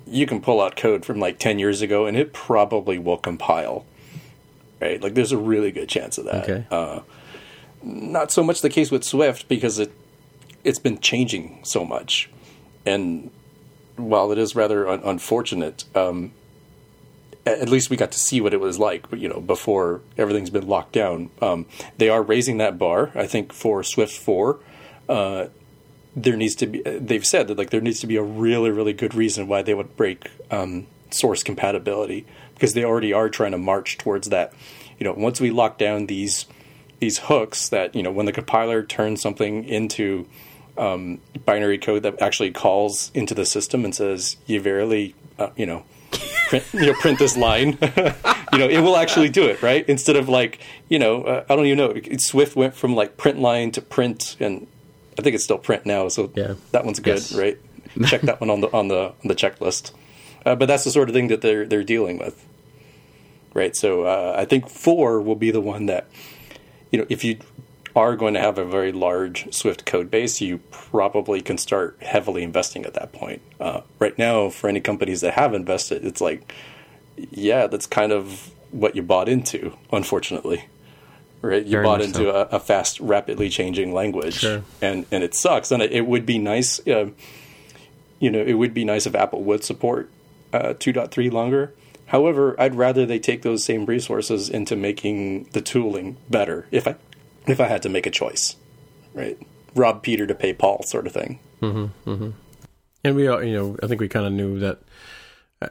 [0.06, 3.86] you can pull out code from like 10 years ago and it probably will compile,
[4.82, 5.02] right?
[5.02, 6.44] Like there's a really good chance of that.
[6.50, 6.66] Okay.
[6.72, 7.02] Uh,
[7.84, 9.92] not so much the case with Swift because it
[10.64, 12.30] it's been changing so much,
[12.86, 13.32] and
[13.96, 16.32] while it is rather un- unfortunate, um,
[17.46, 20.68] at least we got to see what it was like, you know, before everything's been
[20.68, 21.30] locked down.
[21.42, 21.66] Um,
[21.98, 24.60] they are raising that bar, I think, for Swift four.
[25.08, 25.48] Uh,
[26.18, 26.82] there needs to be.
[26.82, 29.76] They've said that like there needs to be a really, really good reason why they
[29.76, 34.52] would break um, source compatibility because they already are trying to march towards that.
[35.00, 36.48] You know, once we lock down these
[37.00, 40.28] these hooks, that you know, when the compiler turns something into
[40.76, 45.66] um, binary code that actually calls into the system and says, "You verily, uh, you
[45.66, 45.84] know."
[46.48, 47.78] print, you know, print this line.
[48.54, 49.84] you know, it will actually do it, right?
[49.90, 52.18] Instead of like, you know, uh, I don't even know.
[52.18, 54.66] Swift went from like print line to print, and
[55.18, 56.08] I think it's still print now.
[56.10, 56.56] So yeah.
[56.72, 57.34] that one's good, yes.
[57.34, 57.58] right?
[58.06, 59.92] Check that one on the on the on the checklist.
[60.46, 62.46] Uh, but that's the sort of thing that they're they're dealing with,
[63.54, 63.76] right?
[63.76, 66.08] So uh, I think four will be the one that,
[66.92, 67.40] you know, if you
[67.98, 72.44] are going to have a very large Swift code base, you probably can start heavily
[72.44, 73.42] investing at that point.
[73.60, 76.54] Uh, right now, for any companies that have invested, it's like,
[77.32, 80.66] yeah, that's kind of what you bought into, unfortunately.
[81.42, 82.30] Right, you very bought into so.
[82.32, 84.64] a, a, fast, rapidly changing language, sure.
[84.82, 85.72] and and it sucks.
[85.72, 87.12] And it, it would be nice, uh,
[88.20, 90.10] you know, it would be nice if Apple would support
[90.52, 91.74] uh, 2.3 longer.
[92.08, 96.96] However, I'd rather they take those same resources into making the tooling better if I
[97.46, 98.56] if I had to make a choice,
[99.14, 99.38] right?
[99.76, 101.40] Rob Peter to pay Paul, sort of thing.
[101.62, 102.30] Mm-hmm, mm-hmm.
[103.04, 104.80] And we, all, you know, I think we kind of knew that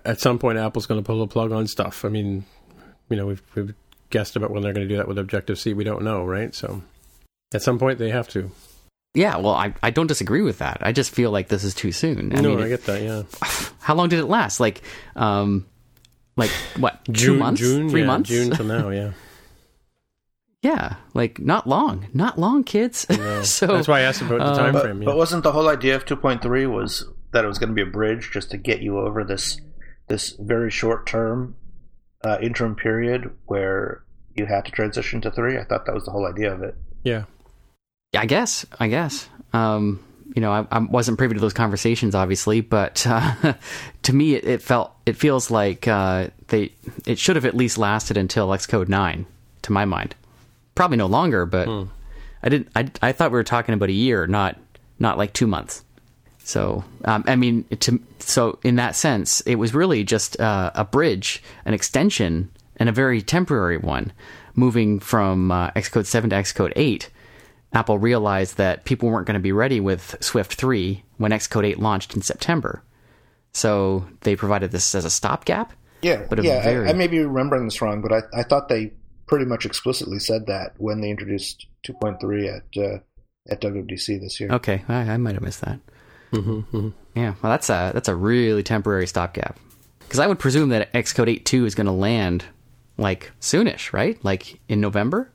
[0.05, 2.05] at some point Apple's going to pull the plug on stuff.
[2.05, 2.45] I mean,
[3.09, 3.75] you know, we've, we've
[4.11, 5.75] guessed about when they're going to do that with Objective C.
[5.75, 6.55] We don't know, right?
[6.55, 6.83] So
[7.55, 8.51] at some point they have to.
[9.15, 10.79] Yeah, well, I, I don't disagree with that.
[10.83, 12.37] I just feel like this is too soon.
[12.37, 13.03] I no, mean, I get that.
[13.03, 13.23] Yeah.
[13.81, 14.61] How long did it last?
[14.61, 14.83] Like,
[15.15, 15.67] um,
[16.37, 17.03] like what?
[17.11, 17.61] June, two months?
[17.61, 18.29] June, three yeah, months?
[18.29, 18.91] June to now.
[18.91, 19.13] Yeah.
[20.61, 23.07] yeah, like not long, not long, kids.
[23.09, 23.43] No.
[23.43, 24.87] so that's why I asked about the uh, time but.
[24.87, 25.05] Yeah.
[25.05, 27.87] But wasn't the whole idea of 2.3 was that it was going to be a
[27.87, 29.61] bridge just to get you over this
[30.09, 31.57] this very short term
[32.25, 34.03] uh, interim period where
[34.35, 35.59] you had to transition to three?
[35.59, 36.75] I thought that was the whole idea of it.
[37.03, 37.25] Yeah.
[38.17, 38.67] I guess.
[38.79, 39.29] I guess.
[39.53, 40.03] Um,
[40.35, 43.55] you know, I, I, wasn't privy to those conversations, obviously, but uh,
[44.03, 46.73] to me, it, it, felt it feels like uh, they
[47.07, 49.27] it should have at least lasted until Xcode nine,
[49.63, 50.15] to my mind.
[50.75, 51.85] Probably no longer, but hmm.
[52.43, 52.69] I didn't.
[52.77, 54.59] I, I thought we were talking about a year, not
[54.99, 55.85] not like two months.
[56.47, 60.85] So, um, I mean, to, so in that sense, it was really just uh, a
[60.85, 64.13] bridge, an extension, and a very temporary one,
[64.55, 67.11] moving from uh, Xcode seven to Xcode eight
[67.77, 71.79] Apple realized that people weren't going to be ready with Swift 3 when Xcode 8
[71.79, 72.83] launched in September.
[73.53, 75.73] So they provided this as a stopgap.
[76.01, 76.63] Yeah, but yeah.
[76.63, 76.87] Very...
[76.87, 78.93] I, I, may be remembering this wrong, but I, I thought they
[79.27, 82.99] pretty much explicitly said that when they introduced 2.3 at uh,
[83.49, 84.51] at WWDC this year.
[84.51, 85.79] Okay, I, I might have missed that.
[86.37, 86.89] Mm-hmm, mm-hmm.
[87.19, 89.59] Yeah, well, that's a that's a really temporary stopgap.
[90.01, 92.45] Because I would presume that Xcode 8.2 is going to land
[92.97, 94.23] like soonish, right?
[94.25, 95.31] Like in November.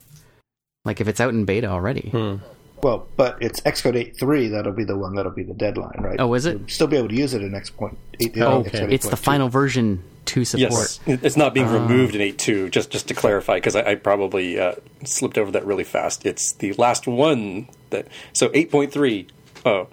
[0.86, 2.10] Like if it's out in beta already.
[2.10, 2.38] Hmm.
[2.82, 6.20] Well, but it's Xcode 8.3 that'll be the one that'll be the deadline, right?
[6.20, 6.58] Oh, is it?
[6.58, 8.36] You'll still be able to use it in X point eight.
[8.38, 8.88] Oh, okay.
[8.92, 10.72] It's the final version to support.
[10.72, 12.72] Yes, it's not being uh, removed in 8.2.
[12.72, 16.26] Just just to clarify, because I, I, probably uh, slipped over that really fast.
[16.26, 19.30] It's the last one that so 8.3.
[19.64, 19.86] Uh,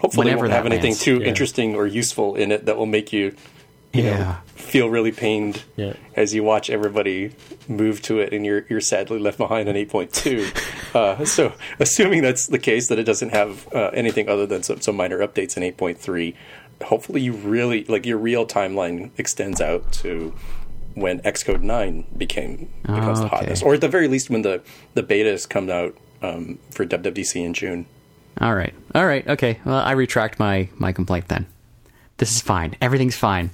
[0.00, 1.02] hopefully, won't have anything lands.
[1.02, 1.26] too yeah.
[1.26, 3.36] interesting or useful in it that will make you
[3.96, 4.18] you yeah.
[4.18, 5.94] know, feel really pained yeah.
[6.14, 7.32] as you watch everybody
[7.68, 10.94] move to it and you're you're sadly left behind on 8.2.
[10.94, 14.80] uh, so assuming that's the case that it doesn't have uh, anything other than some,
[14.80, 16.34] some minor updates in 8.3,
[16.84, 20.34] hopefully you really like your real timeline extends out to
[20.94, 23.30] when Xcode 9 became becomes oh, okay.
[23.30, 24.62] the hotness, or at the very least when the
[24.94, 27.86] the betas come out um, for WWDC in June.
[28.40, 29.60] All right, all right, okay.
[29.64, 31.46] Well, I retract my my complaint then.
[32.18, 32.76] This is fine.
[32.80, 33.50] Everything's fine.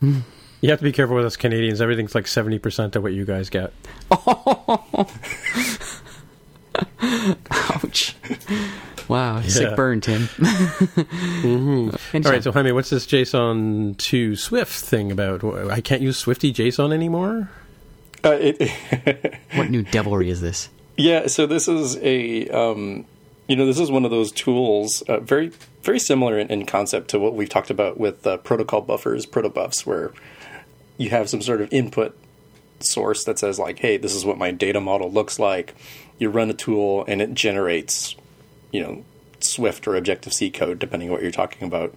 [0.00, 1.80] You have to be careful with us Canadians.
[1.80, 3.72] Everything's like seventy percent of what you guys get.
[7.50, 8.16] Ouch!
[9.08, 9.48] Wow, yeah.
[9.48, 10.22] sick burn, Tim.
[11.42, 12.16] mm-hmm.
[12.26, 15.44] All right, so Jaime, what's this JSON to Swift thing about?
[15.70, 17.50] I can't use Swifty JSON anymore.
[18.24, 20.70] Uh, it, what new devilry is this?
[20.96, 23.04] Yeah, so this is a um,
[23.46, 25.52] you know, this is one of those tools, uh, very
[25.82, 29.84] very similar in, in, concept to what we've talked about with uh, protocol buffers, protobufs,
[29.84, 30.12] where
[30.96, 32.16] you have some sort of input
[32.80, 35.74] source that says like, "Hey, this is what my data model looks like."
[36.18, 38.16] You run a tool and it generates,
[38.72, 39.04] you know,
[39.40, 41.94] Swift or Objective C code, depending on what you're talking about,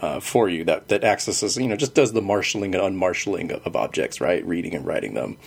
[0.00, 0.62] uh, for you.
[0.62, 4.46] That that accesses, you know, just does the marshaling and unmarshaling of, of objects, right?
[4.46, 5.38] Reading and writing them.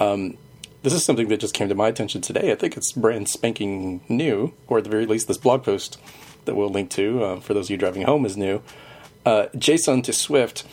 [0.00, 0.36] Um,
[0.82, 2.52] this is something that just came to my attention today.
[2.52, 5.98] I think it's brand spanking new, or at the very least, this blog post
[6.44, 8.62] that we'll link to uh, for those of you driving home is new.
[9.26, 10.64] Uh, JSON to Swift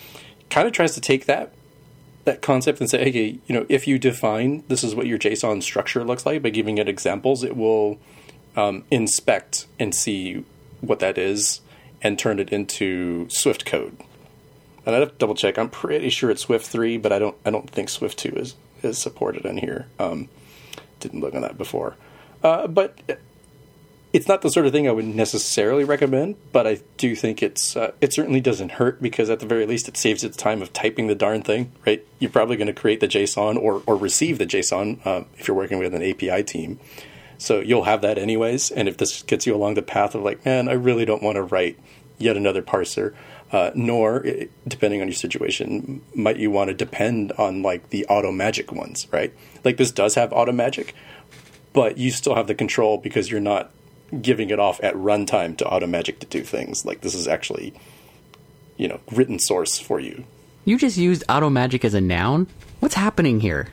[0.50, 1.52] kind of tries to take that
[2.24, 5.64] that concept and say, hey, you know, if you define this is what your JSON
[5.64, 8.00] structure looks like by giving it examples, it will
[8.58, 10.44] um, inspect and see
[10.82, 11.62] what that is
[12.02, 13.98] and turn it into Swift code.
[14.86, 15.58] And I have to double check.
[15.58, 17.36] I'm pretty sure it's Swift three, but I don't.
[17.46, 19.88] I don't think Swift two is is supported in here.
[20.00, 20.30] Um,
[21.00, 21.96] didn't look on that before,
[22.44, 23.20] uh, but
[24.14, 26.36] it's not the sort of thing I would necessarily recommend.
[26.52, 29.88] But I do think it's uh, it certainly doesn't hurt because at the very least
[29.88, 31.72] it saves its time of typing the darn thing.
[31.86, 32.06] Right?
[32.20, 35.58] You're probably going to create the JSON or or receive the JSON uh, if you're
[35.58, 36.80] working with an API team.
[37.38, 38.72] So you'll have that anyways.
[38.72, 41.36] And if this gets you along the path of like, man, I really don't want
[41.36, 41.78] to write
[42.18, 43.14] yet another parser
[43.52, 44.26] uh, nor
[44.68, 49.08] depending on your situation might you want to depend on like the auto magic ones
[49.12, 49.34] right?
[49.64, 50.94] Like this does have auto magic,
[51.74, 53.72] but you still have the control because you're not
[54.22, 56.86] giving it off at runtime to auto magic to do things.
[56.86, 57.74] Like this is actually
[58.78, 60.26] you know written source for you.
[60.66, 62.48] You just used auto magic as a noun?
[62.80, 63.70] What's happening here?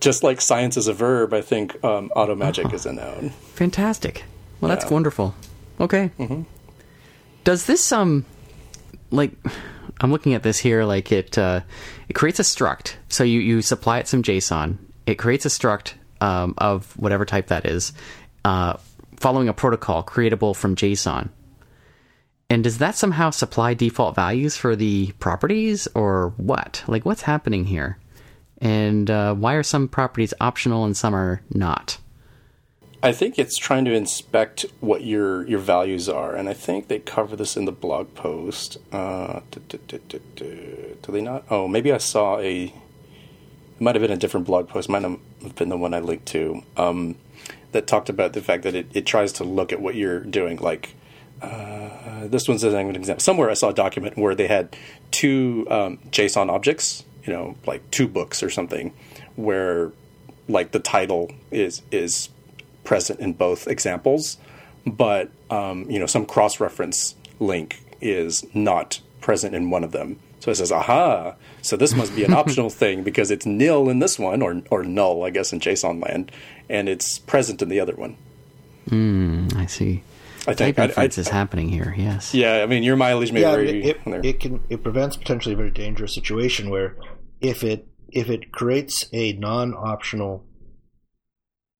[0.00, 3.30] Just like science is a verb i think um, Automagic oh, is a noun.
[3.54, 4.24] Fantastic.
[4.60, 5.34] Well that's wonderful.
[5.78, 6.10] Okay.
[6.18, 6.42] Mm-hmm.
[7.44, 8.24] does this um
[9.10, 9.32] like
[10.00, 11.60] I'm looking at this here, like it uh,
[12.08, 12.94] it creates a struct.
[13.08, 14.78] So you you supply it some JSON.
[15.06, 17.92] It creates a struct um, of whatever type that is,
[18.44, 18.76] uh,
[19.16, 21.30] following a protocol creatable from JSON.
[22.48, 26.84] And does that somehow supply default values for the properties or what?
[26.86, 27.98] Like, what's happening here?
[28.58, 31.98] And uh, why are some properties optional and some are not?
[33.06, 36.98] I think it's trying to inspect what your your values are, and I think they
[36.98, 38.78] cover this in the blog post.
[38.90, 41.44] Uh, do, do, do, do, they not?
[41.48, 42.64] Oh, maybe I saw a.
[42.64, 44.88] It might have been a different blog post.
[44.88, 45.20] Might have
[45.54, 46.64] been the one I linked to.
[46.76, 47.14] Um,
[47.70, 50.56] that talked about the fact that it, it tries to look at what you're doing.
[50.56, 50.96] Like
[51.40, 53.22] uh, this one's an example.
[53.22, 54.76] Somewhere I saw a document where they had
[55.12, 58.92] two um, JSON objects, you know, like two books or something,
[59.36, 59.92] where
[60.48, 62.30] like the title is is
[62.86, 64.38] present in both examples,
[64.86, 70.18] but um, you know some cross reference link is not present in one of them.
[70.40, 73.98] So it says, aha, so this must be an optional thing because it's nil in
[73.98, 76.30] this one, or, or null, I guess, in JSON land,
[76.68, 78.16] and it's present in the other one.
[78.88, 80.04] Hmm, I see.
[80.42, 81.92] I think Type inference I, I, is happening here.
[81.98, 82.32] Yes.
[82.32, 83.82] Yeah, I mean your mileage may yeah, vary.
[83.82, 86.96] It, it, it, can it prevents potentially a very dangerous situation where
[87.40, 90.44] if it if it creates a non-optional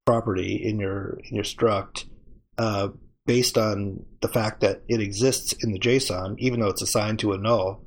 [0.06, 2.04] property in your in your struct
[2.56, 2.88] uh,
[3.26, 7.32] based on the fact that it exists in the JSON, even though it's assigned to
[7.32, 7.84] a null,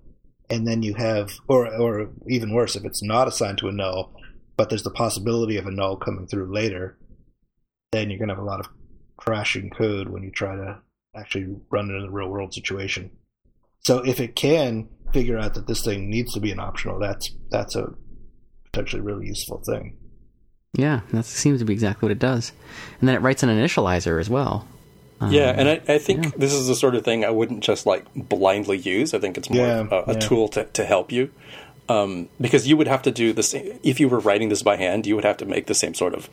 [0.50, 4.14] and then you have, or or even worse, if it's not assigned to a null,
[4.58, 7.00] but there's the possibility of a null coming through later,
[7.92, 8.70] then you're going to have a lot of
[9.18, 10.80] crashing code when you try to
[11.16, 13.12] actually run it in a real world situation.
[13.84, 17.34] So if it can figure out that this thing needs to be an optional, that's
[17.50, 17.94] that's a
[18.66, 19.99] potentially really useful thing.
[20.74, 22.52] Yeah, that seems to be exactly what it does.
[23.00, 24.68] And then it writes an initializer as well.
[25.22, 26.32] Um, yeah, and I, I think yeah.
[26.38, 29.14] this is the sort of thing I wouldn't just like blindly use.
[29.14, 30.20] I think it's more yeah, a, a yeah.
[30.20, 31.32] tool to, to help you.
[31.90, 34.76] Um, because you would have to do the same, if you were writing this by
[34.76, 36.30] hand, you would have to make the same sort of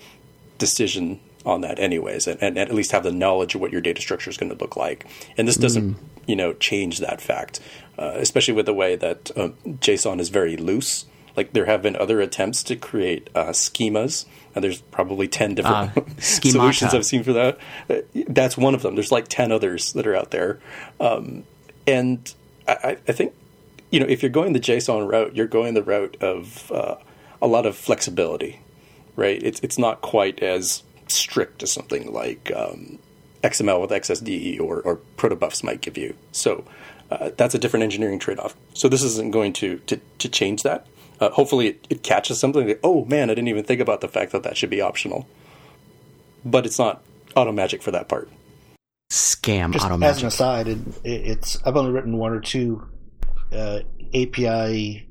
[0.58, 4.00] decision on that anyways, and, and, at least have the knowledge of what your data
[4.00, 5.06] structure is going to look like.
[5.38, 5.98] And this doesn't, mm.
[6.26, 7.60] you know, change that fact,
[7.98, 11.06] uh, especially with the way that uh, JSON is very loose.
[11.36, 15.96] Like there have been other attempts to create uh, schemas, and there's probably ten different
[15.96, 17.58] uh, solutions I've seen for that.
[17.90, 17.96] Uh,
[18.28, 18.94] that's one of them.
[18.94, 20.58] There's like ten others that are out there,
[21.00, 21.44] um,
[21.86, 22.32] and
[22.66, 23.34] I, I, think
[23.90, 26.96] you know if you're going the JSON route, you're going the route of uh,
[27.42, 28.60] a lot of flexibility,
[29.14, 29.42] right?
[29.42, 32.98] It's it's not quite as strict as something like um,
[33.42, 36.14] XML with XSD or, or protobufs might give you.
[36.32, 36.64] So
[37.10, 38.56] uh, that's a different engineering trade-off.
[38.74, 40.86] So this isn't going to to, to change that.
[41.18, 42.66] Uh, hopefully, it, it, catches something.
[42.66, 45.26] Like, oh man, I didn't even think about the fact that that should be optional.
[46.44, 47.02] But it's not
[47.34, 48.30] auto magic for that part.
[49.10, 50.16] Scam Just auto magic.
[50.16, 52.86] As an aside, it, it's I've only written one or two
[53.52, 53.80] uh,
[54.14, 55.08] API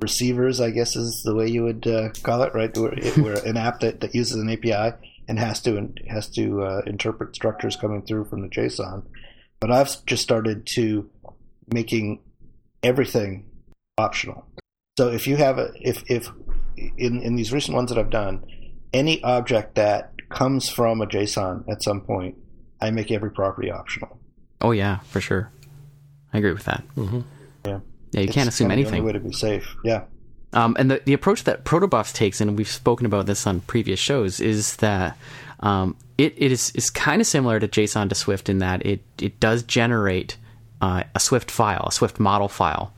[0.00, 0.60] receivers.
[0.60, 2.76] I guess is the way you would uh, call it, right?
[2.76, 4.96] Where, where an app that, that uses an API
[5.28, 9.04] and has to has to uh, interpret structures coming through from the JSON.
[9.60, 11.08] But I've just started to
[11.72, 12.20] making
[12.82, 13.46] everything
[13.96, 14.46] optional.
[15.00, 16.30] So if you have a if if
[16.76, 18.44] in in these recent ones that I've done,
[18.92, 22.36] any object that comes from a JSON at some point,
[22.82, 24.20] I make every property optional.
[24.60, 25.50] Oh yeah, for sure.
[26.34, 26.84] I agree with that.
[26.98, 27.20] Mm-hmm.
[27.64, 27.80] Yeah.
[28.10, 28.92] Yeah, you it's can't assume anything.
[28.92, 29.74] The only way to be safe.
[29.84, 30.02] Yeah.
[30.52, 33.98] Um, and the, the approach that Protobufs takes, and we've spoken about this on previous
[33.98, 35.16] shows, is that
[35.60, 39.00] um, it, it is, is kind of similar to JSON to Swift in that it,
[39.18, 40.36] it does generate
[40.82, 42.92] uh, a Swift file, a Swift model file,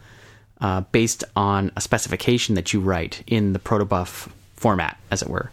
[0.63, 5.51] uh, based on a specification that you write in the protobuf format, as it were.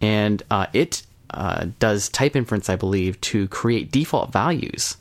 [0.00, 4.96] And uh, it uh, does type inference, I believe, to create default values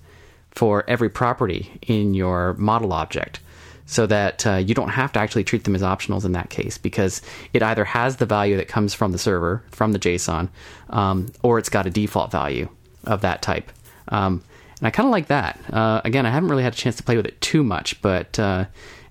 [0.52, 3.40] for every property in your model object
[3.86, 6.80] so that uh, you don't have to actually treat them as optionals in that case
[6.80, 7.22] because
[7.54, 10.50] it either has the value that comes from the server, from the JSON,
[10.90, 12.68] um, or it's got a default value
[13.04, 13.72] of that type.
[14.08, 14.44] Um,
[14.80, 15.60] and I kind of like that.
[15.72, 18.40] Uh, again, I haven't really had a chance to play with it too much, but
[18.40, 18.66] uh,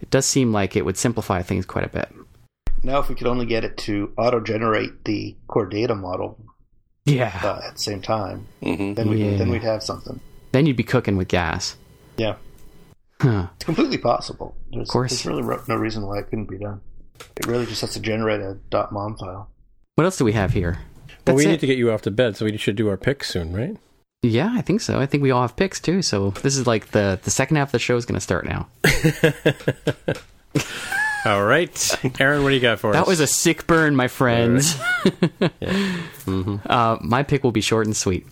[0.05, 2.12] it does seem like it would simplify things quite a bit.
[2.82, 6.39] Now, if we could only get it to auto generate the core data model,
[7.06, 8.93] yeah, uh, at the same time, mm-hmm.
[8.93, 9.39] then we yeah.
[9.39, 10.20] then we'd have something.
[10.52, 11.78] Then you'd be cooking with gas.
[12.18, 12.36] Yeah,
[13.18, 13.47] huh.
[13.56, 14.55] it's completely possible.
[14.70, 16.82] There's, of course, there's really no reason why it couldn't be done.
[17.39, 18.59] It really just has to generate a
[18.90, 19.48] .mom file.
[19.94, 20.81] What else do we have here?
[21.24, 21.48] That's well, we it.
[21.48, 23.78] need to get you off to bed, so we should do our picks soon, right?
[24.25, 24.99] Yeah, I think so.
[24.99, 26.01] I think we all have picks too.
[26.01, 28.47] So this is like the the second half of the show is going to start
[28.47, 28.69] now.
[31.27, 33.05] all right, Aaron, what do you got for that us?
[33.05, 34.79] That was a sick burn, my friends.
[35.05, 35.15] Right.
[35.61, 35.73] yeah.
[36.25, 36.57] mm-hmm.
[36.65, 38.27] uh, my pick will be short and sweet.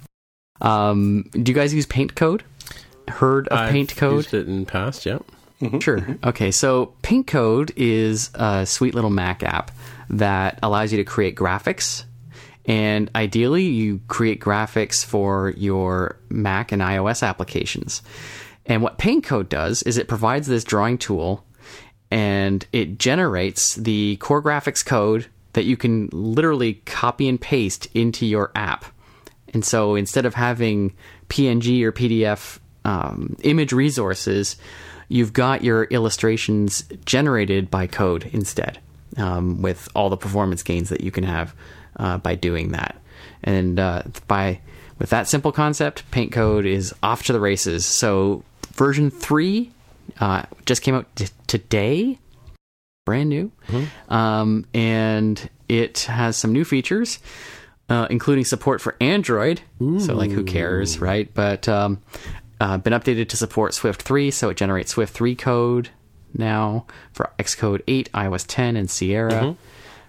[0.63, 2.43] Um, do you guys use Paint Code?
[3.09, 4.25] Heard of I've Paint Code?
[4.25, 5.19] Used it in past, yeah.
[5.61, 5.81] Mm-hmm.
[5.81, 5.99] Sure.
[5.99, 6.29] Mm-hmm.
[6.29, 9.71] Okay, so Paint PaintCode is a sweet little Mac app
[10.09, 12.05] that allows you to create graphics.
[12.67, 18.03] And ideally, you create graphics for your Mac and iOS applications.
[18.67, 21.45] And what PaintCode does is it provides this drawing tool
[22.11, 28.27] and it generates the core graphics code that you can literally copy and paste into
[28.27, 28.85] your app.
[29.53, 30.95] And so instead of having
[31.29, 34.57] PNG or PDF um, image resources,
[35.09, 38.79] you've got your illustrations generated by code instead,
[39.17, 41.55] um, with all the performance gains that you can have
[41.97, 42.97] uh, by doing that.
[43.43, 44.61] And uh, by
[44.99, 47.85] with that simple concept, Paint Code is off to the races.
[47.85, 49.73] So version three
[50.21, 52.19] uh, just came out t- today,
[53.05, 54.13] brand new, mm-hmm.
[54.13, 57.19] um, and it has some new features.
[57.89, 59.61] Uh, including support for Android.
[59.83, 60.01] Ooh.
[60.01, 61.29] So, like, who cares, right?
[61.35, 62.01] But um,
[62.59, 65.91] uh, been updated to support Swift 3, so it generates Swift 3 code
[66.33, 69.33] now for Xcode 8, iOS 10, and Sierra.
[69.33, 69.53] Mm-hmm.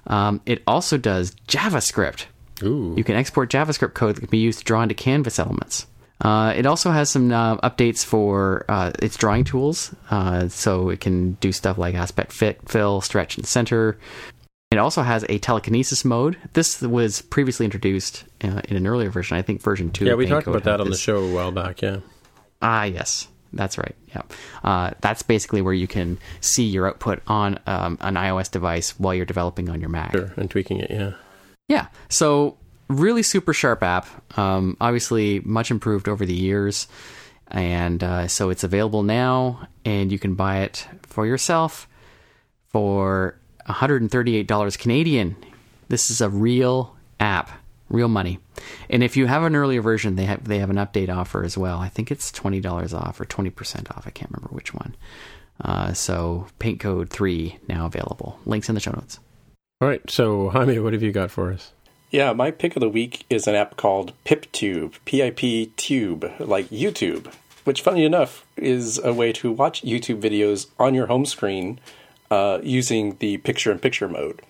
[0.08, 2.26] Um, it also does JavaScript.
[2.62, 2.94] Ooh.
[2.96, 5.88] You can export JavaScript code that can be used to draw into Canvas elements.
[6.22, 11.02] Uh, it also has some uh, updates for uh, its drawing tools, uh, so it
[11.02, 13.98] can do stuff like aspect fit, fill, stretch, and center.
[14.72, 16.38] It also has a telekinesis mode.
[16.54, 20.06] This was previously introduced uh, in an earlier version, I think version two.
[20.06, 21.00] Yeah, we talked about that on this.
[21.00, 21.82] the show a while back.
[21.82, 21.98] Yeah.
[22.62, 23.96] Ah, yes, that's right.
[24.10, 24.22] Yeah,
[24.64, 29.14] uh, that's basically where you can see your output on um, an iOS device while
[29.14, 30.12] you're developing on your Mac.
[30.12, 30.92] Sure, and tweaking it.
[30.92, 31.14] Yeah.
[31.68, 31.88] Yeah.
[32.10, 32.58] So
[32.88, 34.38] really super sharp app.
[34.38, 36.88] Um, obviously, much improved over the years,
[37.48, 41.88] and uh, so it's available now, and you can buy it for yourself
[42.70, 45.36] for 138 dollars Canadian.
[45.90, 47.52] This is a real app
[47.90, 48.40] real money.
[48.90, 51.58] And if you have an earlier version, they have they have an update offer as
[51.58, 51.80] well.
[51.80, 54.08] I think it's twenty dollars off or twenty percent off.
[54.08, 54.96] I can't remember which one.
[55.62, 58.40] Uh, so Paint Code three now available.
[58.46, 59.20] Links in the show notes.
[59.82, 60.02] All right.
[60.10, 61.72] So Jaime, what have you got for us?
[62.10, 67.34] Yeah, my pick of the week is an app called PipTube, P-I-P Tube, like YouTube,
[67.64, 71.80] which, funny enough, is a way to watch YouTube videos on your home screen
[72.30, 74.44] uh, using the picture-in-picture mode.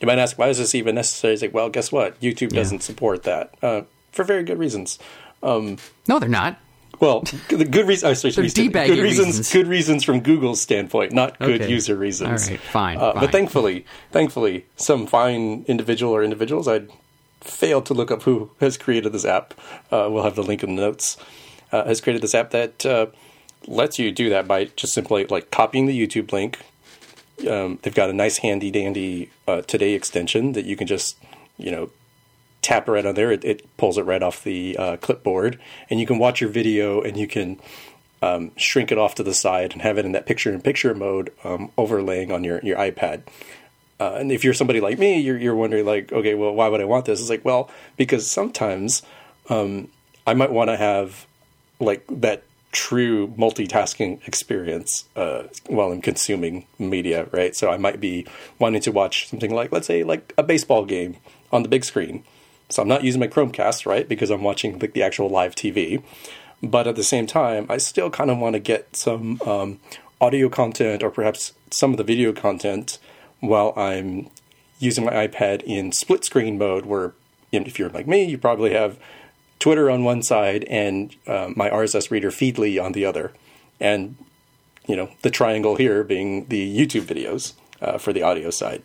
[0.00, 1.34] You might ask, why is this even necessary?
[1.34, 2.20] It's like, well, guess what?
[2.20, 4.98] YouTube doesn't support that uh, for very good reasons.
[5.42, 6.58] Um, no, they're not.
[7.00, 8.08] Well, the good reason.
[8.08, 11.70] Oh, sorry, good reasons, reasons, Good reasons from Google's standpoint, not good okay.
[11.70, 12.48] user reasons.
[12.48, 13.20] All right, fine, uh, fine.
[13.20, 16.90] But thankfully, thankfully, some fine individual or individuals, I'd
[17.40, 19.54] failed to look up who has created this app.
[19.92, 21.16] Uh, we'll have the link in the notes.
[21.70, 23.06] Uh, has created this app that uh,
[23.66, 26.58] lets you do that by just simply like copying the YouTube link,
[27.46, 31.16] um, they've got a nice handy dandy uh, today extension that you can just
[31.56, 31.90] you know
[32.62, 33.30] tap right on there.
[33.30, 35.58] It, it pulls it right off the uh, clipboard,
[35.88, 37.60] and you can watch your video and you can
[38.22, 41.70] um, shrink it off to the side and have it in that picture-in-picture mode, um,
[41.76, 43.22] overlaying on your your iPad.
[44.00, 46.80] Uh, and if you're somebody like me, you're you're wondering like, okay, well, why would
[46.80, 47.20] I want this?
[47.20, 49.02] It's like, well, because sometimes
[49.48, 49.88] um,
[50.26, 51.26] I might want to have
[51.80, 57.56] like that true multitasking experience uh, while I'm consuming media, right?
[57.56, 58.26] So I might be
[58.58, 61.16] wanting to watch something like, let's say, like a baseball game
[61.50, 62.24] on the big screen.
[62.68, 64.06] So I'm not using my Chromecast, right?
[64.06, 66.02] Because I'm watching like the actual live TV.
[66.62, 69.80] But at the same time, I still kind of want to get some um,
[70.20, 72.98] audio content or perhaps some of the video content
[73.40, 74.28] while I'm
[74.78, 77.14] using my iPad in split screen mode, where
[77.52, 78.98] if you're like me, you probably have
[79.58, 83.32] Twitter on one side and uh, my RSS reader Feedly on the other,
[83.80, 84.16] and
[84.86, 88.82] you know the triangle here being the YouTube videos uh, for the audio side.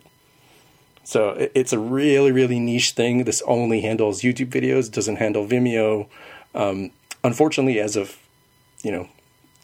[1.04, 3.24] So it's a really really niche thing.
[3.24, 6.08] This only handles YouTube videos, it doesn't handle Vimeo.
[6.54, 6.90] Um,
[7.22, 8.18] unfortunately, as of
[8.82, 9.08] you know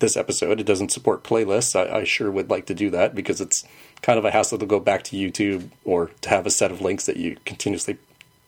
[0.01, 1.77] this episode, it doesn't support playlists.
[1.77, 3.65] I, I, sure would like to do that because it's
[4.03, 6.81] kind of a hassle to go back to YouTube or to have a set of
[6.81, 7.99] links that you continuously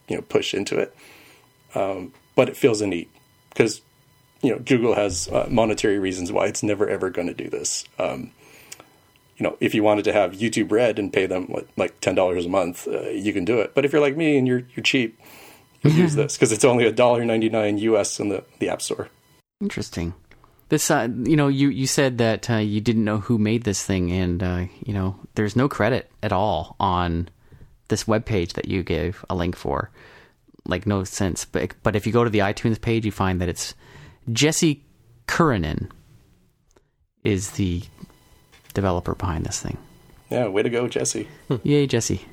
[0.07, 0.95] you know push into it.
[1.75, 3.09] Um, but it feels a need
[3.49, 3.81] because
[4.41, 7.85] you know Google has uh, monetary reasons why it's never ever going to do this.
[7.99, 8.31] Um,
[9.37, 12.15] you know, if you wanted to have YouTube Red and pay them what, like ten
[12.15, 13.73] dollars a month, uh, you can do it.
[13.73, 15.19] But if you're like me and you're you're cheap,
[15.81, 18.81] you use this because it's only a dollar ninety nine US in the the App
[18.81, 19.09] Store.
[19.61, 20.13] Interesting.
[20.69, 23.83] This, uh, you know, you you said that uh, you didn't know who made this
[23.83, 27.29] thing, and uh, you know, there's no credit at all on
[27.89, 29.91] this web page that you gave a link for
[30.65, 31.45] like no sense.
[31.45, 33.73] But but if you go to the iTunes page, you find that it's
[34.31, 34.83] Jesse
[35.27, 35.89] Kurrinen
[37.23, 37.81] is the
[38.73, 39.77] developer behind this thing.
[40.29, 41.27] Yeah, way to go, Jesse.
[41.47, 41.57] Hmm.
[41.63, 42.25] Yay, Jesse.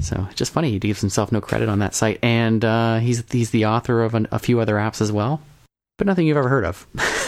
[0.00, 3.50] So just funny, he gives himself no credit on that site, and uh, he's he's
[3.50, 5.40] the author of an, a few other apps as well,
[5.96, 6.86] but nothing you've ever heard of.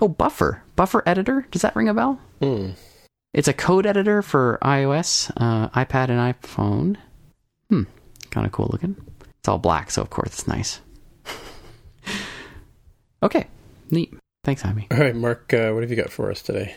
[0.00, 0.62] Oh, Buffer.
[0.74, 1.46] Buffer Editor.
[1.50, 2.18] Does that ring a bell?
[2.40, 2.70] Hmm.
[3.34, 6.96] It's a code editor for iOS, uh, iPad, and iPhone.
[7.68, 7.82] Hmm.
[8.30, 8.96] Kind of cool looking.
[9.42, 10.80] It's all black, so of course it's nice.
[13.24, 13.48] okay.
[13.90, 14.14] Neat.
[14.44, 14.86] Thanks, Jaime.
[14.92, 16.76] All right, Mark, uh, what have you got for us today?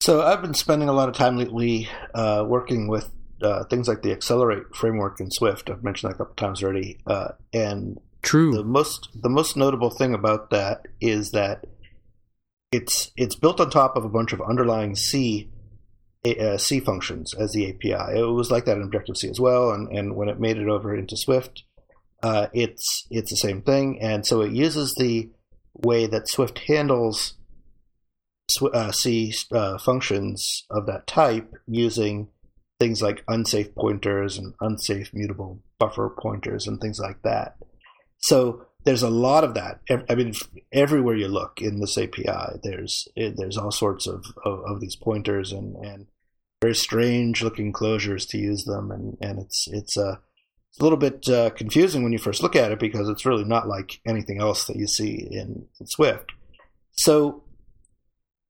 [0.00, 3.08] So I've been spending a lot of time lately uh, working with
[3.40, 5.70] uh, things like the Accelerate framework in Swift.
[5.70, 6.98] I've mentioned that a couple times already.
[7.06, 8.56] Uh, and True.
[8.56, 11.64] The most the most notable thing about that is that
[12.72, 15.48] it's it's built on top of a bunch of underlying C
[16.26, 18.18] uh, C functions as the API.
[18.18, 20.68] It was like that in Objective C as well, and, and when it made it
[20.68, 21.62] over into Swift,
[22.24, 24.00] uh, it's it's the same thing.
[24.00, 25.28] And so it uses the
[25.74, 27.34] way that Swift handles
[28.72, 32.28] uh, C uh, functions of that type using
[32.80, 37.58] things like unsafe pointers and unsafe mutable buffer pointers and things like that.
[38.18, 39.80] So there's a lot of that.
[40.08, 40.32] I mean,
[40.72, 45.52] everywhere you look in this API, there's there's all sorts of, of, of these pointers
[45.52, 46.06] and, and
[46.62, 50.20] very strange looking closures to use them, and, and it's it's a,
[50.74, 53.44] it's a little bit uh, confusing when you first look at it because it's really
[53.44, 56.32] not like anything else that you see in, in Swift.
[56.96, 57.44] So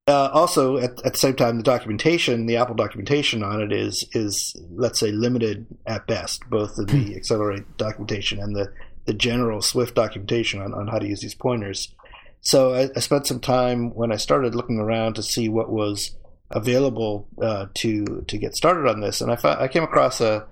[0.07, 4.09] uh, also at, at the same time, the documentation, the Apple documentation on it is
[4.13, 7.17] is let's say limited at best, both in the hmm.
[7.17, 8.73] Accelerate documentation and the
[9.05, 11.95] the general Swift documentation on, on how to use these pointers.
[12.41, 16.17] So I, I spent some time when I started looking around to see what was
[16.51, 20.47] available uh, to to get started on this, and I found, I came across a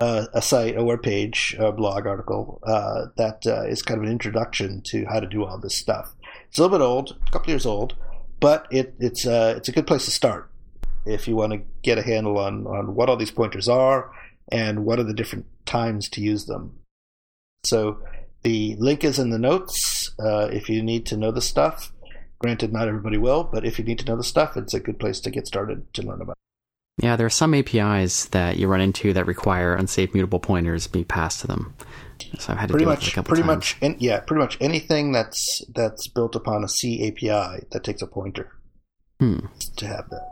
[0.00, 4.04] a, a site, a web page, a blog article uh, that uh, is kind of
[4.04, 6.14] an introduction to how to do all this stuff.
[6.48, 7.94] It's a little bit old, a couple years old,
[8.40, 10.50] but it, it's uh, it's a good place to start
[11.06, 14.12] if you want to get a handle on on what all these pointers are
[14.50, 16.78] and what are the different times to use them.
[17.64, 18.02] So
[18.42, 21.92] the link is in the notes uh, if you need to know the stuff.
[22.38, 24.98] Granted, not everybody will, but if you need to know the stuff, it's a good
[24.98, 26.39] place to get started to learn about.
[27.02, 31.04] Yeah, there are some APIs that you run into that require unsafe mutable pointers be
[31.04, 31.74] passed to them.
[32.38, 33.56] So I've had to pretty do much, it a couple pretty times.
[33.56, 38.02] much, in, yeah, pretty much anything that's that's built upon a C API that takes
[38.02, 38.52] a pointer
[39.18, 39.38] hmm.
[39.76, 40.28] to have that.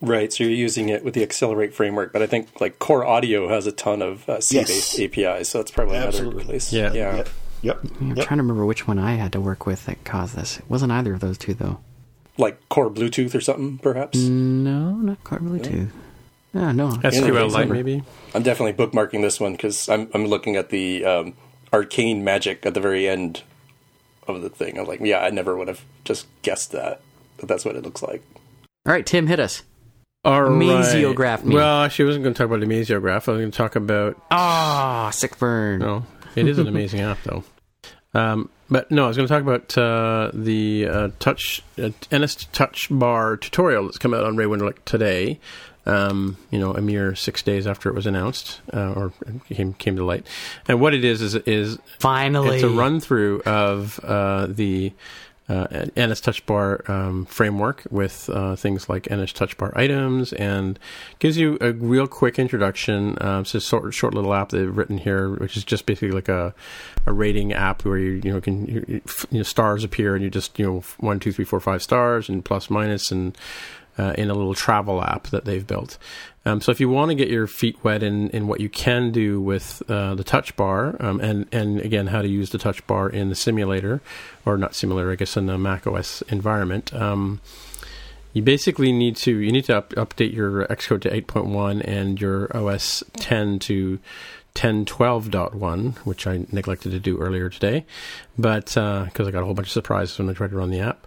[0.00, 3.48] Right, so you're using it with the Accelerate framework, but I think like Core Audio
[3.48, 5.18] has a ton of uh, C-based yes.
[5.18, 6.32] APIs, so that's probably Absolutely.
[6.32, 6.72] another place.
[6.72, 7.16] Yeah, yeah.
[7.16, 7.28] Yep.
[7.62, 7.80] yep.
[8.00, 8.26] I'm yep.
[8.26, 10.58] trying to remember which one I had to work with that caused this.
[10.58, 11.80] It wasn't either of those two though.
[12.36, 14.18] Like Core Bluetooth or something, perhaps.
[14.18, 15.90] No, not Core Bluetooth.
[16.52, 16.90] Yeah, no.
[16.90, 18.02] SQLite, maybe.
[18.34, 21.34] I'm definitely bookmarking this one because I'm I'm looking at the um,
[21.72, 23.42] arcane magic at the very end
[24.28, 24.78] of the thing.
[24.78, 27.00] I'm like, yeah, I never would have just guessed that,
[27.38, 28.22] but that's what it looks like.
[28.86, 29.62] All right, Tim, hit us.
[30.24, 31.44] All Amaziograph right.
[31.44, 31.54] me.
[31.56, 33.28] Well, actually, I wasn't going to talk about Amaziograph.
[33.28, 34.20] I was going to talk about.
[34.30, 35.80] Ah, sick burn.
[35.80, 36.04] No,
[36.34, 37.44] it is an amazing app, though.
[38.14, 42.46] Um, but no, I was going to talk about uh, the uh, touch uh, NS
[42.46, 45.38] Touch Bar tutorial that's come out on Ray Wenderlich today.
[45.86, 49.12] Um, you know, a mere six days after it was announced uh, or
[49.50, 50.26] came came to light.
[50.66, 54.94] And what it is is is finally it's a run through of uh, the
[55.48, 60.78] uh, NS Touch Bar um, framework with uh, things like NS Touch Bar items and
[61.18, 63.18] gives you a real quick introduction.
[63.20, 66.28] Uh, it's a short, short little app they've written here, which is just basically like
[66.28, 66.54] a,
[67.06, 70.30] a rating app where you you know can you, you know, stars appear and you
[70.30, 73.36] just you know one two three four five stars and plus minus and
[73.98, 75.98] uh, in a little travel app that they've built.
[76.46, 79.12] Um, so if you want to get your feet wet in, in what you can
[79.12, 82.86] do with uh, the touch bar, um, and and again how to use the touch
[82.86, 84.02] bar in the simulator,
[84.44, 86.92] or not simulator, I guess in the Mac OS environment.
[86.94, 87.40] Um,
[88.34, 92.54] you basically need to you need to up, update your Xcode to 8.1 and your
[92.54, 93.98] OS 10 to
[94.54, 97.86] 1012.1, which I neglected to do earlier today,
[98.38, 98.76] but because
[99.20, 101.06] uh, I got a whole bunch of surprises when I tried to run the app.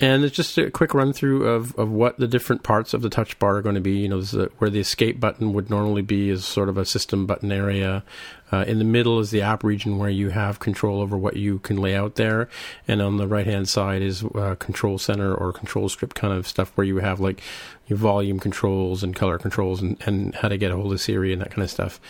[0.00, 3.10] And it's just a quick run through of, of what the different parts of the
[3.10, 3.98] touch bar are going to be.
[3.98, 7.26] You know, a, where the escape button would normally be is sort of a system
[7.26, 8.04] button area.
[8.52, 11.58] Uh, in the middle is the app region where you have control over what you
[11.58, 12.48] can lay out there.
[12.86, 16.46] And on the right hand side is uh, control center or control strip kind of
[16.46, 17.42] stuff where you have like
[17.88, 21.32] your volume controls and color controls and, and how to get a hold of Siri
[21.32, 22.00] and that kind of stuff.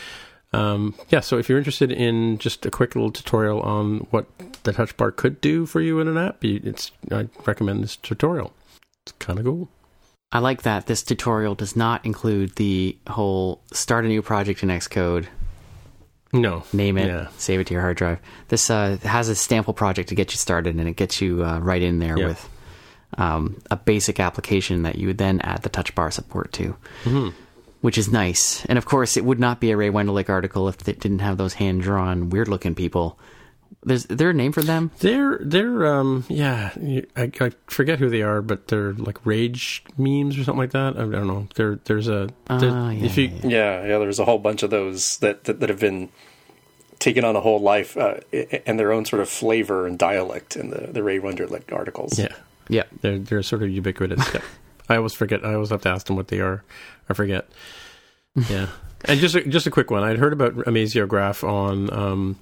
[0.52, 4.26] Um, yeah, so if you're interested in just a quick little tutorial on what
[4.62, 8.52] the touch bar could do for you in an app, it's I recommend this tutorial.
[9.04, 9.68] It's kind of cool.
[10.32, 14.68] I like that this tutorial does not include the whole start a new project in
[14.68, 15.26] Xcode.
[16.32, 16.64] No.
[16.74, 17.28] Name it, yeah.
[17.38, 18.18] save it to your hard drive.
[18.48, 21.58] This uh, has a sample project to get you started, and it gets you uh,
[21.58, 22.26] right in there yeah.
[22.26, 22.48] with
[23.16, 26.76] um, a basic application that you would then add the touch bar support to.
[27.04, 27.28] Mm-hmm
[27.80, 28.64] which is nice.
[28.66, 31.38] And of course, it would not be a Ray Wenderlich article if it didn't have
[31.38, 33.18] those hand drawn, weird looking people
[33.84, 34.90] There's is there a name for them?
[34.98, 36.72] They're they're um yeah
[37.16, 40.96] I, I forget who they are, but they're like rage memes or something like that.
[40.96, 41.48] I don't know.
[41.54, 43.48] There there's a uh, yeah, if you yeah.
[43.48, 46.08] yeah yeah there's a whole bunch of those that that, that have been
[46.98, 48.16] taken on a whole life uh,
[48.66, 52.18] and their own sort of flavor and dialect in the the Ray Wenderlich articles.
[52.18, 52.34] Yeah,
[52.68, 54.34] yeah, they're they're sort of ubiquitous.
[54.34, 54.40] yeah.
[54.88, 55.44] I always forget.
[55.44, 56.64] I always have to ask them what they are.
[57.08, 57.48] I forget.
[58.48, 58.68] Yeah,
[59.04, 60.02] and just a, just a quick one.
[60.02, 61.92] I'd heard about Amaziograph on.
[61.92, 62.38] Um,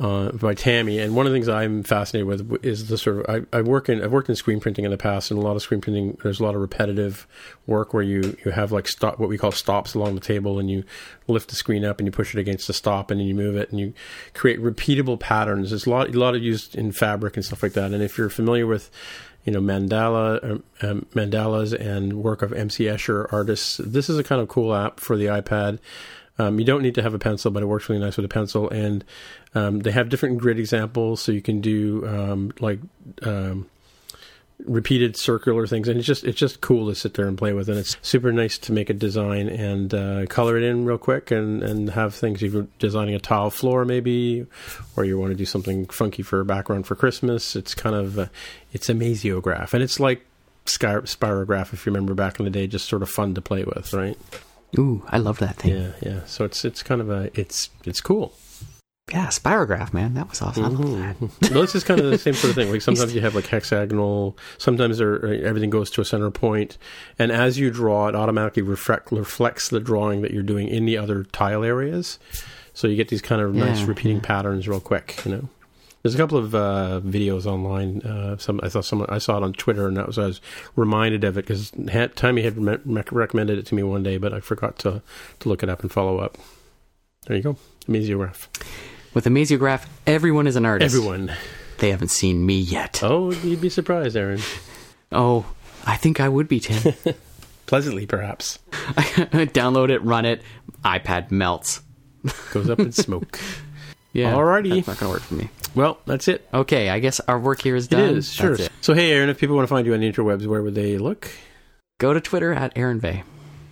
[0.00, 0.98] uh, by Tammy.
[0.98, 3.88] And one of the things I'm fascinated with is the sort of I, I, work
[3.88, 6.16] in I've worked in screen printing in the past, and a lot of screen printing
[6.22, 7.26] there's a lot of repetitive
[7.66, 10.70] work where you you have like stop what we call stops along the table, and
[10.70, 10.84] you
[11.26, 13.56] lift the screen up and you push it against the stop, and then you move
[13.56, 13.92] it, and you
[14.34, 15.70] create repeatable patterns.
[15.70, 17.92] There's a lot a lot of used in fabric and stuff like that.
[17.92, 18.90] And if you're familiar with
[19.44, 24.24] you know mandala um, um mandalas and work of MC Escher artists, this is a
[24.24, 25.78] kind of cool app for the iPad.
[26.38, 28.28] Um, you don't need to have a pencil, but it works really nice with a
[28.28, 28.70] pencil.
[28.70, 29.04] And
[29.54, 32.78] um, they have different grid examples, so you can do um, like
[33.22, 33.68] um,
[34.64, 37.68] repeated circular things, and it's just it's just cool to sit there and play with.
[37.68, 41.30] And it's super nice to make a design and uh, color it in real quick,
[41.30, 42.42] and and have things.
[42.42, 44.46] If you're designing a tile floor, maybe,
[44.96, 48.18] or you want to do something funky for a background for Christmas, it's kind of
[48.18, 48.26] uh,
[48.72, 50.24] it's a Amaziograph, and it's like
[50.68, 53.92] Spirograph, if you remember back in the day, just sort of fun to play with,
[53.92, 54.18] right?
[54.78, 55.74] Ooh, I love that thing.
[55.74, 56.24] Yeah, yeah.
[56.26, 58.34] So it's it's kind of a it's it's cool.
[59.10, 60.76] Yeah, spirograph, man, that was awesome.
[60.76, 61.54] Mm-hmm.
[61.54, 62.70] well, this is kind of the same sort of thing.
[62.70, 64.36] Like sometimes you have like hexagonal.
[64.58, 66.78] Sometimes uh, everything goes to a center point,
[67.18, 70.98] and as you draw, it automatically reflect, reflects the drawing that you're doing in the
[70.98, 72.18] other tile areas.
[72.74, 74.26] So you get these kind of yeah, nice repeating yeah.
[74.26, 75.20] patterns real quick.
[75.24, 75.48] You know.
[76.02, 78.02] There's a couple of uh, videos online.
[78.02, 80.40] Uh, some I thought someone I saw it on Twitter, and that was I was
[80.76, 81.72] reminded of it because
[82.14, 85.02] Timmy had re- recommended it to me one day, but I forgot to
[85.40, 86.38] to look it up and follow up.
[87.26, 87.56] There you go,
[87.86, 88.46] Amaziograph.
[89.14, 90.94] With Amaziograph, everyone is an artist.
[90.94, 91.32] Everyone.
[91.78, 93.00] They haven't seen me yet.
[93.02, 94.40] Oh, you'd be surprised, Aaron.
[95.12, 95.46] oh,
[95.86, 96.94] I think I would be, Tim.
[97.66, 98.58] Pleasantly, perhaps.
[98.72, 100.42] Download it, run it.
[100.84, 101.82] iPad melts.
[102.52, 103.38] Goes up in smoke.
[104.12, 104.32] yeah.
[104.32, 104.70] Alrighty.
[104.84, 105.48] That's not going to work for me.
[105.74, 106.46] Well, that's it.
[106.52, 108.00] Okay, I guess our work here is done.
[108.00, 108.56] It is, sure.
[108.80, 110.98] So, hey, Aaron, if people want to find you on the interwebs, where would they
[110.98, 111.30] look?
[111.98, 113.22] Go to Twitter at Aaron Vegh.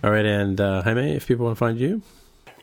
[0.03, 2.01] All right, and uh, Jaime, if people want to find you?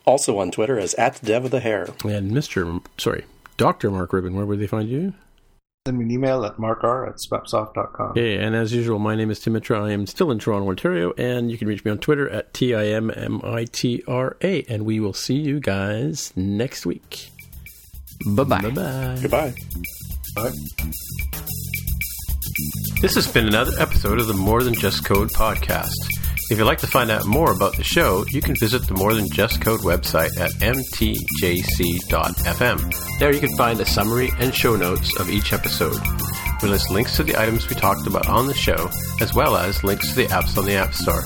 [0.07, 1.89] Also on Twitter as at Dev of the Hair.
[2.05, 2.83] And Mr.
[2.99, 3.25] Sorry,
[3.57, 3.91] Dr.
[3.91, 5.15] Mark Rubin, where would they find you?
[5.87, 8.15] Send me an email at markr at swapsoft.com.
[8.17, 9.85] Yeah, and as usual, my name is Tim Mitra.
[9.85, 12.75] I am still in Toronto, Ontario, and you can reach me on Twitter at T
[12.75, 14.63] I M M I T R A.
[14.63, 17.31] And we will see you guys next week.
[18.27, 18.63] Bye bye.
[18.63, 19.19] Bye bye.
[19.21, 19.55] Goodbye.
[20.35, 20.53] Bye.
[23.03, 25.93] This has been another episode of the More Than Just Code podcast.
[26.51, 29.15] If you'd like to find out more about the show, you can visit the More
[29.15, 31.19] Than Just Code website at mtjc.fm.
[33.19, 35.97] There you can find a summary and show notes of each episode.
[36.63, 38.91] We list links to the items we talked about on the show,
[39.23, 41.25] as well as links to the apps on the App Store.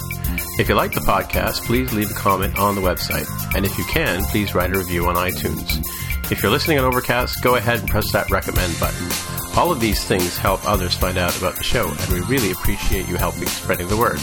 [0.60, 3.26] If you like the podcast, please leave a comment on the website.
[3.56, 5.84] And if you can, please write a review on iTunes.
[6.30, 9.08] If you're listening on Overcast, go ahead and press that recommend button.
[9.56, 13.08] All of these things help others find out about the show, and we really appreciate
[13.08, 14.20] you helping spreading the word.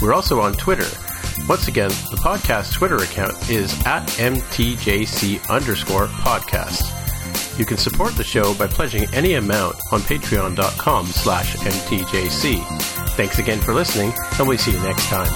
[0.00, 0.86] We're also on Twitter.
[1.48, 6.90] Once again, the podcast Twitter account is at MTJC underscore podcast.
[7.58, 12.64] You can support the show by pledging any amount on patreon.com slash MTJC.
[13.10, 15.30] Thanks again for listening, and we'll see you next time.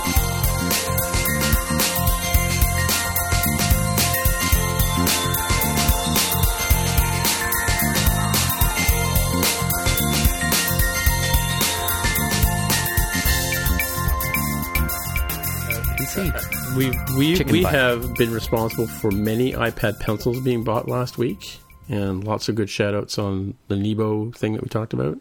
[17.18, 17.74] We we butt.
[17.74, 21.58] have been responsible for many iPad pencils being bought last week,
[21.88, 25.18] and lots of good shout outs on the Nebo thing that we talked about.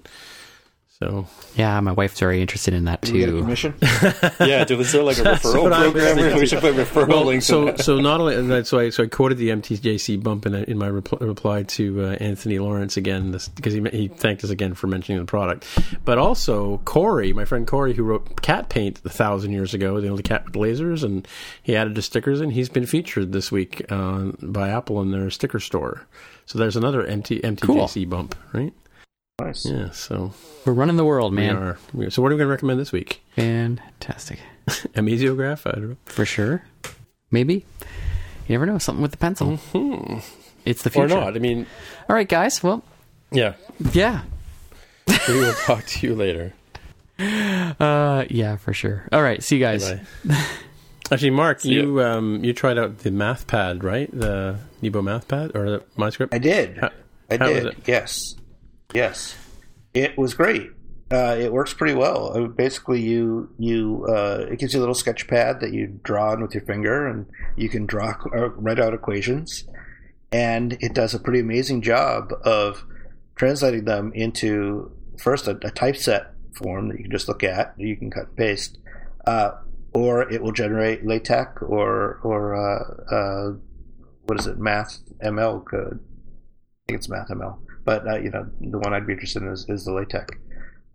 [0.99, 3.41] So yeah, my wife's very interested in that too.
[3.41, 3.75] Commission?
[4.39, 6.39] yeah, dude, is there like a referral program?
[6.39, 7.45] we should put referral well, links.
[7.45, 10.79] So so not only and so I so I quoted the MTJC bump in in
[10.79, 14.87] my reply, reply to uh, Anthony Lawrence again because he he thanked us again for
[14.87, 15.67] mentioning the product,
[16.03, 20.07] but also Corey, my friend Corey, who wrote Cat Paint a thousand years ago, the
[20.07, 21.27] only cat with lasers, and
[21.61, 25.29] he added the stickers, and he's been featured this week uh, by Apple in their
[25.29, 26.07] sticker store.
[26.47, 28.05] So there's another MT, MTJC cool.
[28.09, 28.73] bump, right?
[29.47, 29.65] Nice.
[29.65, 30.33] Yeah, so
[30.65, 31.55] we're running the world, man.
[31.55, 31.77] We are.
[31.93, 32.09] We are.
[32.09, 33.23] So what are we going to recommend this week?
[33.35, 34.39] Fantastic.
[34.67, 35.65] Amaziograph?
[35.65, 35.97] I don't know.
[36.05, 36.63] For sure.
[37.31, 37.65] Maybe.
[38.47, 38.77] You never know.
[38.77, 39.51] Something with the pencil.
[39.51, 40.19] Mm-hmm.
[40.65, 41.05] It's the future.
[41.05, 41.35] Or not.
[41.35, 41.65] I mean.
[42.09, 42.61] All right, guys.
[42.61, 42.83] Well.
[43.31, 43.53] Yeah.
[43.93, 44.23] Yeah.
[45.29, 46.53] we will talk to you later.
[47.17, 49.07] Uh, yeah, for sure.
[49.13, 49.41] All right.
[49.41, 49.93] See you guys.
[51.09, 54.09] Actually, Mark, see you um, you tried out the MathPad, right?
[54.11, 56.33] The Nebo MathPad or the MyScript?
[56.33, 56.77] I did.
[56.77, 56.89] How,
[57.31, 57.77] I How did.
[57.85, 58.35] Yes,
[58.97, 59.37] yes,
[59.93, 60.71] it was great.
[61.09, 62.35] Uh, it works pretty well.
[62.35, 66.31] Uh, basically, you you uh, it gives you a little sketch pad that you draw
[66.31, 69.65] on with your finger, and you can draw uh, write out equations,
[70.31, 72.83] and it does a pretty amazing job of
[73.35, 77.95] translating them into first a, a typeset form that you can just look at, you
[77.95, 78.79] can cut and paste,
[79.27, 79.51] uh,
[79.93, 83.53] or it will generate LaTeX or or uh,
[84.25, 85.99] what is it, Math ML code.
[86.01, 89.49] I think it's Math ML, but uh, you know the one I'd be interested in
[89.49, 90.35] is, is the LaTeX.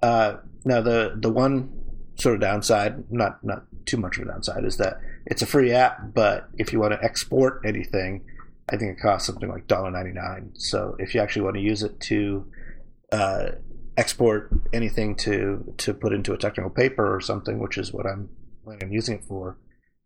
[0.03, 0.37] Uh,
[0.67, 1.73] now the the one
[2.17, 5.73] sort of downside, not not too much of a downside, is that it's a free
[5.73, 8.23] app, but if you want to export anything,
[8.69, 10.51] I think it costs something like $1.99.
[10.55, 12.47] So if you actually want to use it to
[13.11, 13.47] uh,
[13.97, 18.29] export anything to to put into a technical paper or something, which is what I'm
[18.65, 19.57] planning on using it for,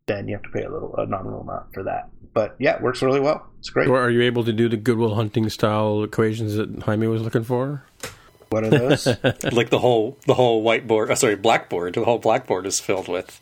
[0.06, 2.08] then you have to pay a little a nominal amount for that.
[2.32, 3.46] But yeah, it works really well.
[3.58, 3.88] It's great.
[3.88, 7.44] Or are you able to do the Goodwill Hunting style equations that Jaime was looking
[7.44, 7.84] for?
[8.50, 9.06] What are those?
[9.52, 11.94] like the whole the whole whiteboard, oh, sorry, blackboard.
[11.94, 13.40] The whole blackboard is filled with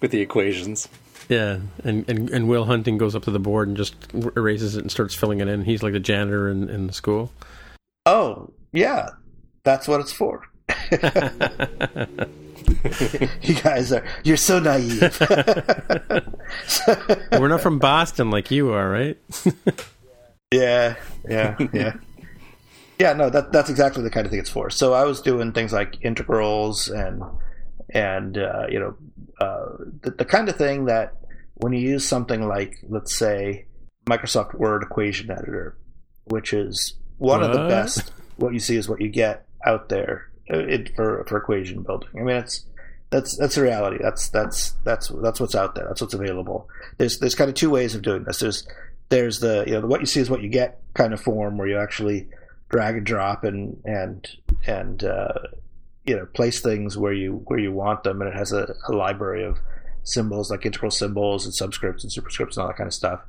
[0.00, 0.88] with the equations.
[1.28, 3.94] Yeah, and, and and Will Hunting goes up to the board and just
[4.36, 5.64] erases it and starts filling it in.
[5.64, 7.32] He's like the janitor in, in the school.
[8.04, 9.10] Oh yeah,
[9.62, 10.46] that's what it's for.
[13.42, 15.00] you guys are you're so naive.
[17.32, 19.18] We're not from Boston like you are, right?
[20.52, 20.96] yeah,
[21.28, 21.94] yeah, yeah.
[22.98, 24.70] Yeah, no, that that's exactly the kind of thing it's for.
[24.70, 27.22] So I was doing things like integrals and
[27.90, 28.96] and uh, you know
[29.40, 31.14] uh, the, the kind of thing that
[31.54, 33.66] when you use something like let's say
[34.06, 35.76] Microsoft Word equation editor,
[36.24, 37.50] which is one what?
[37.50, 38.12] of the best.
[38.36, 42.08] What you see is what you get out there it, for for equation building.
[42.14, 42.64] I mean, it's
[43.10, 43.98] that's that's the reality.
[44.00, 45.86] That's that's that's that's what's out there.
[45.86, 46.68] That's what's available.
[46.98, 48.40] There's there's kind of two ways of doing this.
[48.40, 48.66] There's
[49.08, 51.68] there's the you know what you see is what you get kind of form where
[51.68, 52.28] you actually
[52.68, 54.28] drag and drop and and
[54.66, 55.34] and uh,
[56.04, 58.92] you know place things where you where you want them, and it has a, a
[58.92, 59.58] library of
[60.02, 63.20] symbols like integral symbols and subscripts and superscripts and all that kind of stuff.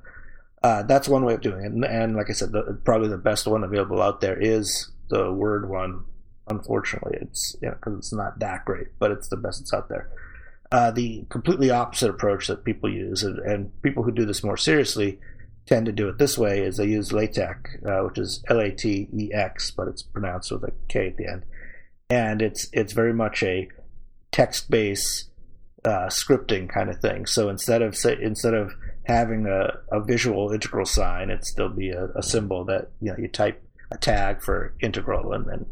[0.64, 3.18] Uh, that's one way of doing it, and, and like I said, the, probably the
[3.18, 6.06] best one available out there is the Word one.
[6.48, 9.90] Unfortunately, it's you know because it's not that great, but it's the best that's out
[9.90, 10.10] there.
[10.72, 14.58] Uh, the completely opposite approach that people use, and, and, people who do this more
[14.58, 15.20] seriously
[15.68, 18.72] tend to do it this way: is they use LaTeX, uh, which is L A
[18.72, 21.44] T E X, but it's pronounced with a K at the end,
[22.10, 23.68] and it's it's very much a
[24.32, 25.30] text-based
[25.86, 27.26] uh, scripting kind of thing.
[27.26, 28.74] So instead of say, instead of
[29.06, 33.18] having a, a visual integral sign, it'd still be a, a symbol that you know
[33.18, 33.62] you type
[33.92, 35.66] a tag for integral, and then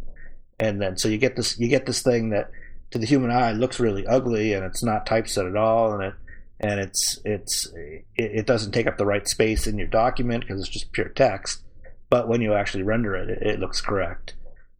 [0.60, 2.50] and then so you get this you get this thing that
[2.92, 6.14] to the human eye looks really ugly, and it's not typeset at all, and it
[6.60, 10.60] and it's it's it, it doesn't take up the right space in your document because
[10.62, 11.64] it's just pure text.
[12.10, 14.36] But when you actually render it, it, it looks correct.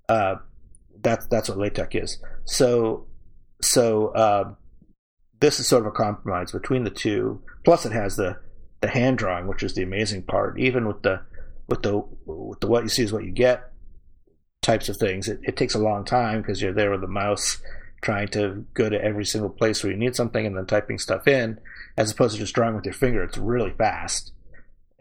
[0.08, 0.36] Uh,
[1.02, 2.24] that's that's what LaTeX is.
[2.46, 3.08] So
[3.62, 4.54] so uh,
[5.40, 7.42] this is sort of a compromise between the two.
[7.66, 8.38] Plus, it has the
[8.82, 10.60] the hand drawing, which is the amazing part.
[10.60, 11.22] Even with the
[11.68, 13.73] with the with the what you see is what you get
[14.64, 15.28] types of things.
[15.28, 17.62] It, it takes a long time because you're there with the mouse
[18.02, 21.28] trying to go to every single place where you need something and then typing stuff
[21.28, 21.60] in,
[21.98, 23.24] as opposed to just drawing with your finger.
[23.24, 24.34] It's really fast,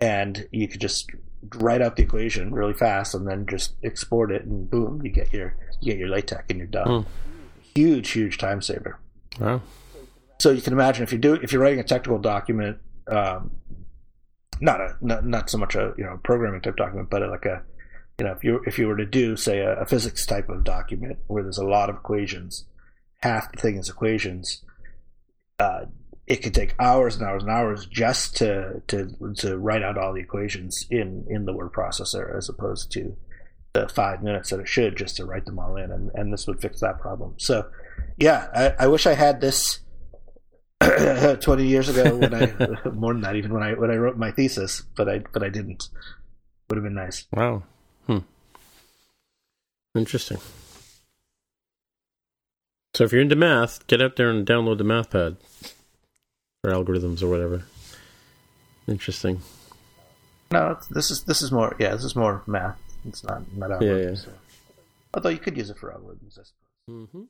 [0.00, 1.10] and you could just
[1.56, 5.32] write out the equation really fast and then just export it, and boom, you get
[5.32, 6.86] your you get your LaTeX and you're done.
[6.86, 7.06] Mm.
[7.74, 8.98] Huge, huge time saver.
[9.40, 9.62] Wow.
[10.38, 12.78] So you can imagine if you do if you're writing a technical document,
[13.08, 13.50] um,
[14.60, 17.62] not a not, not so much a you know programming type document, but like a
[18.22, 20.62] you know if you if you were to do say a, a physics type of
[20.62, 22.66] document where there's a lot of equations,
[23.20, 24.62] half the thing is equations.
[25.58, 25.86] Uh,
[26.28, 30.14] it could take hours and hours and hours just to to to write out all
[30.14, 33.16] the equations in in the word processor as opposed to
[33.72, 36.46] the five minutes that it should just to write them all in and, and this
[36.46, 37.66] would fix that problem so
[38.18, 39.80] yeah I, I wish i had this
[41.40, 44.30] 20 years ago when I more than that even when I when I wrote my
[44.32, 45.88] thesis, but I but I didn't.
[46.68, 47.26] Would have been nice.
[47.32, 47.62] Wow.
[49.94, 50.38] Interesting.
[52.94, 55.36] So if you're into math, get out there and download the MathPad
[56.64, 57.64] or algorithms or whatever.
[58.86, 59.40] Interesting.
[60.50, 62.78] No, this is this is more yeah, this is more math.
[63.06, 63.82] It's not not algorithms.
[63.82, 64.14] Yeah, yeah.
[64.14, 64.32] So.
[65.14, 66.52] Although you could use it for algorithms, I suppose.
[66.90, 67.22] Mm-hmm.